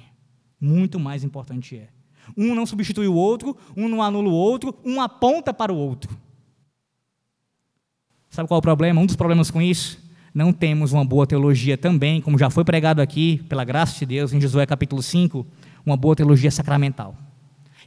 Muito 0.60 1.00
mais 1.00 1.24
importante 1.24 1.78
é. 1.78 1.90
Um 2.36 2.56
não 2.56 2.66
substitui 2.66 3.08
o 3.08 3.14
outro, 3.14 3.56
um 3.78 3.88
não 3.88 4.02
anula 4.02 4.28
o 4.28 4.34
outro, 4.34 4.76
um 4.84 5.00
aponta 5.00 5.54
para 5.54 5.72
o 5.72 5.78
outro. 5.78 6.18
Sabe 8.28 8.48
qual 8.48 8.58
é 8.58 8.60
o 8.60 8.64
problema? 8.64 9.00
Um 9.00 9.06
dos 9.06 9.16
problemas 9.16 9.52
com 9.52 9.62
isso? 9.62 10.02
Não 10.34 10.52
temos 10.52 10.94
uma 10.94 11.06
boa 11.06 11.28
teologia 11.28 11.78
também, 11.78 12.20
como 12.20 12.40
já 12.40 12.50
foi 12.50 12.64
pregado 12.64 13.02
aqui, 13.02 13.44
pela 13.48 13.64
graça 13.64 14.00
de 14.00 14.06
Deus, 14.08 14.34
em 14.34 14.42
Josué 14.42 14.66
capítulo 14.66 15.04
5, 15.04 15.46
uma 15.86 15.96
boa 15.96 16.16
teologia 16.16 16.50
sacramental. 16.50 17.16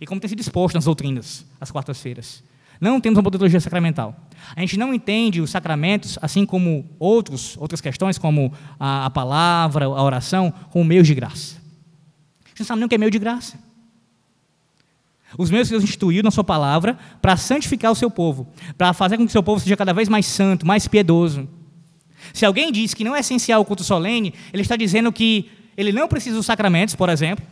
E 0.00 0.06
como 0.06 0.20
tem 0.20 0.28
sido 0.28 0.40
exposto 0.40 0.76
nas 0.76 0.84
doutrinas, 0.84 1.44
às 1.60 1.70
quartas-feiras. 1.70 2.44
Não 2.80 3.00
temos 3.00 3.18
uma 3.18 3.30
teologia 3.30 3.58
sacramental. 3.58 4.14
A 4.54 4.60
gente 4.60 4.76
não 4.76 4.94
entende 4.94 5.40
os 5.40 5.50
sacramentos, 5.50 6.18
assim 6.22 6.44
como 6.46 6.88
outros, 6.98 7.56
outras 7.56 7.80
questões, 7.80 8.18
como 8.18 8.52
a, 8.78 9.06
a 9.06 9.10
palavra, 9.10 9.86
a 9.86 10.02
oração, 10.02 10.52
como 10.70 10.84
meios 10.84 11.06
de 11.06 11.14
graça. 11.14 11.56
A 12.44 12.48
gente 12.50 12.60
não 12.60 12.66
sabe 12.66 12.78
nem 12.80 12.86
o 12.86 12.88
que 12.88 12.94
é 12.94 12.98
meio 12.98 13.10
de 13.10 13.18
graça. 13.18 13.58
Os 15.36 15.50
meios 15.50 15.68
que 15.68 15.72
Deus 15.72 15.82
instituiu 15.82 16.22
na 16.22 16.30
sua 16.30 16.44
palavra 16.44 16.96
para 17.20 17.36
santificar 17.36 17.90
o 17.90 17.94
seu 17.94 18.10
povo, 18.10 18.46
para 18.78 18.92
fazer 18.92 19.16
com 19.16 19.24
que 19.24 19.30
o 19.30 19.32
seu 19.32 19.42
povo 19.42 19.60
seja 19.60 19.76
cada 19.76 19.92
vez 19.92 20.08
mais 20.08 20.26
santo, 20.26 20.66
mais 20.66 20.86
piedoso. 20.86 21.48
Se 22.32 22.44
alguém 22.44 22.72
diz 22.72 22.94
que 22.94 23.04
não 23.04 23.14
é 23.14 23.20
essencial 23.20 23.60
o 23.60 23.64
culto 23.64 23.84
solene, 23.84 24.34
ele 24.52 24.62
está 24.62 24.76
dizendo 24.76 25.12
que 25.12 25.50
ele 25.76 25.92
não 25.92 26.08
precisa 26.08 26.36
dos 26.36 26.46
sacramentos, 26.46 26.94
por 26.94 27.08
exemplo, 27.08 27.44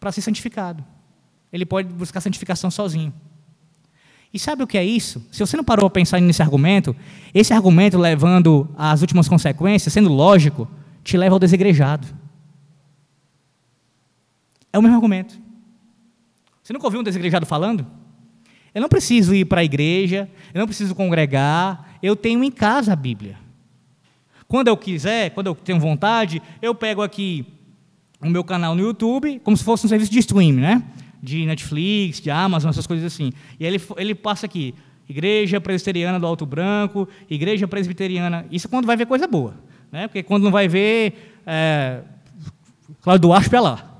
para 0.00 0.12
ser 0.12 0.20
santificado 0.20 0.84
ele 1.54 1.64
pode 1.64 1.88
buscar 1.88 2.20
santificação 2.20 2.68
sozinho. 2.68 3.14
E 4.32 4.40
sabe 4.40 4.64
o 4.64 4.66
que 4.66 4.76
é 4.76 4.84
isso? 4.84 5.24
Se 5.30 5.38
você 5.38 5.56
não 5.56 5.62
parou 5.62 5.86
a 5.86 5.90
pensar 5.90 6.20
nesse 6.20 6.42
argumento, 6.42 6.96
esse 7.32 7.54
argumento 7.54 7.96
levando 7.96 8.68
às 8.76 9.02
últimas 9.02 9.28
consequências, 9.28 9.92
sendo 9.92 10.08
lógico, 10.12 10.68
te 11.04 11.16
leva 11.16 11.36
ao 11.36 11.38
desegrejado. 11.38 12.08
É 14.72 14.78
o 14.78 14.82
mesmo 14.82 14.96
argumento. 14.96 15.40
Você 16.60 16.72
nunca 16.72 16.88
ouviu 16.88 16.98
um 16.98 17.04
desegrejado 17.04 17.46
falando? 17.46 17.86
Eu 18.74 18.80
não 18.80 18.88
preciso 18.88 19.32
ir 19.32 19.44
para 19.44 19.60
a 19.60 19.64
igreja, 19.64 20.28
eu 20.52 20.58
não 20.58 20.66
preciso 20.66 20.92
congregar, 20.92 21.93
eu 22.04 22.14
tenho 22.14 22.44
em 22.44 22.50
casa 22.50 22.92
a 22.92 22.96
Bíblia. 22.96 23.38
Quando 24.46 24.68
eu 24.68 24.76
quiser, 24.76 25.30
quando 25.30 25.48
eu 25.48 25.54
tenho 25.54 25.80
vontade, 25.80 26.42
eu 26.60 26.74
pego 26.74 27.02
aqui 27.02 27.46
o 28.20 28.28
meu 28.28 28.44
canal 28.44 28.74
no 28.74 28.82
YouTube, 28.82 29.40
como 29.42 29.56
se 29.56 29.64
fosse 29.64 29.86
um 29.86 29.88
serviço 29.88 30.12
de 30.12 30.18
streaming, 30.18 30.60
né? 30.60 30.82
de 31.24 31.46
Netflix, 31.46 32.20
de 32.20 32.30
Amazon, 32.30 32.68
essas 32.68 32.86
coisas 32.86 33.06
assim. 33.06 33.32
E 33.58 33.64
ele, 33.64 33.80
ele 33.96 34.14
passa 34.14 34.44
aqui, 34.44 34.74
Igreja 35.08 35.58
Presbiteriana 35.58 36.20
do 36.20 36.26
Alto 36.26 36.44
Branco, 36.44 37.08
Igreja 37.30 37.66
Presbiteriana. 37.66 38.44
Isso 38.50 38.68
quando 38.68 38.84
vai 38.84 38.94
ver 38.94 39.06
coisa 39.06 39.26
boa, 39.26 39.54
né? 39.90 40.06
Porque 40.06 40.22
quando 40.22 40.44
não 40.44 40.50
vai 40.50 40.68
ver, 40.68 41.34
é, 41.46 42.02
Cláudio 43.00 43.22
Duarte 43.22 43.56
é 43.56 43.60
lá. 43.60 43.90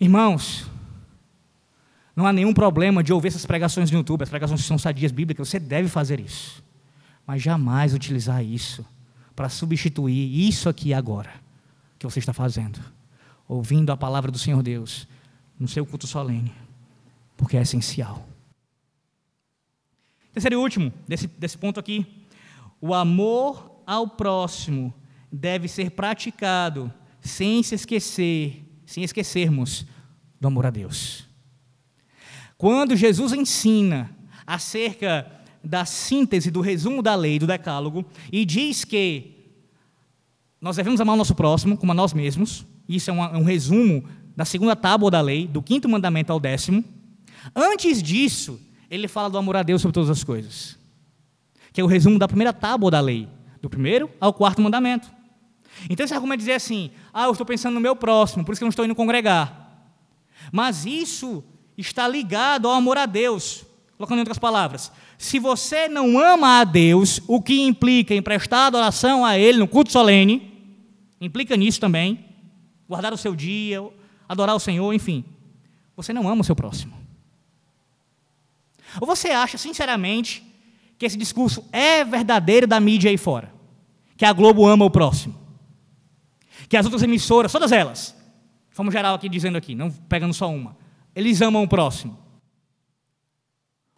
Irmãos, 0.00 0.68
não 2.16 2.26
há 2.26 2.32
nenhum 2.32 2.54
problema 2.54 3.02
de 3.02 3.12
ouvir 3.12 3.28
essas 3.28 3.44
pregações 3.44 3.90
no 3.90 3.98
YouTube, 3.98 4.22
as 4.22 4.28
pregações 4.28 4.64
são 4.64 4.78
sadias 4.78 5.10
bíblicas, 5.10 5.48
você 5.48 5.58
deve 5.58 5.88
fazer 5.88 6.20
isso. 6.20 6.62
Mas 7.26 7.42
jamais 7.42 7.92
utilizar 7.92 8.44
isso 8.44 8.84
para 9.34 9.48
substituir 9.48 10.48
isso 10.48 10.68
aqui 10.68 10.94
agora 10.94 11.30
que 11.98 12.06
você 12.06 12.20
está 12.20 12.32
fazendo. 12.32 12.78
Ouvindo 13.48 13.90
a 13.90 13.96
palavra 13.96 14.30
do 14.30 14.38
Senhor 14.38 14.62
Deus, 14.62 15.08
no 15.58 15.66
seu 15.66 15.84
culto 15.84 16.06
solene, 16.06 16.52
porque 17.36 17.56
é 17.56 17.62
essencial. 17.62 18.26
Terceiro 20.32 20.56
e 20.56 20.58
último, 20.58 20.92
desse, 21.06 21.26
desse 21.26 21.58
ponto 21.58 21.78
aqui, 21.80 22.06
o 22.80 22.94
amor 22.94 23.82
ao 23.86 24.08
próximo 24.08 24.92
deve 25.30 25.68
ser 25.68 25.90
praticado 25.90 26.92
sem 27.20 27.62
se 27.62 27.74
esquecer, 27.74 28.64
sem 28.86 29.02
esquecermos 29.02 29.86
do 30.40 30.46
amor 30.46 30.66
a 30.66 30.70
Deus. 30.70 31.26
Quando 32.64 32.96
Jesus 32.96 33.34
ensina 33.34 34.10
acerca 34.46 35.30
da 35.62 35.84
síntese 35.84 36.50
do 36.50 36.62
resumo 36.62 37.02
da 37.02 37.14
lei, 37.14 37.38
do 37.38 37.46
decálogo, 37.46 38.06
e 38.32 38.42
diz 38.46 38.84
que 38.84 39.52
nós 40.62 40.76
devemos 40.76 40.98
amar 40.98 41.12
o 41.12 41.18
nosso 41.18 41.34
próximo 41.34 41.76
como 41.76 41.92
a 41.92 41.94
nós 41.94 42.14
mesmos, 42.14 42.64
isso 42.88 43.10
é 43.10 43.12
um, 43.12 43.20
um 43.20 43.42
resumo 43.42 44.08
da 44.34 44.46
segunda 44.46 44.74
tábua 44.74 45.10
da 45.10 45.20
lei, 45.20 45.46
do 45.46 45.60
quinto 45.60 45.90
mandamento 45.90 46.32
ao 46.32 46.40
décimo. 46.40 46.82
Antes 47.54 48.02
disso, 48.02 48.58
ele 48.90 49.08
fala 49.08 49.28
do 49.28 49.36
amor 49.36 49.56
a 49.56 49.62
Deus 49.62 49.82
sobre 49.82 49.92
todas 49.92 50.08
as 50.08 50.24
coisas, 50.24 50.78
que 51.70 51.82
é 51.82 51.84
o 51.84 51.86
resumo 51.86 52.18
da 52.18 52.26
primeira 52.26 52.54
tábua 52.54 52.90
da 52.90 53.00
lei, 53.00 53.28
do 53.60 53.68
primeiro 53.68 54.10
ao 54.18 54.32
quarto 54.32 54.62
mandamento. 54.62 55.12
Então 55.90 56.02
esse 56.02 56.14
argumento 56.14 56.38
dizer 56.38 56.52
assim: 56.52 56.92
ah, 57.12 57.24
eu 57.24 57.32
estou 57.32 57.44
pensando 57.44 57.74
no 57.74 57.80
meu 57.80 57.94
próximo, 57.94 58.42
por 58.42 58.52
isso 58.52 58.60
que 58.60 58.64
eu 58.64 58.68
não 58.68 58.70
estou 58.70 58.86
indo 58.86 58.94
congregar. 58.94 59.92
Mas 60.50 60.86
isso 60.86 61.44
está 61.76 62.06
ligado 62.06 62.68
ao 62.68 62.74
amor 62.74 62.98
a 62.98 63.06
Deus. 63.06 63.64
Colocando 63.96 64.18
em 64.18 64.20
outras 64.22 64.38
palavras, 64.38 64.90
se 65.16 65.38
você 65.38 65.88
não 65.88 66.18
ama 66.18 66.60
a 66.60 66.64
Deus, 66.64 67.20
o 67.28 67.40
que 67.40 67.60
implica 67.60 68.14
em 68.14 68.20
prestar 68.20 68.66
adoração 68.66 69.24
a 69.24 69.38
Ele 69.38 69.58
no 69.58 69.68
culto 69.68 69.92
solene, 69.92 70.52
implica 71.20 71.56
nisso 71.56 71.80
também, 71.80 72.24
guardar 72.88 73.12
o 73.12 73.16
seu 73.16 73.34
dia, 73.36 73.80
adorar 74.28 74.56
o 74.56 74.60
Senhor, 74.60 74.92
enfim. 74.92 75.24
Você 75.96 76.12
não 76.12 76.28
ama 76.28 76.40
o 76.40 76.44
seu 76.44 76.56
próximo. 76.56 76.92
Ou 79.00 79.06
você 79.06 79.30
acha, 79.30 79.56
sinceramente, 79.56 80.44
que 80.98 81.06
esse 81.06 81.16
discurso 81.16 81.64
é 81.72 82.04
verdadeiro 82.04 82.66
da 82.66 82.80
mídia 82.80 83.10
aí 83.10 83.16
fora? 83.16 83.52
Que 84.16 84.24
a 84.24 84.32
Globo 84.32 84.66
ama 84.66 84.84
o 84.84 84.90
próximo? 84.90 85.34
Que 86.68 86.76
as 86.76 86.86
outras 86.86 87.02
emissoras, 87.02 87.52
todas 87.52 87.72
elas, 87.72 88.14
vamos 88.74 88.92
geral 88.92 89.14
aqui 89.14 89.28
dizendo 89.28 89.56
aqui, 89.56 89.74
não 89.74 89.90
pegando 89.90 90.34
só 90.34 90.50
uma, 90.50 90.76
eles 91.14 91.40
amam 91.40 91.62
o 91.62 91.68
próximo. 91.68 92.18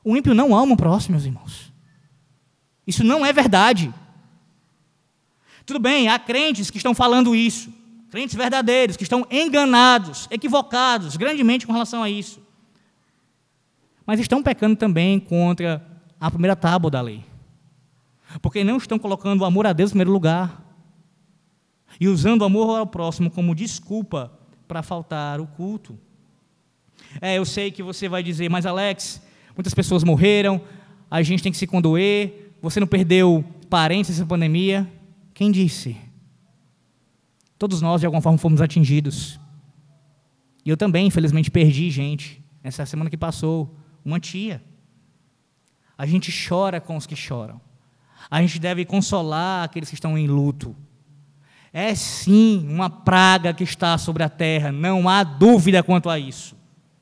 O 0.04 0.16
ímpio 0.16 0.34
não 0.34 0.54
ama 0.54 0.74
o 0.74 0.76
próximo, 0.76 1.12
meus 1.12 1.24
irmãos. 1.24 1.72
Isso 2.86 3.02
não 3.02 3.26
é 3.26 3.32
verdade. 3.32 3.92
Tudo 5.64 5.80
bem, 5.80 6.08
há 6.08 6.18
crentes 6.18 6.70
que 6.70 6.76
estão 6.76 6.94
falando 6.94 7.34
isso 7.34 7.72
crentes 8.16 8.34
verdadeiros 8.34 8.96
que 8.96 9.02
estão 9.02 9.26
enganados, 9.30 10.26
equivocados 10.30 11.16
grandemente 11.16 11.66
com 11.66 11.72
relação 11.72 12.02
a 12.02 12.08
isso. 12.08 12.40
Mas 14.06 14.20
estão 14.20 14.42
pecando 14.42 14.76
também 14.76 15.18
contra 15.18 15.84
a 16.18 16.30
primeira 16.30 16.56
tábua 16.56 16.90
da 16.90 17.00
lei. 17.00 17.24
Porque 18.40 18.64
não 18.64 18.78
estão 18.78 18.98
colocando 18.98 19.42
o 19.42 19.44
amor 19.44 19.66
a 19.66 19.72
Deus 19.72 19.90
em 19.90 19.92
primeiro 19.92 20.12
lugar. 20.12 20.64
E 22.00 22.08
usando 22.08 22.40
o 22.42 22.44
amor 22.44 22.78
ao 22.78 22.86
próximo 22.86 23.30
como 23.30 23.54
desculpa 23.54 24.32
para 24.66 24.82
faltar 24.82 25.38
o 25.40 25.46
culto. 25.46 25.98
É, 27.20 27.38
eu 27.38 27.44
sei 27.44 27.70
que 27.70 27.82
você 27.82 28.08
vai 28.08 28.22
dizer, 28.22 28.48
mas 28.48 28.66
Alex, 28.66 29.22
muitas 29.56 29.74
pessoas 29.74 30.04
morreram, 30.04 30.60
a 31.10 31.22
gente 31.22 31.42
tem 31.42 31.52
que 31.52 31.58
se 31.58 31.66
condoer, 31.66 32.52
você 32.60 32.80
não 32.80 32.86
perdeu 32.86 33.44
parentes 33.70 34.10
nessa 34.10 34.26
pandemia. 34.26 34.90
Quem 35.32 35.50
disse? 35.50 35.96
Todos 37.58 37.80
nós, 37.80 38.00
de 38.00 38.06
alguma 38.06 38.22
forma, 38.22 38.38
fomos 38.38 38.60
atingidos. 38.60 39.40
E 40.64 40.70
eu 40.70 40.76
também, 40.76 41.06
infelizmente, 41.06 41.50
perdi 41.50 41.90
gente. 41.90 42.42
Essa 42.62 42.84
semana 42.84 43.08
que 43.08 43.16
passou, 43.16 43.74
uma 44.04 44.18
tia. 44.18 44.62
A 45.96 46.04
gente 46.04 46.32
chora 46.48 46.80
com 46.80 46.96
os 46.96 47.06
que 47.06 47.16
choram. 47.16 47.60
A 48.30 48.40
gente 48.42 48.58
deve 48.58 48.84
consolar 48.84 49.64
aqueles 49.64 49.88
que 49.88 49.94
estão 49.94 50.18
em 50.18 50.26
luto. 50.26 50.74
É 51.72 51.94
sim 51.94 52.66
uma 52.68 52.90
praga 52.90 53.54
que 53.54 53.62
está 53.62 53.96
sobre 53.98 54.22
a 54.22 54.28
terra, 54.28 54.72
não 54.72 55.08
há 55.08 55.22
dúvida 55.22 55.82
quanto 55.82 56.08
a 56.08 56.18
isso. 56.18 56.56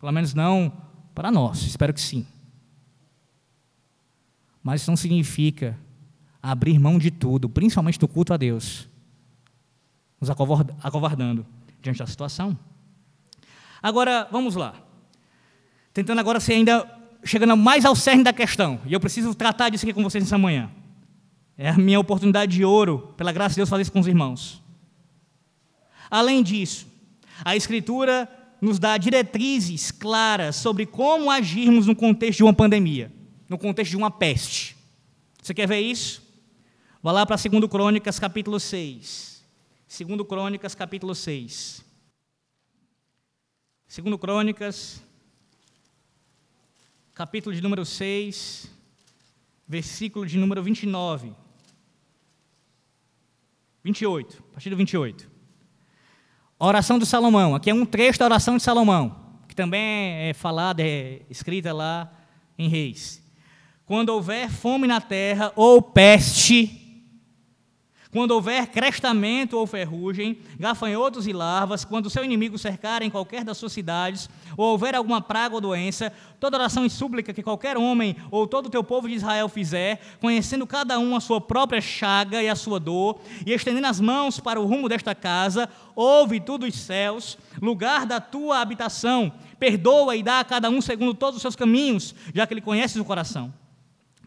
Pelo 0.05 0.13
menos 0.13 0.35
não 0.35 0.71
para 1.15 1.33
nós, 1.33 1.63
espero 1.63 1.95
que 1.95 2.01
sim. 2.01 2.27
Mas 4.63 4.83
isso 4.83 4.91
não 4.91 4.99
significa 4.99 5.79
abrir 6.43 6.79
mão 6.79 6.99
de 6.99 7.11
tudo, 7.11 7.49
principalmente 7.49 7.99
do 7.99 8.07
culto 8.07 8.35
a 8.35 8.37
Deus, 8.37 8.87
nos 10.21 10.29
acovardando 10.29 11.47
diante 11.81 12.01
da 12.01 12.07
situação. 12.07 12.55
Agora, 13.83 14.29
vamos 14.31 14.57
lá. 14.57 14.75
Tentando 15.95 16.19
agora 16.19 16.39
ser 16.39 16.53
ainda 16.53 16.87
chegando 17.25 17.57
mais 17.57 17.87
ao 17.87 17.97
cerne 17.97 18.23
da 18.23 18.33
questão, 18.35 18.79
e 18.85 18.93
eu 18.93 19.01
preciso 19.01 19.35
tratar 19.35 19.71
disso 19.71 19.87
aqui 19.87 19.95
com 19.95 20.03
vocês 20.03 20.23
nessa 20.23 20.37
manhã. 20.37 20.71
É 21.57 21.71
a 21.71 21.79
minha 21.79 21.99
oportunidade 21.99 22.53
de 22.53 22.63
ouro, 22.63 23.15
pela 23.17 23.33
graça 23.33 23.55
de 23.55 23.57
Deus, 23.57 23.71
fazer 23.71 23.81
isso 23.81 23.93
com 23.93 24.01
os 24.01 24.07
irmãos. 24.07 24.63
Além 26.11 26.43
disso, 26.43 26.87
a 27.43 27.57
Escritura 27.57 28.29
nos 28.65 28.79
dá 28.79 28.97
diretrizes 28.97 29.91
claras 29.91 30.57
sobre 30.57 30.87
como 30.87 31.31
agirmos 31.31 31.87
no 31.87 31.95
contexto 31.95 32.39
de 32.39 32.45
uma 32.45 32.55
pandemia, 32.55 33.13
no 33.47 33.59
contexto 33.59 33.91
de 33.91 33.97
uma 33.97 34.11
peste. 34.11 34.75
Você 35.43 35.53
quer 35.53 35.69
ver 35.69 35.81
isso? 35.81 36.23
Vá 37.03 37.13
lá 37.13 37.27
para 37.27 37.37
2 37.37 37.71
Crônicas, 37.71 38.19
capítulo 38.19 38.59
6. 38.59 39.45
2 39.87 40.27
Crônicas, 40.27 40.75
capítulo 40.75 41.15
6. 41.15 41.85
2 44.03 44.17
Crônicas, 44.19 45.03
capítulo 47.13 47.55
de 47.55 47.61
número 47.61 47.85
6, 47.85 48.67
versículo 49.69 50.27
de 50.27 50.39
número 50.39 50.63
29. 50.63 51.35
28, 53.85 54.43
a 54.49 54.53
partir 54.55 54.71
do 54.71 54.77
28. 54.77 55.34
Oração 56.59 56.99
de 56.99 57.07
Salomão, 57.07 57.55
aqui 57.55 57.71
é 57.71 57.75
um 57.75 57.85
trecho 57.85 58.19
da 58.19 58.25
oração 58.27 58.57
de 58.57 58.63
Salomão, 58.63 59.17
que 59.49 59.55
também 59.55 60.29
é 60.29 60.33
falada, 60.33 60.83
é 60.83 61.23
escrita 61.29 61.73
lá 61.73 62.11
em 62.57 62.69
Reis. 62.69 63.23
Quando 63.85 64.11
houver 64.11 64.49
fome 64.49 64.87
na 64.87 65.01
terra 65.01 65.53
ou 65.57 65.83
peste, 65.83 66.84
quando 68.15 68.31
houver 68.31 68.69
crestamento 68.69 69.59
ou 69.59 69.67
ferrugem, 69.67 70.39
gafanhotos 70.57 71.27
e 71.27 71.33
larvas, 71.33 71.85
quando 71.85 72.09
seu 72.09 72.25
inimigo 72.25 72.57
cercar 72.57 73.03
em 73.03 73.11
qualquer 73.11 73.43
das 73.43 73.59
suas 73.59 73.73
cidades, 73.73 74.31
ou 74.57 74.67
houver 74.67 74.95
alguma 74.95 75.21
praga 75.21 75.57
ou 75.57 75.61
doença, 75.61 76.13
toda 76.39 76.57
oração 76.57 76.87
e 76.87 76.91
súplica 76.91 77.33
que 77.33 77.43
qualquer 77.43 77.77
homem 77.77 78.15
ou 78.31 78.47
todo 78.47 78.67
o 78.67 78.71
teu 78.71 78.85
povo 78.85 79.09
de 79.09 79.15
Israel 79.15 79.49
fizer, 79.49 80.01
conhecendo 80.21 80.65
cada 80.65 80.97
um 80.97 81.17
a 81.17 81.21
sua 81.21 81.41
própria 81.41 81.81
chaga 81.81 82.41
e 82.41 82.49
a 82.49 82.55
sua 82.55 82.79
dor, 82.79 83.19
e 83.45 83.53
estendendo 83.53 83.89
as 83.89 83.99
mãos 83.99 84.39
para 84.39 84.61
o 84.61 84.65
rumo 84.65 84.89
desta 84.89 85.13
casa, 85.13 85.69
ouve 85.97 86.39
tu 86.39 86.57
dos 86.57 86.73
céus, 86.73 87.37
lugar 87.61 88.07
da 88.07 88.21
tua 88.21 88.61
habitação, 88.61 89.33
perdoa 89.59 90.15
e 90.15 90.23
dá 90.23 90.39
a 90.39 90.45
cada 90.45 90.71
um 90.71 90.81
segundo 90.81 91.15
todos 91.15 91.35
os 91.35 91.43
seus 91.43 91.57
caminhos, 91.57 92.15
já 92.33 92.47
que 92.47 92.55
ele 92.55 92.61
conhece 92.61 93.01
o 93.01 93.05
coração 93.05 93.53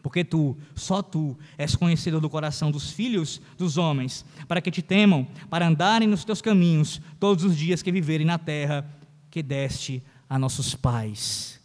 porque 0.08 0.24
tu, 0.24 0.56
só 0.74 1.02
tu, 1.02 1.36
és 1.58 1.76
conhecido 1.76 2.18
do 2.18 2.30
coração 2.30 2.70
dos 2.70 2.90
filhos 2.90 3.42
dos 3.58 3.76
homens, 3.76 4.24
para 4.48 4.58
que 4.58 4.70
te 4.70 4.80
temam, 4.80 5.28
para 5.50 5.68
andarem 5.68 6.08
nos 6.08 6.24
teus 6.24 6.40
caminhos 6.40 6.98
todos 7.20 7.44
os 7.44 7.54
dias 7.54 7.82
que 7.82 7.92
viverem 7.92 8.26
na 8.26 8.38
terra 8.38 8.90
que 9.30 9.42
deste 9.42 10.02
a 10.26 10.38
nossos 10.38 10.74
pais. 10.74 11.60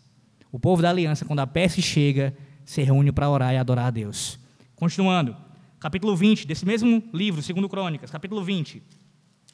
O 0.51 0.59
povo 0.59 0.81
da 0.81 0.89
aliança, 0.89 1.23
quando 1.23 1.39
a 1.39 1.47
peste 1.47 1.81
chega, 1.81 2.35
se 2.65 2.83
reúne 2.83 3.13
para 3.13 3.29
orar 3.29 3.53
e 3.53 3.57
adorar 3.57 3.85
a 3.85 3.91
Deus. 3.91 4.37
Continuando, 4.75 5.37
capítulo 5.79 6.13
20 6.13 6.45
desse 6.45 6.65
mesmo 6.65 7.01
livro, 7.13 7.41
segundo 7.41 7.69
Crônicas, 7.69 8.11
capítulo 8.11 8.43
20. 8.43 8.83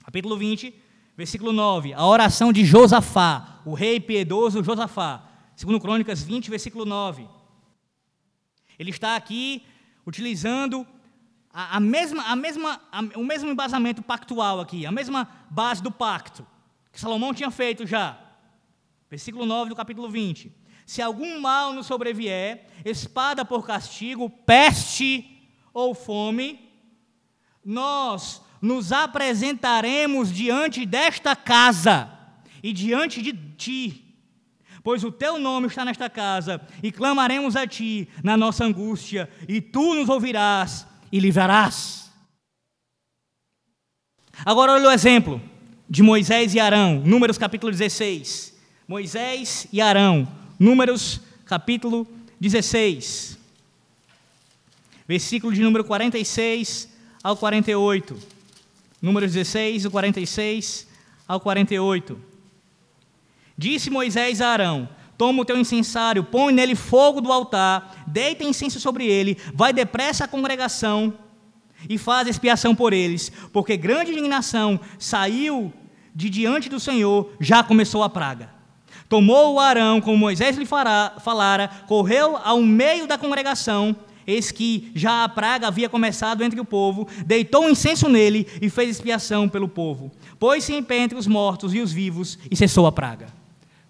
Capítulo 0.04 0.36
20, 0.36 0.74
versículo 1.16 1.54
9, 1.54 1.94
a 1.94 2.08
oração 2.08 2.52
de 2.52 2.66
Josafá, 2.66 3.62
o 3.66 3.76
rei 3.76 4.00
piedoso 4.00 4.64
Josafá. 4.64 5.30
Segundo 5.56 5.80
Crônicas 5.80 6.24
20, 6.24 6.50
versículo 6.50 6.86
9. 6.86 7.38
Ele 8.80 8.90
está 8.90 9.16
aqui 9.16 9.64
utilizando 10.08 10.88
a, 11.54 11.78
a 11.78 11.80
mesma, 11.80 12.24
a 12.24 12.36
mesma, 12.36 12.82
a, 12.92 13.02
o 13.20 13.24
mesmo 13.24 13.52
embasamento 13.52 14.02
pactual 14.02 14.60
aqui, 14.60 14.86
a 14.86 14.92
mesma 14.92 15.30
base 15.52 15.84
do 15.84 15.92
pacto 15.92 16.48
que 16.92 17.00
Salomão 17.00 17.34
tinha 17.34 17.52
feito 17.52 17.86
já. 17.86 18.20
Versículo 19.10 19.46
9 19.46 19.70
do 19.70 19.76
capítulo 19.76 20.10
20. 20.10 20.52
Se 20.86 21.02
algum 21.02 21.40
mal 21.40 21.74
nos 21.74 21.86
sobrevier, 21.86 22.66
espada 22.84 23.46
por 23.46 23.66
castigo, 23.66 24.30
peste 24.30 25.48
ou 25.74 25.94
fome, 25.94 26.72
nós 27.64 28.42
nos 28.62 28.92
apresentaremos 28.92 30.32
diante 30.32 30.86
desta 30.86 31.36
casa 31.36 32.12
e 32.62 32.74
diante 32.74 33.22
de 33.22 33.34
ti 33.56 34.09
pois 34.84 35.04
o 35.04 35.12
teu 35.12 35.38
nome 35.38 35.68
está 35.68 35.84
nesta 35.84 36.10
casa, 36.10 36.62
e 36.82 36.92
clamaremos 36.92 37.56
a 37.56 37.68
ti 37.68 38.08
na 38.24 38.38
nossa 38.38 38.66
angústia, 38.66 39.30
e 39.48 39.62
tu 39.62 39.94
nos 39.94 40.10
ouvirás 40.10 40.86
e 41.12 41.20
livrarás. 41.20 42.12
Agora 44.46 44.74
olha 44.74 44.88
o 44.88 44.92
exemplo 44.92 45.42
de 45.90 46.02
Moisés 46.02 46.54
e 46.54 46.60
Arão, 46.60 47.02
Números 47.06 47.38
capítulo 47.38 47.72
16. 47.72 48.58
Moisés 48.88 49.68
e 49.72 49.82
Arão, 49.82 50.28
Números 50.58 51.22
capítulo 51.46 52.08
16. 52.40 53.38
Versículo 55.08 55.54
de 55.54 55.62
número 55.62 55.84
46 55.84 56.90
ao 57.24 57.36
48. 57.36 58.18
Números 59.02 59.34
16, 59.34 59.84
do 59.84 59.92
46 59.92 60.88
ao 61.28 61.40
48. 61.40 62.29
Disse 63.60 63.90
Moisés 63.90 64.40
a 64.40 64.48
Arão: 64.48 64.88
Toma 65.18 65.42
o 65.42 65.46
teu 65.46 65.58
incensário, 65.58 66.24
põe 66.24 66.54
nele 66.54 66.76
fogo 66.76 67.20
do 67.20 67.30
altar, 67.30 68.06
deita 68.08 68.46
incenso 68.46 68.80
sobre 68.80 69.06
ele, 69.06 69.38
vai 69.54 69.74
depressa 69.74 70.24
à 70.24 70.28
congregação 70.30 71.14
e 71.90 71.98
faz 71.98 72.26
expiação 72.30 72.74
por 72.74 72.94
eles, 72.94 73.30
porque 73.52 73.76
grande 73.76 74.12
indignação 74.12 74.80
saiu 74.98 75.74
de 76.16 76.30
diante 76.30 76.70
do 76.70 76.80
Senhor, 76.80 77.34
já 77.38 77.62
começou 77.62 78.02
a 78.02 78.10
praga. 78.10 78.50
Tomou 79.10 79.56
o 79.56 79.60
Arão, 79.60 80.00
como 80.00 80.18
Moisés 80.18 80.56
lhe 80.56 80.66
fará, 80.66 81.16
falara, 81.22 81.68
correu 81.86 82.38
ao 82.38 82.62
meio 82.62 83.08
da 83.08 83.18
congregação, 83.18 83.94
eis 84.26 84.52
que 84.52 84.90
já 84.96 85.26
a 85.26 85.30
praga 85.30 85.68
havia 85.68 85.90
começado 85.90 86.46
entre 86.46 86.62
o 86.62 86.66
povo, 86.66 87.10
deitou 87.26 87.70
incenso 87.70 88.08
nele 88.08 88.48
e 88.62 88.70
fez 88.70 88.90
expiação 88.90 89.50
pelo 89.50 89.68
povo. 89.68 90.10
Pôs-se 90.40 90.74
em 90.74 90.82
pé 90.82 91.00
entre 91.00 91.18
os 91.18 91.28
mortos 91.28 91.74
e 91.74 91.82
os 91.82 91.92
vivos 91.92 92.40
e 92.50 92.56
cessou 92.56 92.88
a 92.88 92.92
praga. 92.94 93.39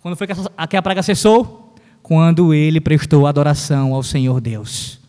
Quando 0.02 0.16
foi 0.16 0.28
que 0.28 0.78
a 0.78 0.82
praga 0.82 1.04
cessou? 1.04 1.76
Quando 2.02 2.54
ele 2.54 2.80
prestou 2.80 3.28
adoração 3.28 3.94
ao 3.94 4.02
Senhor 4.02 4.40
Deus. 4.40 5.00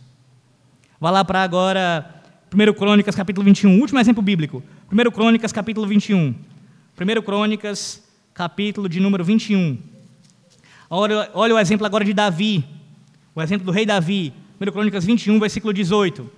Vá 1.01 1.11
lá 1.11 1.25
para 1.25 1.43
agora 1.43 2.23
1 2.53 2.75
Crônicas 2.75 3.15
capítulo 3.15 3.45
21, 3.45 3.81
último 3.81 4.01
exemplo 4.01 4.21
bíblico. 4.21 4.63
1 4.91 5.11
Crônicas 5.13 5.53
capítulo 5.53 5.87
21. 5.87 6.35
1 7.01 7.23
Crônicas 7.23 8.03
capítulo 8.35 8.89
de 8.89 8.99
número 8.99 9.25
21. 9.25 9.79
Olha, 10.91 11.31
olha 11.35 11.55
o 11.55 11.59
exemplo 11.59 11.87
agora 11.87 12.05
de 12.05 12.13
Davi, 12.13 12.65
o 13.33 13.41
exemplo 13.41 13.65
do 13.65 13.73
rei 13.73 13.87
Davi. 13.87 14.35
1 14.61 14.73
Crônicas 14.73 15.05
21, 15.05 15.39
versículo 15.39 15.73
18. 15.73 16.29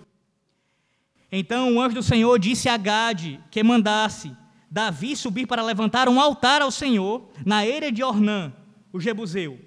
Então 1.33 1.75
o 1.75 1.81
anjo 1.81 1.95
do 1.95 2.03
Senhor 2.03 2.39
disse 2.39 2.69
a 2.69 2.77
Gade 2.77 3.41
que 3.51 3.63
mandasse 3.63 4.31
Davi 4.73 5.15
subir 5.15 5.47
para 5.47 5.63
levantar 5.63 6.09
um 6.09 6.19
altar 6.19 6.63
ao 6.63 6.71
Senhor 6.71 7.29
na 7.45 7.67
eira 7.67 7.93
de 7.93 8.03
Ornã, 8.03 8.51
o 8.91 8.99
Jebuseu. 8.99 9.61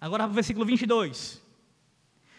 Agora 0.00 0.24
para 0.24 0.32
o 0.32 0.34
versículo 0.34 0.66
22. 0.66 1.40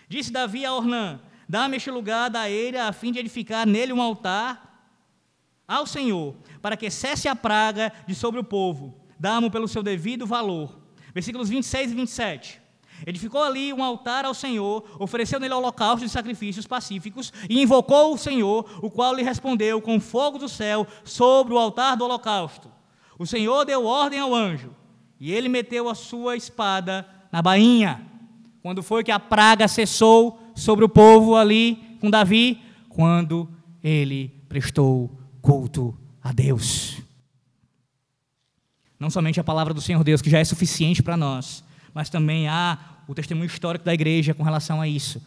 Disse 0.09 0.30
Davi 0.30 0.66
a 0.66 0.74
Ornã: 0.74 1.22
Dá-me 1.47 1.78
este 1.78 1.89
lugar 1.89 2.30
da 2.30 2.49
eira 2.49 2.89
a 2.89 2.91
fim 2.91 3.14
de 3.14 3.20
edificar 3.20 3.66
nele 3.66 3.93
um 3.93 4.01
altar 4.01 4.91
ao 5.66 5.88
Senhor, 5.88 6.36
para 6.62 6.76
que 6.76 6.89
cesse 6.89 7.30
a 7.30 7.36
praga 7.36 7.93
de 8.05 8.14
sobre 8.14 8.41
o 8.41 8.43
povo. 8.43 8.93
Dá-mo 9.18 9.49
pelo 9.49 9.70
seu 9.70 9.82
devido 9.82 10.28
valor. 10.28 10.82
Versículos 11.14 11.47
26 11.47 11.93
e 11.93 11.95
27. 11.95 12.62
Edificou 13.06 13.43
ali 13.43 13.74
um 13.74 13.84
altar 13.84 14.26
ao 14.26 14.34
Senhor, 14.34 14.84
ofereceu 14.99 15.39
nele 15.39 15.54
holocaustos 15.54 16.10
e 16.10 16.14
sacrifícios 16.14 16.68
pacíficos 16.68 17.34
e 17.49 17.62
invocou 17.62 18.14
o 18.14 18.18
Senhor, 18.18 18.80
o 18.82 18.89
qual 18.89 19.14
lhe 19.16 19.24
respondeu 19.24 19.82
com 19.82 19.99
fogo 19.99 20.38
do 20.38 20.47
céu 20.47 20.86
sobre 21.04 21.54
o 21.54 21.58
altar 21.58 21.97
do 21.97 22.06
holocausto. 22.06 22.70
O 23.18 23.26
Senhor 23.26 23.66
deu 23.66 23.86
ordem 23.86 24.20
ao 24.20 24.34
anjo 24.34 24.76
e 25.20 25.32
ele 25.32 25.49
meteu 25.49 25.89
a 25.89 25.95
sua 25.95 26.36
espada 26.36 27.08
na 27.32 27.41
bainha. 27.41 28.06
Quando 28.62 28.84
foi 28.84 29.04
que 29.04 29.12
a 29.12 29.20
praga 29.20 29.68
cessou 29.68 30.39
sobre 30.56 30.86
o 30.86 30.89
povo 30.89 31.36
ali 31.36 31.97
com 31.99 32.10
Davi? 32.10 32.62
Quando 32.89 33.49
ele 33.84 34.30
prestou 34.47 35.10
culto 35.41 35.97
a 36.22 36.32
Deus. 36.32 37.02
Não 38.99 39.10
somente 39.10 39.39
a 39.39 39.43
palavra 39.43 39.74
do 39.74 39.82
Senhor 39.82 40.04
Deus, 40.04 40.22
que 40.22 40.30
já 40.30 40.38
é 40.38 40.43
suficiente 40.43 41.02
para 41.02 41.18
nós, 41.18 41.64
mas 41.94 42.10
também 42.10 42.48
há 42.48 42.78
o 43.08 43.14
testemunho 43.14 43.48
histórico 43.48 43.86
da 43.86 43.94
igreja 43.94 44.34
com 44.34 44.44
relação 44.44 44.82
a 44.82 44.88
isso. 44.88 45.22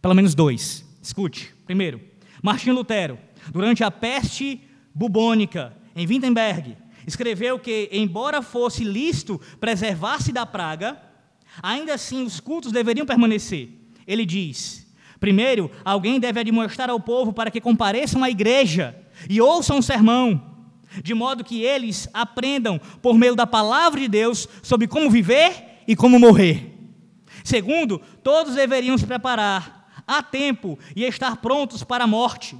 Pelo 0.00 0.14
menos 0.14 0.34
dois. 0.34 0.84
Escute. 1.02 1.54
Primeiro, 1.64 2.00
Martinho 2.42 2.74
Lutero, 2.74 3.18
durante 3.52 3.82
a 3.82 3.90
peste 3.90 4.60
bubônica 4.94 5.72
em 5.94 6.06
Wittenberg, 6.06 6.76
escreveu 7.06 7.58
que, 7.58 7.88
embora 7.92 8.42
fosse 8.42 8.84
lícito 8.84 9.40
preservar-se 9.60 10.32
da 10.32 10.44
praga, 10.44 11.00
ainda 11.62 11.94
assim 11.94 12.24
os 12.24 12.40
cultos 12.40 12.72
deveriam 12.72 13.06
permanecer. 13.06 13.68
Ele 14.06 14.26
diz: 14.26 14.86
primeiro, 15.20 15.70
alguém 15.84 16.20
deve 16.20 16.40
admoestar 16.40 16.90
ao 16.90 17.00
povo 17.00 17.32
para 17.32 17.50
que 17.50 17.60
compareçam 17.60 18.22
à 18.22 18.30
igreja 18.30 18.96
e 19.28 19.40
ouçam 19.40 19.78
o 19.78 19.82
sermão, 19.82 20.54
de 21.02 21.14
modo 21.14 21.44
que 21.44 21.62
eles 21.62 22.08
aprendam, 22.12 22.80
por 23.00 23.16
meio 23.16 23.34
da 23.34 23.46
palavra 23.46 24.00
de 24.00 24.08
Deus, 24.08 24.48
sobre 24.62 24.86
como 24.86 25.10
viver 25.10 25.75
e 25.86 25.94
como 25.94 26.18
morrer. 26.18 26.72
Segundo, 27.44 28.00
todos 28.22 28.54
deveriam 28.54 28.96
se 28.98 29.06
preparar 29.06 29.88
a 30.06 30.22
tempo 30.22 30.78
e 30.94 31.04
estar 31.04 31.36
prontos 31.36 31.82
para 31.82 32.04
a 32.04 32.06
morte, 32.06 32.56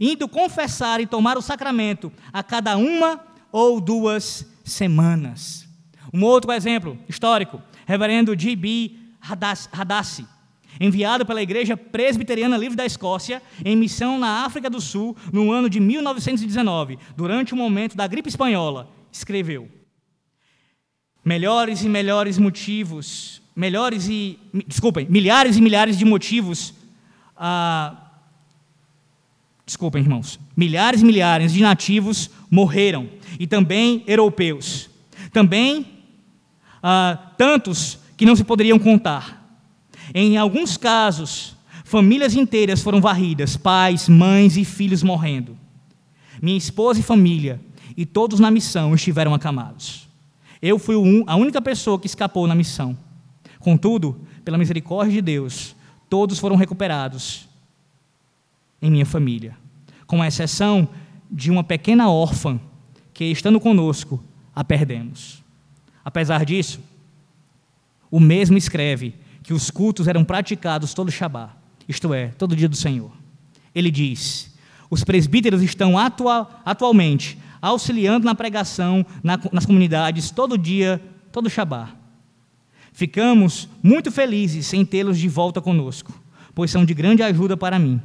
indo 0.00 0.28
confessar 0.28 1.00
e 1.00 1.06
tomar 1.06 1.38
o 1.38 1.42
sacramento 1.42 2.12
a 2.32 2.42
cada 2.42 2.76
uma 2.76 3.20
ou 3.52 3.80
duas 3.80 4.46
semanas. 4.64 5.66
Um 6.12 6.24
outro 6.24 6.52
exemplo 6.52 6.98
histórico, 7.08 7.62
reverendo 7.86 8.38
G.B. 8.38 8.92
Hadassi, 9.72 10.26
enviado 10.80 11.26
pela 11.26 11.42
Igreja 11.42 11.76
Presbiteriana 11.76 12.56
Livre 12.56 12.76
da 12.76 12.86
Escócia 12.86 13.42
em 13.64 13.76
missão 13.76 14.18
na 14.18 14.44
África 14.44 14.70
do 14.70 14.80
Sul 14.80 15.16
no 15.32 15.52
ano 15.52 15.68
de 15.68 15.80
1919, 15.80 16.98
durante 17.16 17.52
o 17.52 17.56
momento 17.56 17.96
da 17.96 18.06
gripe 18.06 18.28
espanhola, 18.28 18.90
escreveu: 19.10 19.68
Melhores 21.28 21.84
e 21.84 21.90
melhores 21.90 22.38
motivos, 22.38 23.42
melhores 23.54 24.08
e, 24.08 24.38
desculpem, 24.66 25.06
milhares 25.10 25.58
e 25.58 25.60
milhares 25.60 25.98
de 25.98 26.06
motivos, 26.06 26.72
ah, 27.36 27.94
desculpem, 29.66 30.00
irmãos, 30.00 30.40
milhares 30.56 31.02
e 31.02 31.04
milhares 31.04 31.52
de 31.52 31.60
nativos 31.60 32.30
morreram, 32.50 33.10
e 33.38 33.46
também 33.46 34.02
europeus, 34.06 34.88
também 35.30 35.84
ah, 36.82 37.18
tantos 37.36 37.98
que 38.16 38.24
não 38.24 38.34
se 38.34 38.42
poderiam 38.42 38.78
contar. 38.78 39.62
Em 40.14 40.38
alguns 40.38 40.78
casos, 40.78 41.54
famílias 41.84 42.34
inteiras 42.34 42.80
foram 42.80 43.02
varridas, 43.02 43.54
pais, 43.54 44.08
mães 44.08 44.56
e 44.56 44.64
filhos 44.64 45.02
morrendo. 45.02 45.58
Minha 46.40 46.56
esposa 46.56 47.00
e 47.00 47.02
família, 47.02 47.60
e 47.94 48.06
todos 48.06 48.40
na 48.40 48.50
missão 48.50 48.94
estiveram 48.94 49.34
acamados. 49.34 50.07
Eu 50.60 50.78
fui 50.78 50.96
a 51.26 51.36
única 51.36 51.62
pessoa 51.62 51.98
que 51.98 52.06
escapou 52.06 52.46
na 52.46 52.54
missão. 52.54 52.96
Contudo, 53.58 54.20
pela 54.44 54.58
misericórdia 54.58 55.14
de 55.14 55.22
Deus, 55.22 55.74
todos 56.08 56.38
foram 56.38 56.56
recuperados 56.56 57.48
em 58.80 58.90
minha 58.90 59.06
família, 59.06 59.56
com 60.06 60.24
exceção 60.24 60.88
de 61.30 61.50
uma 61.50 61.62
pequena 61.62 62.10
órfã 62.10 62.60
que, 63.12 63.24
estando 63.24 63.60
conosco, 63.60 64.22
a 64.54 64.64
perdemos. 64.64 65.42
Apesar 66.04 66.44
disso, 66.44 66.80
o 68.10 68.18
mesmo 68.18 68.56
escreve 68.56 69.14
que 69.42 69.52
os 69.52 69.70
cultos 69.70 70.08
eram 70.08 70.24
praticados 70.24 70.94
todo 70.94 71.10
Shabá, 71.10 71.56
isto 71.88 72.12
é, 72.14 72.28
todo 72.28 72.56
dia 72.56 72.68
do 72.68 72.76
Senhor. 72.76 73.10
Ele 73.74 73.90
diz: 73.90 74.54
os 74.90 75.04
presbíteros 75.04 75.62
estão 75.62 75.98
atual, 75.98 76.62
atualmente 76.64 77.38
auxiliando 77.60 78.24
na 78.24 78.34
pregação 78.34 79.04
na, 79.22 79.38
nas 79.52 79.66
comunidades 79.66 80.30
todo 80.30 80.58
dia, 80.58 81.02
todo 81.32 81.50
Shabá. 81.50 81.94
Ficamos 82.92 83.68
muito 83.82 84.10
felizes 84.10 84.72
em 84.72 84.84
tê-los 84.84 85.18
de 85.18 85.28
volta 85.28 85.60
conosco, 85.60 86.12
pois 86.54 86.70
são 86.70 86.84
de 86.84 86.94
grande 86.94 87.22
ajuda 87.22 87.56
para 87.56 87.78
mim, 87.78 88.00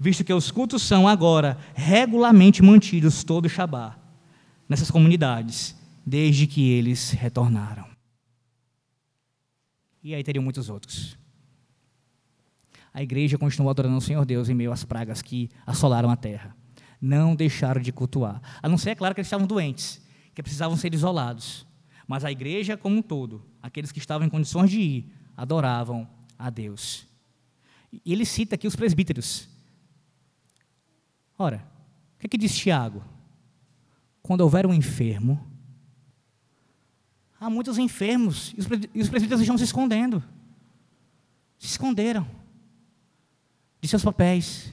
visto 0.00 0.24
que 0.24 0.32
os 0.32 0.50
cultos 0.50 0.82
são 0.82 1.06
agora 1.06 1.58
regularmente 1.74 2.62
mantidos 2.62 3.22
todo 3.22 3.48
Shabá 3.48 3.96
nessas 4.68 4.90
comunidades, 4.90 5.76
desde 6.06 6.46
que 6.46 6.70
eles 6.70 7.10
retornaram. 7.10 7.86
E 10.02 10.14
aí 10.14 10.22
teriam 10.22 10.42
muitos 10.42 10.68
outros. 10.68 11.16
A 12.92 13.02
igreja 13.02 13.36
continuou 13.36 13.70
adorando 13.70 13.96
o 13.96 14.00
Senhor 14.00 14.24
Deus 14.24 14.48
em 14.48 14.54
meio 14.54 14.70
às 14.70 14.84
pragas 14.84 15.20
que 15.20 15.50
assolaram 15.66 16.10
a 16.10 16.16
terra. 16.16 16.54
Não 17.00 17.34
deixaram 17.34 17.80
de 17.80 17.92
cultuar. 17.92 18.40
A 18.62 18.68
não 18.68 18.78
ser, 18.78 18.90
é 18.90 18.94
claro, 18.94 19.14
que 19.14 19.20
eles 19.20 19.26
estavam 19.26 19.46
doentes, 19.46 20.00
que 20.34 20.42
precisavam 20.42 20.76
ser 20.76 20.94
isolados. 20.94 21.66
Mas 22.06 22.24
a 22.24 22.30
igreja 22.30 22.76
como 22.76 22.96
um 22.96 23.02
todo, 23.02 23.44
aqueles 23.62 23.92
que 23.92 23.98
estavam 23.98 24.26
em 24.26 24.30
condições 24.30 24.70
de 24.70 24.80
ir, 24.80 25.12
adoravam 25.36 26.08
a 26.38 26.50
Deus. 26.50 27.06
E 27.92 28.12
ele 28.12 28.24
cita 28.24 28.54
aqui 28.54 28.66
os 28.66 28.76
presbíteros. 28.76 29.48
Ora, 31.38 31.66
o 32.16 32.20
que, 32.20 32.26
é 32.26 32.28
que 32.28 32.38
diz 32.38 32.54
Tiago? 32.56 33.04
Quando 34.22 34.40
houver 34.40 34.66
um 34.66 34.72
enfermo, 34.72 35.54
Há 37.44 37.50
muitos 37.50 37.76
enfermos 37.76 38.54
e 38.56 39.00
os 39.02 39.08
presbíteros 39.10 39.42
estão 39.42 39.58
se 39.58 39.64
escondendo. 39.64 40.24
Se 41.58 41.66
esconderam 41.66 42.26
de 43.82 43.86
seus 43.86 44.02
papéis. 44.02 44.72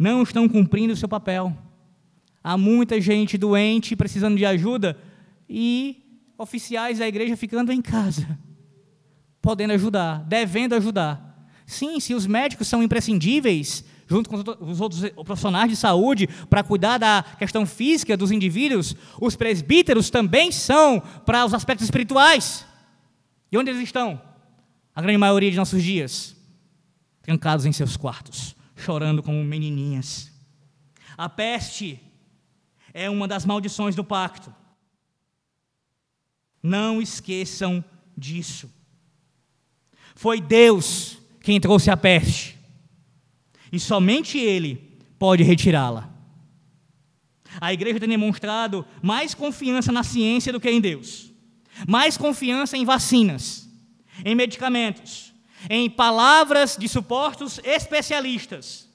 Não 0.00 0.22
estão 0.22 0.48
cumprindo 0.48 0.94
o 0.94 0.96
seu 0.96 1.06
papel. 1.06 1.54
Há 2.42 2.56
muita 2.56 2.98
gente 2.98 3.36
doente 3.36 3.94
precisando 3.94 4.34
de 4.34 4.46
ajuda 4.46 4.96
e 5.46 6.22
oficiais 6.38 7.00
da 7.00 7.06
igreja 7.06 7.36
ficando 7.36 7.70
em 7.70 7.82
casa, 7.82 8.38
podendo 9.42 9.74
ajudar, 9.74 10.24
devendo 10.24 10.74
ajudar. 10.74 11.52
Sim, 11.66 12.00
se 12.00 12.14
os 12.14 12.26
médicos 12.26 12.66
são 12.66 12.82
imprescindíveis, 12.82 13.84
junto 14.08 14.30
com 14.30 14.36
os 14.64 14.80
outros 14.80 15.02
profissionais 15.22 15.68
de 15.68 15.76
saúde, 15.76 16.26
para 16.48 16.64
cuidar 16.64 16.96
da 16.96 17.22
questão 17.38 17.66
física 17.66 18.16
dos 18.16 18.30
indivíduos, 18.30 18.96
os 19.20 19.36
presbíteros 19.36 20.08
também 20.08 20.50
são 20.50 20.98
para 21.26 21.44
os 21.44 21.52
aspectos 21.52 21.84
espirituais. 21.84 22.64
E 23.52 23.58
onde 23.58 23.68
eles 23.68 23.82
estão? 23.82 24.18
A 24.94 25.02
grande 25.02 25.18
maioria 25.18 25.50
de 25.50 25.58
nossos 25.58 25.82
dias, 25.82 26.34
trancados 27.20 27.66
em 27.66 27.72
seus 27.72 27.98
quartos, 27.98 28.58
chorando 28.80 29.22
como 29.22 29.42
menininhas. 29.44 30.30
A 31.16 31.28
peste 31.28 32.00
é 32.92 33.08
uma 33.08 33.28
das 33.28 33.44
maldições 33.44 33.94
do 33.94 34.02
pacto. 34.02 34.54
Não 36.62 37.00
esqueçam 37.00 37.84
disso. 38.16 38.70
Foi 40.14 40.40
Deus 40.40 41.18
quem 41.40 41.60
trouxe 41.60 41.90
a 41.90 41.96
peste. 41.96 42.58
E 43.72 43.78
somente 43.78 44.38
Ele 44.38 44.98
pode 45.18 45.42
retirá-la. 45.42 46.10
A 47.60 47.72
igreja 47.72 47.98
tem 47.98 48.08
demonstrado 48.08 48.86
mais 49.02 49.34
confiança 49.34 49.90
na 49.90 50.02
ciência 50.02 50.52
do 50.52 50.60
que 50.60 50.70
em 50.70 50.80
Deus, 50.80 51.32
mais 51.88 52.16
confiança 52.16 52.76
em 52.76 52.84
vacinas, 52.84 53.68
em 54.24 54.34
medicamentos, 54.34 55.29
em 55.68 55.90
palavras 55.90 56.76
de 56.78 56.88
suportos 56.88 57.60
especialistas. 57.64 58.88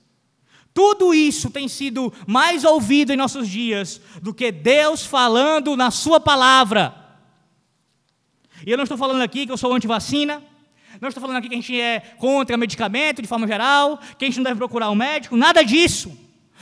Tudo 0.74 1.14
isso 1.14 1.50
tem 1.50 1.70
sido 1.70 2.14
mais 2.28 2.66
ouvido 2.66 3.14
em 3.14 3.16
nossos 3.16 3.48
dias 3.48 4.02
do 4.22 4.34
que 4.34 4.52
Deus 4.52 5.06
falando 5.06 5.78
na 5.78 5.90
Sua 5.90 6.20
palavra. 6.20 6.94
E 8.66 8.72
eu 8.72 8.78
não 8.78 8.84
estou 8.84 8.98
falando 8.98 9.22
aqui 9.22 9.46
que 9.46 9.52
eu 9.52 9.58
sou 9.58 9.74
anti-vacina, 9.74 10.44
não 11.00 11.10
estou 11.10 11.22
falando 11.22 11.38
aqui 11.38 11.48
que 11.48 11.56
a 11.56 11.58
gente 11.58 11.80
é 11.80 12.00
contra 12.18 12.58
medicamento 12.58 13.22
de 13.22 13.28
forma 13.28 13.48
geral, 13.48 14.00
que 14.18 14.26
a 14.26 14.28
gente 14.28 14.38
não 14.38 14.44
deve 14.44 14.58
procurar 14.58 14.90
um 14.90 14.96
médico, 14.96 15.38
nada 15.38 15.64
disso. 15.64 16.18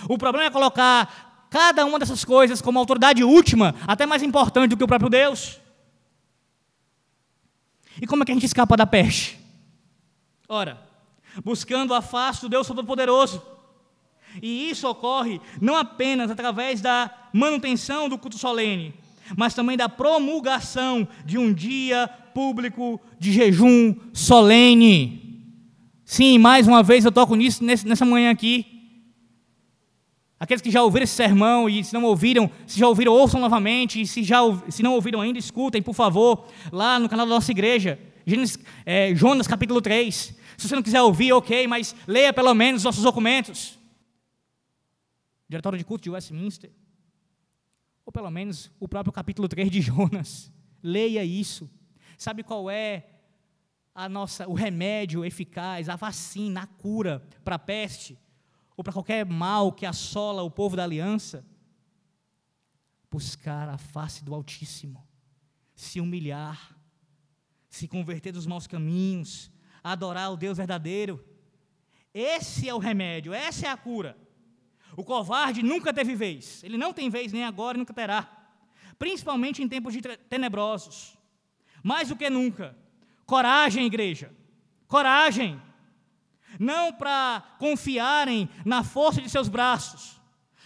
O 0.07 0.17
problema 0.17 0.47
é 0.47 0.51
colocar 0.51 1.47
cada 1.49 1.85
uma 1.85 1.99
dessas 1.99 2.25
coisas 2.25 2.61
como 2.61 2.79
autoridade 2.79 3.23
última, 3.23 3.75
até 3.87 4.05
mais 4.05 4.23
importante 4.23 4.71
do 4.71 4.77
que 4.77 4.83
o 4.83 4.87
próprio 4.87 5.09
Deus. 5.09 5.59
E 8.01 8.07
como 8.07 8.23
é 8.23 8.25
que 8.25 8.31
a 8.31 8.35
gente 8.35 8.45
escapa 8.45 8.75
da 8.75 8.85
peste? 8.85 9.42
Ora, 10.47 10.81
buscando 11.43 11.93
a 11.93 12.01
face 12.01 12.41
do 12.41 12.49
Deus 12.49 12.67
Todo-Poderoso. 12.67 13.41
E 14.41 14.69
isso 14.69 14.87
ocorre 14.87 15.39
não 15.61 15.75
apenas 15.75 16.31
através 16.31 16.81
da 16.81 17.11
manutenção 17.31 18.09
do 18.09 18.17
culto 18.17 18.37
solene, 18.37 18.93
mas 19.37 19.53
também 19.53 19.77
da 19.77 19.87
promulgação 19.87 21.07
de 21.25 21.37
um 21.37 21.53
dia 21.53 22.07
público 22.33 22.99
de 23.19 23.31
jejum 23.31 23.95
solene. 24.11 25.23
Sim, 26.03 26.37
mais 26.37 26.67
uma 26.67 26.83
vez 26.83 27.05
eu 27.05 27.11
toco 27.11 27.35
nisso 27.35 27.63
nessa 27.63 28.05
manhã 28.05 28.31
aqui. 28.31 28.65
Aqueles 30.39 30.61
que 30.61 30.69
já 30.69 30.83
ouviram 30.83 31.05
esse 31.05 31.15
sermão 31.15 31.69
e 31.69 31.83
se 31.85 31.93
não 31.93 32.03
ouviram, 32.03 32.51
se 32.67 32.77
já 32.77 32.87
ouviram, 32.87 33.13
ouçam 33.13 33.39
novamente. 33.39 34.01
E 34.01 34.05
se, 34.05 34.23
já, 34.23 34.39
se 34.67 34.83
não 34.83 34.93
ouviram 34.93 35.21
ainda, 35.21 35.39
escutem, 35.39 35.81
por 35.81 35.93
favor, 35.93 36.47
lá 36.69 36.99
no 36.99 37.07
canal 37.07 37.25
da 37.25 37.33
nossa 37.33 37.51
igreja, 37.51 37.97
Gênesis, 38.25 38.57
é, 38.85 39.13
Jonas 39.13 39.47
capítulo 39.47 39.81
3. 39.81 40.35
Se 40.57 40.67
você 40.67 40.75
não 40.75 40.83
quiser 40.83 41.01
ouvir, 41.01 41.33
ok, 41.33 41.67
mas 41.67 41.95
leia 42.07 42.31
pelo 42.31 42.53
menos 42.53 42.81
os 42.81 42.85
nossos 42.85 43.03
documentos. 43.03 43.77
Diretório 45.47 45.77
de 45.77 45.83
culto 45.83 46.03
de 46.03 46.09
Westminster. 46.09 46.71
Ou 48.05 48.11
pelo 48.11 48.29
menos 48.29 48.71
o 48.79 48.87
próprio 48.87 49.11
capítulo 49.11 49.47
3 49.47 49.69
de 49.69 49.81
Jonas. 49.81 50.51
Leia 50.81 51.23
isso. 51.23 51.69
Sabe 52.17 52.43
qual 52.43 52.69
é 52.69 53.09
a 53.93 54.09
nossa, 54.09 54.47
o 54.47 54.53
remédio 54.53 55.23
eficaz, 55.23 55.89
a 55.89 55.95
vacina, 55.95 56.63
a 56.63 56.67
cura 56.67 57.21
para 57.43 57.55
a 57.55 57.59
peste 57.59 58.17
ou 58.75 58.83
para 58.83 58.93
qualquer 58.93 59.25
mal 59.25 59.71
que 59.71 59.85
assola 59.85 60.41
o 60.41 60.49
povo 60.49 60.75
da 60.75 60.83
aliança? 60.83 61.45
Buscar 63.11 63.69
a 63.69 63.77
face 63.77 64.23
do 64.23 64.33
Altíssimo, 64.33 65.07
se 65.75 66.01
humilhar, 66.01 66.75
se 67.73 67.87
converter 67.87 68.31
dos 68.31 68.45
maus 68.45 68.67
caminhos, 68.67 69.51
adorar 69.83 70.31
o 70.31 70.37
Deus 70.37 70.59
verdadeiro. 70.59 71.25
Esse 72.13 72.69
é 72.69 72.73
o 72.73 72.77
remédio, 72.77 73.33
essa 73.33 73.65
é 73.65 73.69
a 73.71 73.75
cura. 73.75 74.15
O 74.95 75.03
covarde 75.03 75.63
nunca 75.63 75.91
teve 75.91 76.13
vez, 76.13 76.63
ele 76.63 76.77
não 76.77 76.93
tem 76.93 77.09
vez 77.09 77.33
nem 77.33 77.43
agora 77.43 77.75
e 77.75 77.79
nunca 77.79 77.91
terá, 77.91 78.29
principalmente 78.99 79.63
em 79.63 79.67
tempos 79.67 79.95
tenebrosos. 80.29 81.17
Mais 81.81 82.09
do 82.09 82.15
que 82.15 82.29
nunca, 82.29 82.77
coragem, 83.25 83.87
igreja, 83.87 84.31
coragem. 84.87 85.59
Não 86.59 86.93
para 86.93 87.41
confiarem 87.57 88.47
na 88.63 88.83
força 88.83 89.19
de 89.19 89.31
seus 89.31 89.49
braços, 89.49 90.21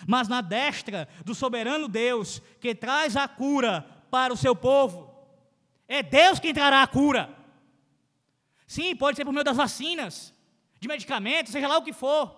mas 0.05 0.27
na 0.27 0.41
destra 0.41 1.07
do 1.23 1.33
soberano 1.33 1.87
Deus 1.87 2.41
que 2.59 2.75
traz 2.75 3.15
a 3.15 3.29
cura 3.29 3.87
para 4.11 4.33
o 4.33 4.37
seu 4.37 4.53
povo. 4.53 5.06
É 5.87 6.03
Deus 6.03 6.39
quem 6.39 6.53
trará 6.53 6.83
a 6.83 6.87
cura. 6.87 7.35
Sim, 8.67 8.95
pode 8.95 9.15
ser 9.15 9.23
por 9.23 9.31
meio 9.31 9.45
das 9.45 9.55
vacinas, 9.55 10.33
de 10.79 10.87
medicamentos, 10.87 11.51
seja 11.51 11.67
lá 11.67 11.77
o 11.77 11.83
que 11.83 11.93
for, 11.93 12.35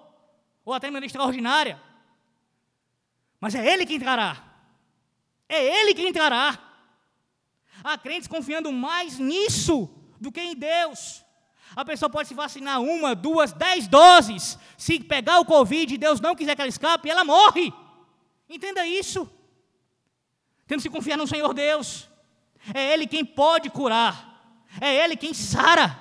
ou 0.64 0.74
até 0.74 0.88
maneira 0.88 1.08
extraordinária. 1.08 1.82
Mas 3.40 3.56
é 3.56 3.66
Ele 3.66 3.86
quem 3.86 4.00
trará. 4.00 4.44
É 5.48 5.82
Ele 5.82 5.94
quem 5.96 6.14
trará. 6.14 6.60
Há 7.84 7.98
crentes 7.98 8.28
confiando 8.28 8.72
mais 8.72 9.18
nisso 9.18 9.90
do 10.20 10.32
que 10.32 10.40
em 10.40 10.56
Deus. 10.56 11.26
A 11.76 11.86
pessoa 11.86 12.10
pode 12.10 12.28
se 12.28 12.34
vacinar 12.34 12.82
uma, 12.82 13.16
duas, 13.16 13.54
dez 13.54 13.88
doses. 13.88 14.58
Se 14.78 15.00
pegar 15.00 15.40
o 15.40 15.46
Covid 15.46 15.94
e 15.94 15.98
Deus 15.98 16.20
não 16.20 16.36
quiser 16.36 16.56
que 16.56 16.62
ela 16.62 16.70
escape, 16.70 17.10
ela 17.10 17.24
morre. 17.24 17.74
Entenda 18.50 18.86
isso. 18.86 19.30
Temos 20.68 20.84
que 20.84 20.90
confiar 20.90 21.18
no 21.18 21.28
Senhor 21.28 21.54
Deus. 21.54 22.10
É 22.74 22.94
Ele 22.94 23.08
quem 23.08 23.26
pode 23.26 23.70
curar. 23.70 24.66
É 24.80 24.94
Ele 25.04 25.16
quem 25.16 25.34
sara. 25.34 25.98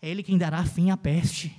É 0.00 0.08
Ele 0.08 0.22
quem 0.22 0.38
dará 0.38 0.64
fim 0.64 0.90
à 0.90 0.96
peste. 0.96 1.54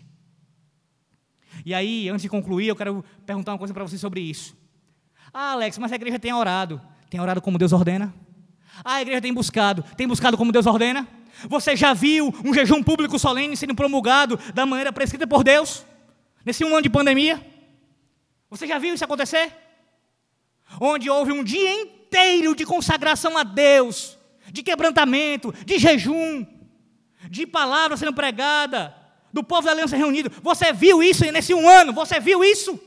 E 1.65 1.73
aí, 1.73 2.09
antes 2.09 2.23
de 2.23 2.29
concluir, 2.29 2.67
eu 2.67 2.75
quero 2.75 3.03
perguntar 3.25 3.53
uma 3.53 3.57
coisa 3.57 3.73
para 3.73 3.83
você 3.83 3.97
sobre 3.97 4.21
isso. 4.21 4.57
Ah, 5.33 5.51
Alex, 5.51 5.77
mas 5.77 5.91
a 5.91 5.95
igreja 5.95 6.19
tem 6.19 6.33
orado. 6.33 6.81
Tem 7.09 7.19
orado 7.19 7.41
como 7.41 7.57
Deus 7.57 7.73
ordena? 7.73 8.13
Ah, 8.83 8.95
a 8.95 9.01
igreja 9.01 9.21
tem 9.21 9.33
buscado. 9.33 9.83
Tem 9.95 10.07
buscado 10.07 10.37
como 10.37 10.51
Deus 10.51 10.65
ordena? 10.65 11.07
Você 11.49 11.75
já 11.75 11.93
viu 11.93 12.33
um 12.43 12.53
jejum 12.53 12.81
público 12.81 13.19
solene 13.19 13.57
sendo 13.57 13.75
promulgado 13.75 14.37
da 14.53 14.65
maneira 14.65 14.91
prescrita 14.93 15.27
por 15.27 15.43
Deus? 15.43 15.85
Nesse 16.45 16.63
um 16.63 16.73
ano 16.73 16.81
de 16.81 16.89
pandemia? 16.89 17.45
Você 18.49 18.67
já 18.67 18.77
viu 18.77 18.93
isso 18.93 19.03
acontecer? 19.03 19.51
Onde 20.79 21.09
houve 21.09 21.31
um 21.31 21.43
dia 21.43 21.81
inteiro 21.81 22.04
de 22.55 22.65
consagração 22.65 23.37
a 23.37 23.43
Deus, 23.43 24.17
de 24.51 24.63
quebrantamento, 24.63 25.53
de 25.65 25.77
jejum, 25.77 26.45
de 27.29 27.45
palavra 27.45 27.97
sendo 27.97 28.13
pregada, 28.13 28.95
do 29.33 29.43
povo 29.43 29.63
da 29.63 29.71
aliança 29.71 29.97
reunido. 29.97 30.31
Você 30.41 30.71
viu 30.71 31.03
isso 31.03 31.29
nesse 31.31 31.53
um 31.53 31.67
ano? 31.67 31.91
Você 31.93 32.19
viu 32.19 32.43
isso? 32.43 32.79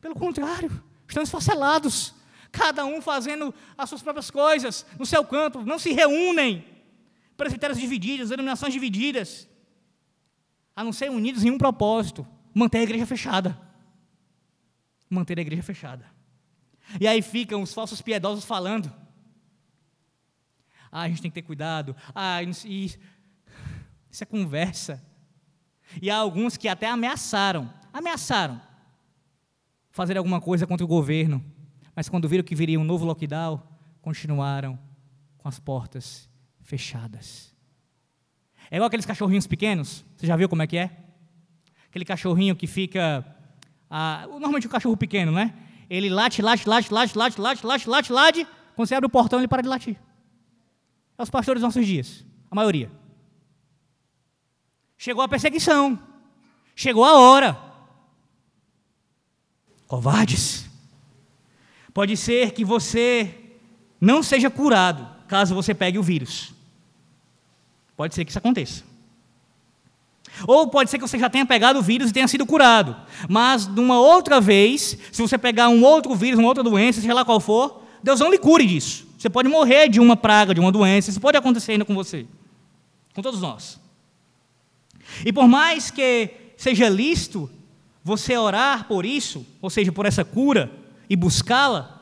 Pelo 0.00 0.14
contrário, 0.14 0.70
estão 1.08 1.22
esfacelados, 1.22 2.14
cada 2.52 2.84
um 2.84 3.00
fazendo 3.00 3.54
as 3.76 3.88
suas 3.88 4.02
próprias 4.02 4.30
coisas, 4.30 4.84
no 4.98 5.06
seu 5.06 5.24
canto, 5.24 5.62
não 5.62 5.78
se 5.78 5.92
reúnem, 5.92 6.64
presbitérios 7.36 7.78
divididos, 7.78 8.28
denominações 8.28 8.72
divididas, 8.72 9.48
a 10.76 10.84
não 10.84 10.92
ser 10.92 11.10
unidos 11.10 11.44
em 11.44 11.50
um 11.50 11.58
propósito: 11.58 12.26
manter 12.54 12.78
a 12.78 12.82
igreja 12.82 13.06
fechada. 13.06 13.58
Manter 15.10 15.38
a 15.38 15.40
igreja 15.40 15.62
fechada. 15.62 16.17
E 17.00 17.06
aí 17.06 17.20
ficam 17.20 17.62
os 17.62 17.72
falsos 17.72 18.00
piedosos 18.00 18.44
falando. 18.44 18.92
Ah, 20.90 21.02
a 21.02 21.08
gente 21.08 21.20
tem 21.20 21.30
que 21.30 21.34
ter 21.34 21.46
cuidado. 21.46 21.94
Ah, 22.14 22.42
isso, 22.42 22.66
isso 22.66 24.22
é 24.22 24.26
conversa. 24.26 25.04
E 26.00 26.10
há 26.10 26.16
alguns 26.16 26.56
que 26.56 26.68
até 26.68 26.88
ameaçaram, 26.88 27.72
ameaçaram 27.92 28.60
fazer 29.90 30.16
alguma 30.16 30.40
coisa 30.40 30.66
contra 30.66 30.84
o 30.84 30.88
governo, 30.88 31.44
mas 31.94 32.08
quando 32.08 32.28
viram 32.28 32.44
que 32.44 32.54
viria 32.54 32.78
um 32.78 32.84
novo 32.84 33.04
lockdown, 33.04 33.62
continuaram 34.00 34.78
com 35.36 35.48
as 35.48 35.58
portas 35.58 36.28
fechadas. 36.62 37.54
É 38.70 38.76
igual 38.76 38.86
aqueles 38.86 39.06
cachorrinhos 39.06 39.46
pequenos, 39.46 40.04
você 40.16 40.26
já 40.26 40.36
viu 40.36 40.48
como 40.48 40.62
é 40.62 40.66
que 40.66 40.76
é? 40.76 41.04
Aquele 41.88 42.04
cachorrinho 42.04 42.54
que 42.54 42.66
fica, 42.66 43.24
ah, 43.88 44.26
normalmente 44.28 44.66
o 44.66 44.68
um 44.68 44.72
cachorro 44.72 44.96
pequeno, 44.96 45.32
né? 45.32 45.54
Ele 45.88 46.08
late, 46.08 46.42
late, 46.42 46.68
late, 46.68 46.92
late, 46.92 47.16
late, 47.16 47.40
late, 47.40 47.66
late, 47.66 47.88
late, 47.88 48.12
late, 48.12 48.46
quando 48.74 48.88
você 48.88 48.94
abre 48.94 49.06
o 49.06 49.10
portão 49.10 49.38
ele 49.40 49.48
para 49.48 49.62
de 49.62 49.68
latir. 49.68 49.96
É 51.16 51.22
os 51.22 51.30
pastores 51.30 51.60
dos 51.60 51.68
nossos 51.68 51.86
dias, 51.86 52.24
a 52.50 52.54
maioria. 52.54 52.90
Chegou 54.96 55.22
a 55.22 55.28
perseguição, 55.28 55.98
chegou 56.74 57.04
a 57.04 57.18
hora. 57.18 57.58
Covardes. 59.86 60.68
Pode 61.94 62.16
ser 62.16 62.52
que 62.52 62.64
você 62.64 63.34
não 64.00 64.22
seja 64.22 64.50
curado 64.50 65.08
caso 65.26 65.54
você 65.54 65.74
pegue 65.74 65.98
o 65.98 66.02
vírus. 66.02 66.52
Pode 67.96 68.14
ser 68.14 68.24
que 68.24 68.30
isso 68.30 68.38
aconteça. 68.38 68.84
Ou 70.46 70.68
pode 70.68 70.90
ser 70.90 70.98
que 70.98 71.06
você 71.06 71.18
já 71.18 71.28
tenha 71.28 71.44
pegado 71.44 71.78
o 71.78 71.82
vírus 71.82 72.10
e 72.10 72.12
tenha 72.12 72.28
sido 72.28 72.46
curado. 72.46 72.96
Mas, 73.28 73.66
numa 73.66 74.00
outra 74.00 74.40
vez, 74.40 74.96
se 75.10 75.20
você 75.20 75.36
pegar 75.36 75.68
um 75.68 75.82
outro 75.82 76.14
vírus, 76.14 76.38
uma 76.38 76.48
outra 76.48 76.62
doença, 76.62 77.00
seja 77.00 77.14
lá 77.14 77.24
qual 77.24 77.40
for, 77.40 77.82
Deus 78.02 78.20
não 78.20 78.30
lhe 78.30 78.38
cure 78.38 78.66
disso. 78.66 79.06
Você 79.18 79.28
pode 79.28 79.48
morrer 79.48 79.88
de 79.88 79.98
uma 79.98 80.16
praga, 80.16 80.54
de 80.54 80.60
uma 80.60 80.70
doença, 80.70 81.10
isso 81.10 81.20
pode 81.20 81.36
acontecer 81.36 81.72
ainda 81.72 81.84
com 81.84 81.94
você. 81.94 82.26
Com 83.14 83.22
todos 83.22 83.40
nós. 83.40 83.80
E 85.24 85.32
por 85.32 85.48
mais 85.48 85.90
que 85.90 86.30
seja 86.56 86.88
lícito 86.88 87.50
você 88.04 88.36
orar 88.36 88.86
por 88.86 89.04
isso, 89.04 89.44
ou 89.60 89.68
seja, 89.68 89.90
por 89.90 90.06
essa 90.06 90.24
cura, 90.24 90.70
e 91.10 91.16
buscá-la, 91.16 92.00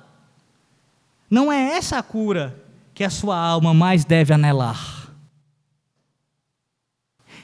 não 1.30 1.52
é 1.52 1.72
essa 1.76 1.98
a 1.98 2.02
cura 2.02 2.62
que 2.94 3.04
a 3.04 3.10
sua 3.10 3.38
alma 3.38 3.74
mais 3.74 4.04
deve 4.04 4.32
anelar. 4.32 4.95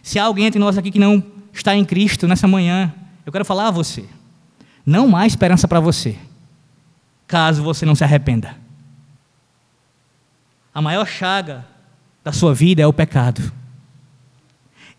Se 0.03 0.19
há 0.19 0.25
alguém 0.25 0.47
entre 0.47 0.59
nós 0.59 0.77
aqui 0.77 0.91
que 0.91 0.99
não 0.99 1.25
está 1.53 1.75
em 1.77 1.85
Cristo 1.85 2.27
nessa 2.27 2.49
manhã, 2.49 2.93
eu 3.25 3.33
quero 3.33 3.45
falar 3.45 3.69
a 3.69 3.71
você: 3.71 4.05
não 4.85 5.17
há 5.17 5.27
esperança 5.27 5.69
para 5.69 5.81
você, 5.81 6.19
caso 7.27 7.63
você 7.63 7.87
não 7.87 7.95
se 7.95 8.03
arrependa. 8.03 8.57
A 10.75 10.83
maior 10.83 11.07
chaga 11.07 11.65
da 12.25 12.33
sua 12.33 12.55
vida 12.55 12.83
é 12.83 12.87
o 12.87 12.93
pecado. 12.93 13.53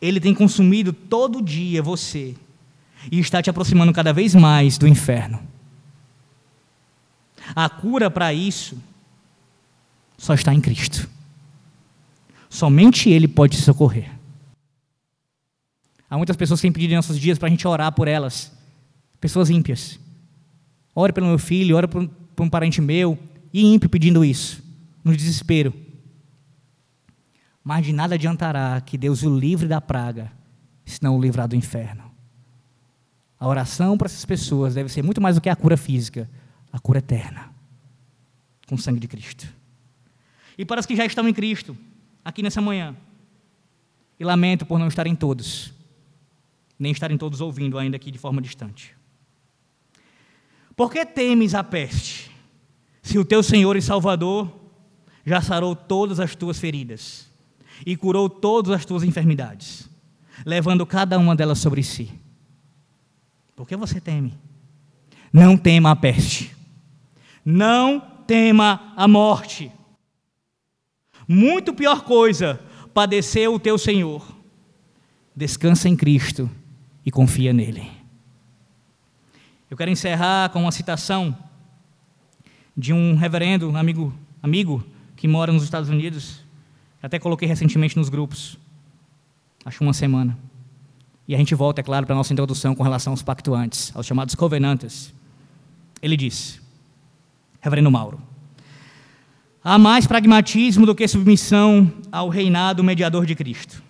Ele 0.01 0.19
tem 0.19 0.33
consumido 0.33 0.93
todo 0.93 1.41
dia 1.41 1.81
você 1.81 2.35
e 3.11 3.19
está 3.19 3.41
te 3.41 3.49
aproximando 3.49 3.91
cada 3.91 4.13
vez 4.13 4.35
mais 4.35 4.77
do 4.77 4.87
inferno. 4.87 5.39
A 7.55 7.67
cura 7.69 8.09
para 8.09 8.33
isso 8.33 8.77
só 10.17 10.33
está 10.33 10.53
em 10.53 10.61
Cristo. 10.61 11.09
Somente 12.49 13.09
Ele 13.09 13.27
pode 13.27 13.57
te 13.57 13.63
socorrer. 13.63 14.12
Há 16.13 16.17
muitas 16.17 16.35
pessoas 16.35 16.59
que 16.59 16.67
têm 16.67 16.71
pedido 16.71 16.93
em 16.93 16.95
nossos 16.95 17.19
dias 17.19 17.39
para 17.39 17.47
a 17.47 17.49
gente 17.49 17.67
orar 17.67 17.91
por 17.91 18.07
elas. 18.07 18.51
Pessoas 19.19 19.49
ímpias. 19.49 19.99
Ore 20.93 21.11
pelo 21.11 21.25
meu 21.25 21.39
filho, 21.39 21.75
ore 21.75 21.87
por, 21.87 22.07
por 22.07 22.43
um 22.43 22.49
parente 22.51 22.79
meu. 22.79 23.17
E 23.51 23.65
ímpio 23.65 23.89
pedindo 23.89 24.23
isso, 24.23 24.63
no 25.03 25.17
desespero. 25.17 25.73
Mas 27.63 27.83
de 27.83 27.91
nada 27.91 28.13
adiantará 28.13 28.79
que 28.79 28.95
Deus 28.95 29.23
o 29.23 29.39
livre 29.39 29.67
da 29.67 29.81
praga, 29.81 30.31
se 30.85 31.01
não 31.01 31.17
o 31.17 31.19
livrar 31.19 31.47
do 31.47 31.55
inferno. 31.55 32.03
A 33.39 33.47
oração 33.47 33.97
para 33.97 34.05
essas 34.05 34.23
pessoas 34.23 34.75
deve 34.75 34.89
ser 34.89 35.01
muito 35.01 35.19
mais 35.19 35.33
do 35.33 35.41
que 35.41 35.49
a 35.49 35.55
cura 35.55 35.77
física, 35.77 36.29
a 36.71 36.77
cura 36.77 36.99
eterna, 36.99 37.49
com 38.67 38.75
o 38.75 38.77
sangue 38.77 38.99
de 38.99 39.07
Cristo. 39.07 39.47
E 40.59 40.63
para 40.63 40.79
os 40.79 40.85
que 40.85 40.95
já 40.95 41.05
estão 41.07 41.27
em 41.27 41.33
Cristo, 41.33 41.75
aqui 42.23 42.43
nessa 42.43 42.61
manhã, 42.61 42.95
e 44.19 44.23
lamento 44.23 44.63
por 44.63 44.77
não 44.77 44.87
estarem 44.87 45.15
todos, 45.15 45.73
nem 46.77 46.91
estarem 46.91 47.17
todos 47.17 47.41
ouvindo 47.41 47.77
ainda 47.77 47.95
aqui 47.95 48.11
de 48.11 48.17
forma 48.17 48.41
distante. 48.41 48.95
Por 50.75 50.91
que 50.91 51.05
temes 51.05 51.53
a 51.53 51.63
peste, 51.63 52.31
se 53.01 53.19
o 53.19 53.25
teu 53.25 53.43
Senhor 53.43 53.75
e 53.75 53.81
Salvador 53.81 54.51
já 55.25 55.41
sarou 55.41 55.75
todas 55.75 56.19
as 56.19 56.35
tuas 56.35 56.59
feridas 56.59 57.29
e 57.85 57.95
curou 57.95 58.29
todas 58.29 58.73
as 58.73 58.85
tuas 58.85 59.03
enfermidades, 59.03 59.89
levando 60.45 60.85
cada 60.85 61.17
uma 61.17 61.35
delas 61.35 61.59
sobre 61.59 61.83
si? 61.83 62.11
Por 63.55 63.67
que 63.67 63.75
você 63.75 64.01
teme? 64.01 64.33
Não 65.31 65.55
tema 65.55 65.91
a 65.91 65.95
peste. 65.95 66.55
Não 67.45 67.99
tema 68.25 68.93
a 68.95 69.07
morte. 69.07 69.71
Muito 71.27 71.73
pior 71.73 72.01
coisa 72.01 72.59
padecer 72.93 73.49
o 73.49 73.59
teu 73.59 73.77
Senhor. 73.77 74.25
Descansa 75.35 75.87
em 75.87 75.95
Cristo 75.95 76.49
e 77.05 77.11
confia 77.11 77.53
nele. 77.53 77.89
Eu 79.69 79.77
quero 79.77 79.89
encerrar 79.89 80.49
com 80.49 80.61
uma 80.61 80.71
citação 80.71 81.35
de 82.77 82.93
um 82.93 83.15
reverendo, 83.15 83.75
amigo, 83.75 84.13
amigo 84.41 84.83
que 85.15 85.27
mora 85.27 85.51
nos 85.51 85.63
Estados 85.63 85.89
Unidos. 85.89 86.43
Até 87.01 87.19
coloquei 87.19 87.47
recentemente 87.47 87.97
nos 87.97 88.09
grupos. 88.09 88.57
Acho 89.65 89.83
uma 89.83 89.93
semana. 89.93 90.37
E 91.27 91.33
a 91.33 91.37
gente 91.37 91.55
volta, 91.55 91.81
é 91.81 91.83
claro, 91.83 92.05
para 92.05 92.13
a 92.13 92.17
nossa 92.17 92.33
introdução 92.33 92.75
com 92.75 92.83
relação 92.83 93.13
aos 93.13 93.21
pactuantes, 93.21 93.91
aos 93.95 94.05
chamados 94.05 94.35
covenantes. 94.35 95.13
Ele 96.01 96.17
diz, 96.17 96.61
Reverendo 97.61 97.89
Mauro, 97.89 98.21
há 99.63 99.79
mais 99.79 100.05
pragmatismo 100.05 100.85
do 100.85 100.93
que 100.93 101.07
submissão 101.07 101.91
ao 102.11 102.27
reinado 102.27 102.83
mediador 102.83 103.25
de 103.25 103.35
Cristo. 103.35 103.81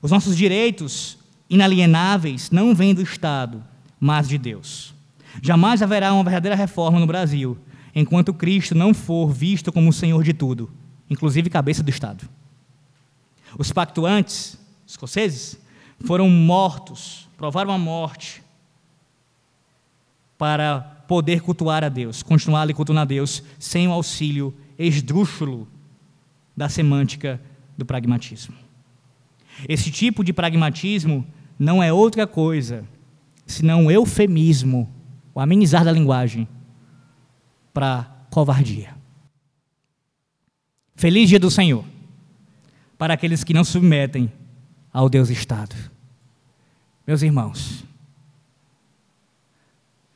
Os 0.00 0.10
nossos 0.10 0.34
direitos 0.34 1.19
inalienáveis 1.50 2.50
não 2.50 2.74
vêm 2.74 2.94
do 2.94 3.02
Estado, 3.02 3.62
mas 3.98 4.28
de 4.28 4.38
Deus. 4.38 4.94
Jamais 5.42 5.82
haverá 5.82 6.14
uma 6.14 6.24
verdadeira 6.24 6.56
reforma 6.56 7.00
no 7.00 7.06
Brasil 7.06 7.58
enquanto 7.94 8.32
Cristo 8.32 8.74
não 8.74 8.94
for 8.94 9.32
visto 9.32 9.72
como 9.72 9.90
o 9.90 9.92
Senhor 9.92 10.22
de 10.22 10.32
tudo, 10.32 10.70
inclusive 11.10 11.50
cabeça 11.50 11.82
do 11.82 11.90
Estado. 11.90 12.28
Os 13.58 13.72
pactuantes, 13.72 14.56
escoceses, 14.86 15.58
foram 16.04 16.30
mortos, 16.30 17.28
provaram 17.36 17.72
a 17.72 17.78
morte 17.78 18.42
para 20.38 20.80
poder 21.08 21.42
cultuar 21.42 21.82
a 21.82 21.88
Deus, 21.88 22.22
continuar 22.22 22.62
ali 22.62 22.72
cultuando 22.72 23.00
a 23.00 23.04
Deus, 23.04 23.42
sem 23.58 23.88
o 23.88 23.92
auxílio 23.92 24.54
esdrúxulo 24.78 25.68
da 26.56 26.68
semântica 26.68 27.40
do 27.76 27.84
pragmatismo. 27.84 28.54
Esse 29.68 29.90
tipo 29.90 30.22
de 30.24 30.32
pragmatismo 30.32 31.26
não 31.60 31.82
é 31.82 31.92
outra 31.92 32.26
coisa 32.26 32.86
senão 33.46 33.84
um 33.84 33.90
eufemismo, 33.90 34.88
o 35.34 35.40
amenizar 35.40 35.84
da 35.84 35.92
linguagem, 35.92 36.48
para 37.70 38.04
covardia. 38.30 38.96
Feliz 40.96 41.28
dia 41.28 41.38
do 41.38 41.50
Senhor 41.50 41.84
para 42.96 43.12
aqueles 43.12 43.44
que 43.44 43.52
não 43.52 43.62
submetem 43.62 44.32
ao 44.90 45.10
Deus 45.10 45.28
Estado. 45.28 45.76
Meus 47.06 47.20
irmãos, 47.20 47.84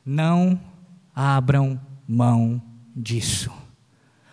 não 0.03 0.59
abram 1.13 1.79
mão 2.07 2.59
disso. 2.95 3.51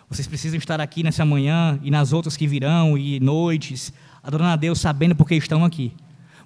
Vocês 0.09 0.27
precisam 0.27 0.57
estar 0.57 0.81
aqui 0.81 1.03
nessa 1.03 1.23
manhã 1.23 1.79
e 1.83 1.91
nas 1.91 2.11
outras 2.11 2.35
que 2.35 2.47
virão 2.47 2.97
e 2.97 3.19
noites, 3.19 3.93
adorando 4.23 4.51
a 4.51 4.55
Deus, 4.55 4.79
sabendo 4.79 5.15
por 5.15 5.27
que 5.27 5.35
estão 5.35 5.63
aqui. 5.63 5.93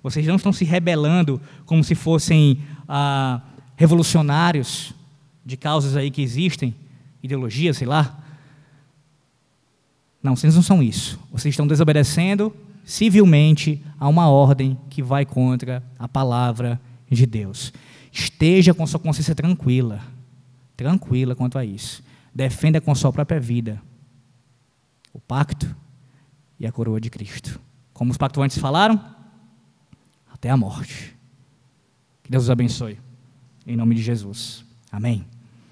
Vocês 0.09 0.25
não 0.25 0.35
estão 0.35 0.53
se 0.53 0.63
rebelando 0.63 1.41
como 1.65 1.83
se 1.83 1.95
fossem 1.95 2.61
ah, 2.87 3.41
revolucionários 3.75 4.93
de 5.45 5.57
causas 5.57 5.95
aí 5.95 6.09
que 6.09 6.21
existem, 6.21 6.73
ideologias, 7.21 7.77
sei 7.77 7.87
lá. 7.87 8.17
Não, 10.23 10.35
vocês 10.35 10.55
não 10.55 10.61
são 10.61 10.81
isso. 10.81 11.19
Vocês 11.31 11.53
estão 11.53 11.67
desobedecendo 11.67 12.53
civilmente 12.85 13.83
a 13.99 14.07
uma 14.07 14.29
ordem 14.29 14.77
que 14.89 15.03
vai 15.03 15.25
contra 15.25 15.83
a 15.99 16.07
palavra 16.07 16.79
de 17.09 17.25
Deus. 17.25 17.73
Esteja 18.11 18.73
com 18.73 18.87
sua 18.87 18.99
consciência 18.99 19.35
tranquila, 19.35 20.01
tranquila 20.75 21.35
quanto 21.35 21.57
a 21.57 21.65
isso. 21.65 22.01
Defenda 22.33 22.79
com 22.79 22.95
sua 22.95 23.11
própria 23.11 23.39
vida 23.39 23.81
o 25.13 25.19
pacto 25.19 25.75
e 26.59 26.65
a 26.65 26.71
coroa 26.71 27.01
de 27.01 27.09
Cristo. 27.09 27.59
Como 27.91 28.11
os 28.11 28.17
pactuantes 28.17 28.57
falaram, 28.57 28.99
até 30.47 30.51
a 30.51 30.57
morte. 30.57 31.13
Que 32.23 32.31
Deus 32.31 32.45
os 32.45 32.49
abençoe. 32.49 32.97
Em 33.65 33.75
nome 33.75 33.95
de 33.95 34.01
Jesus. 34.01 34.63
Amém. 34.89 35.25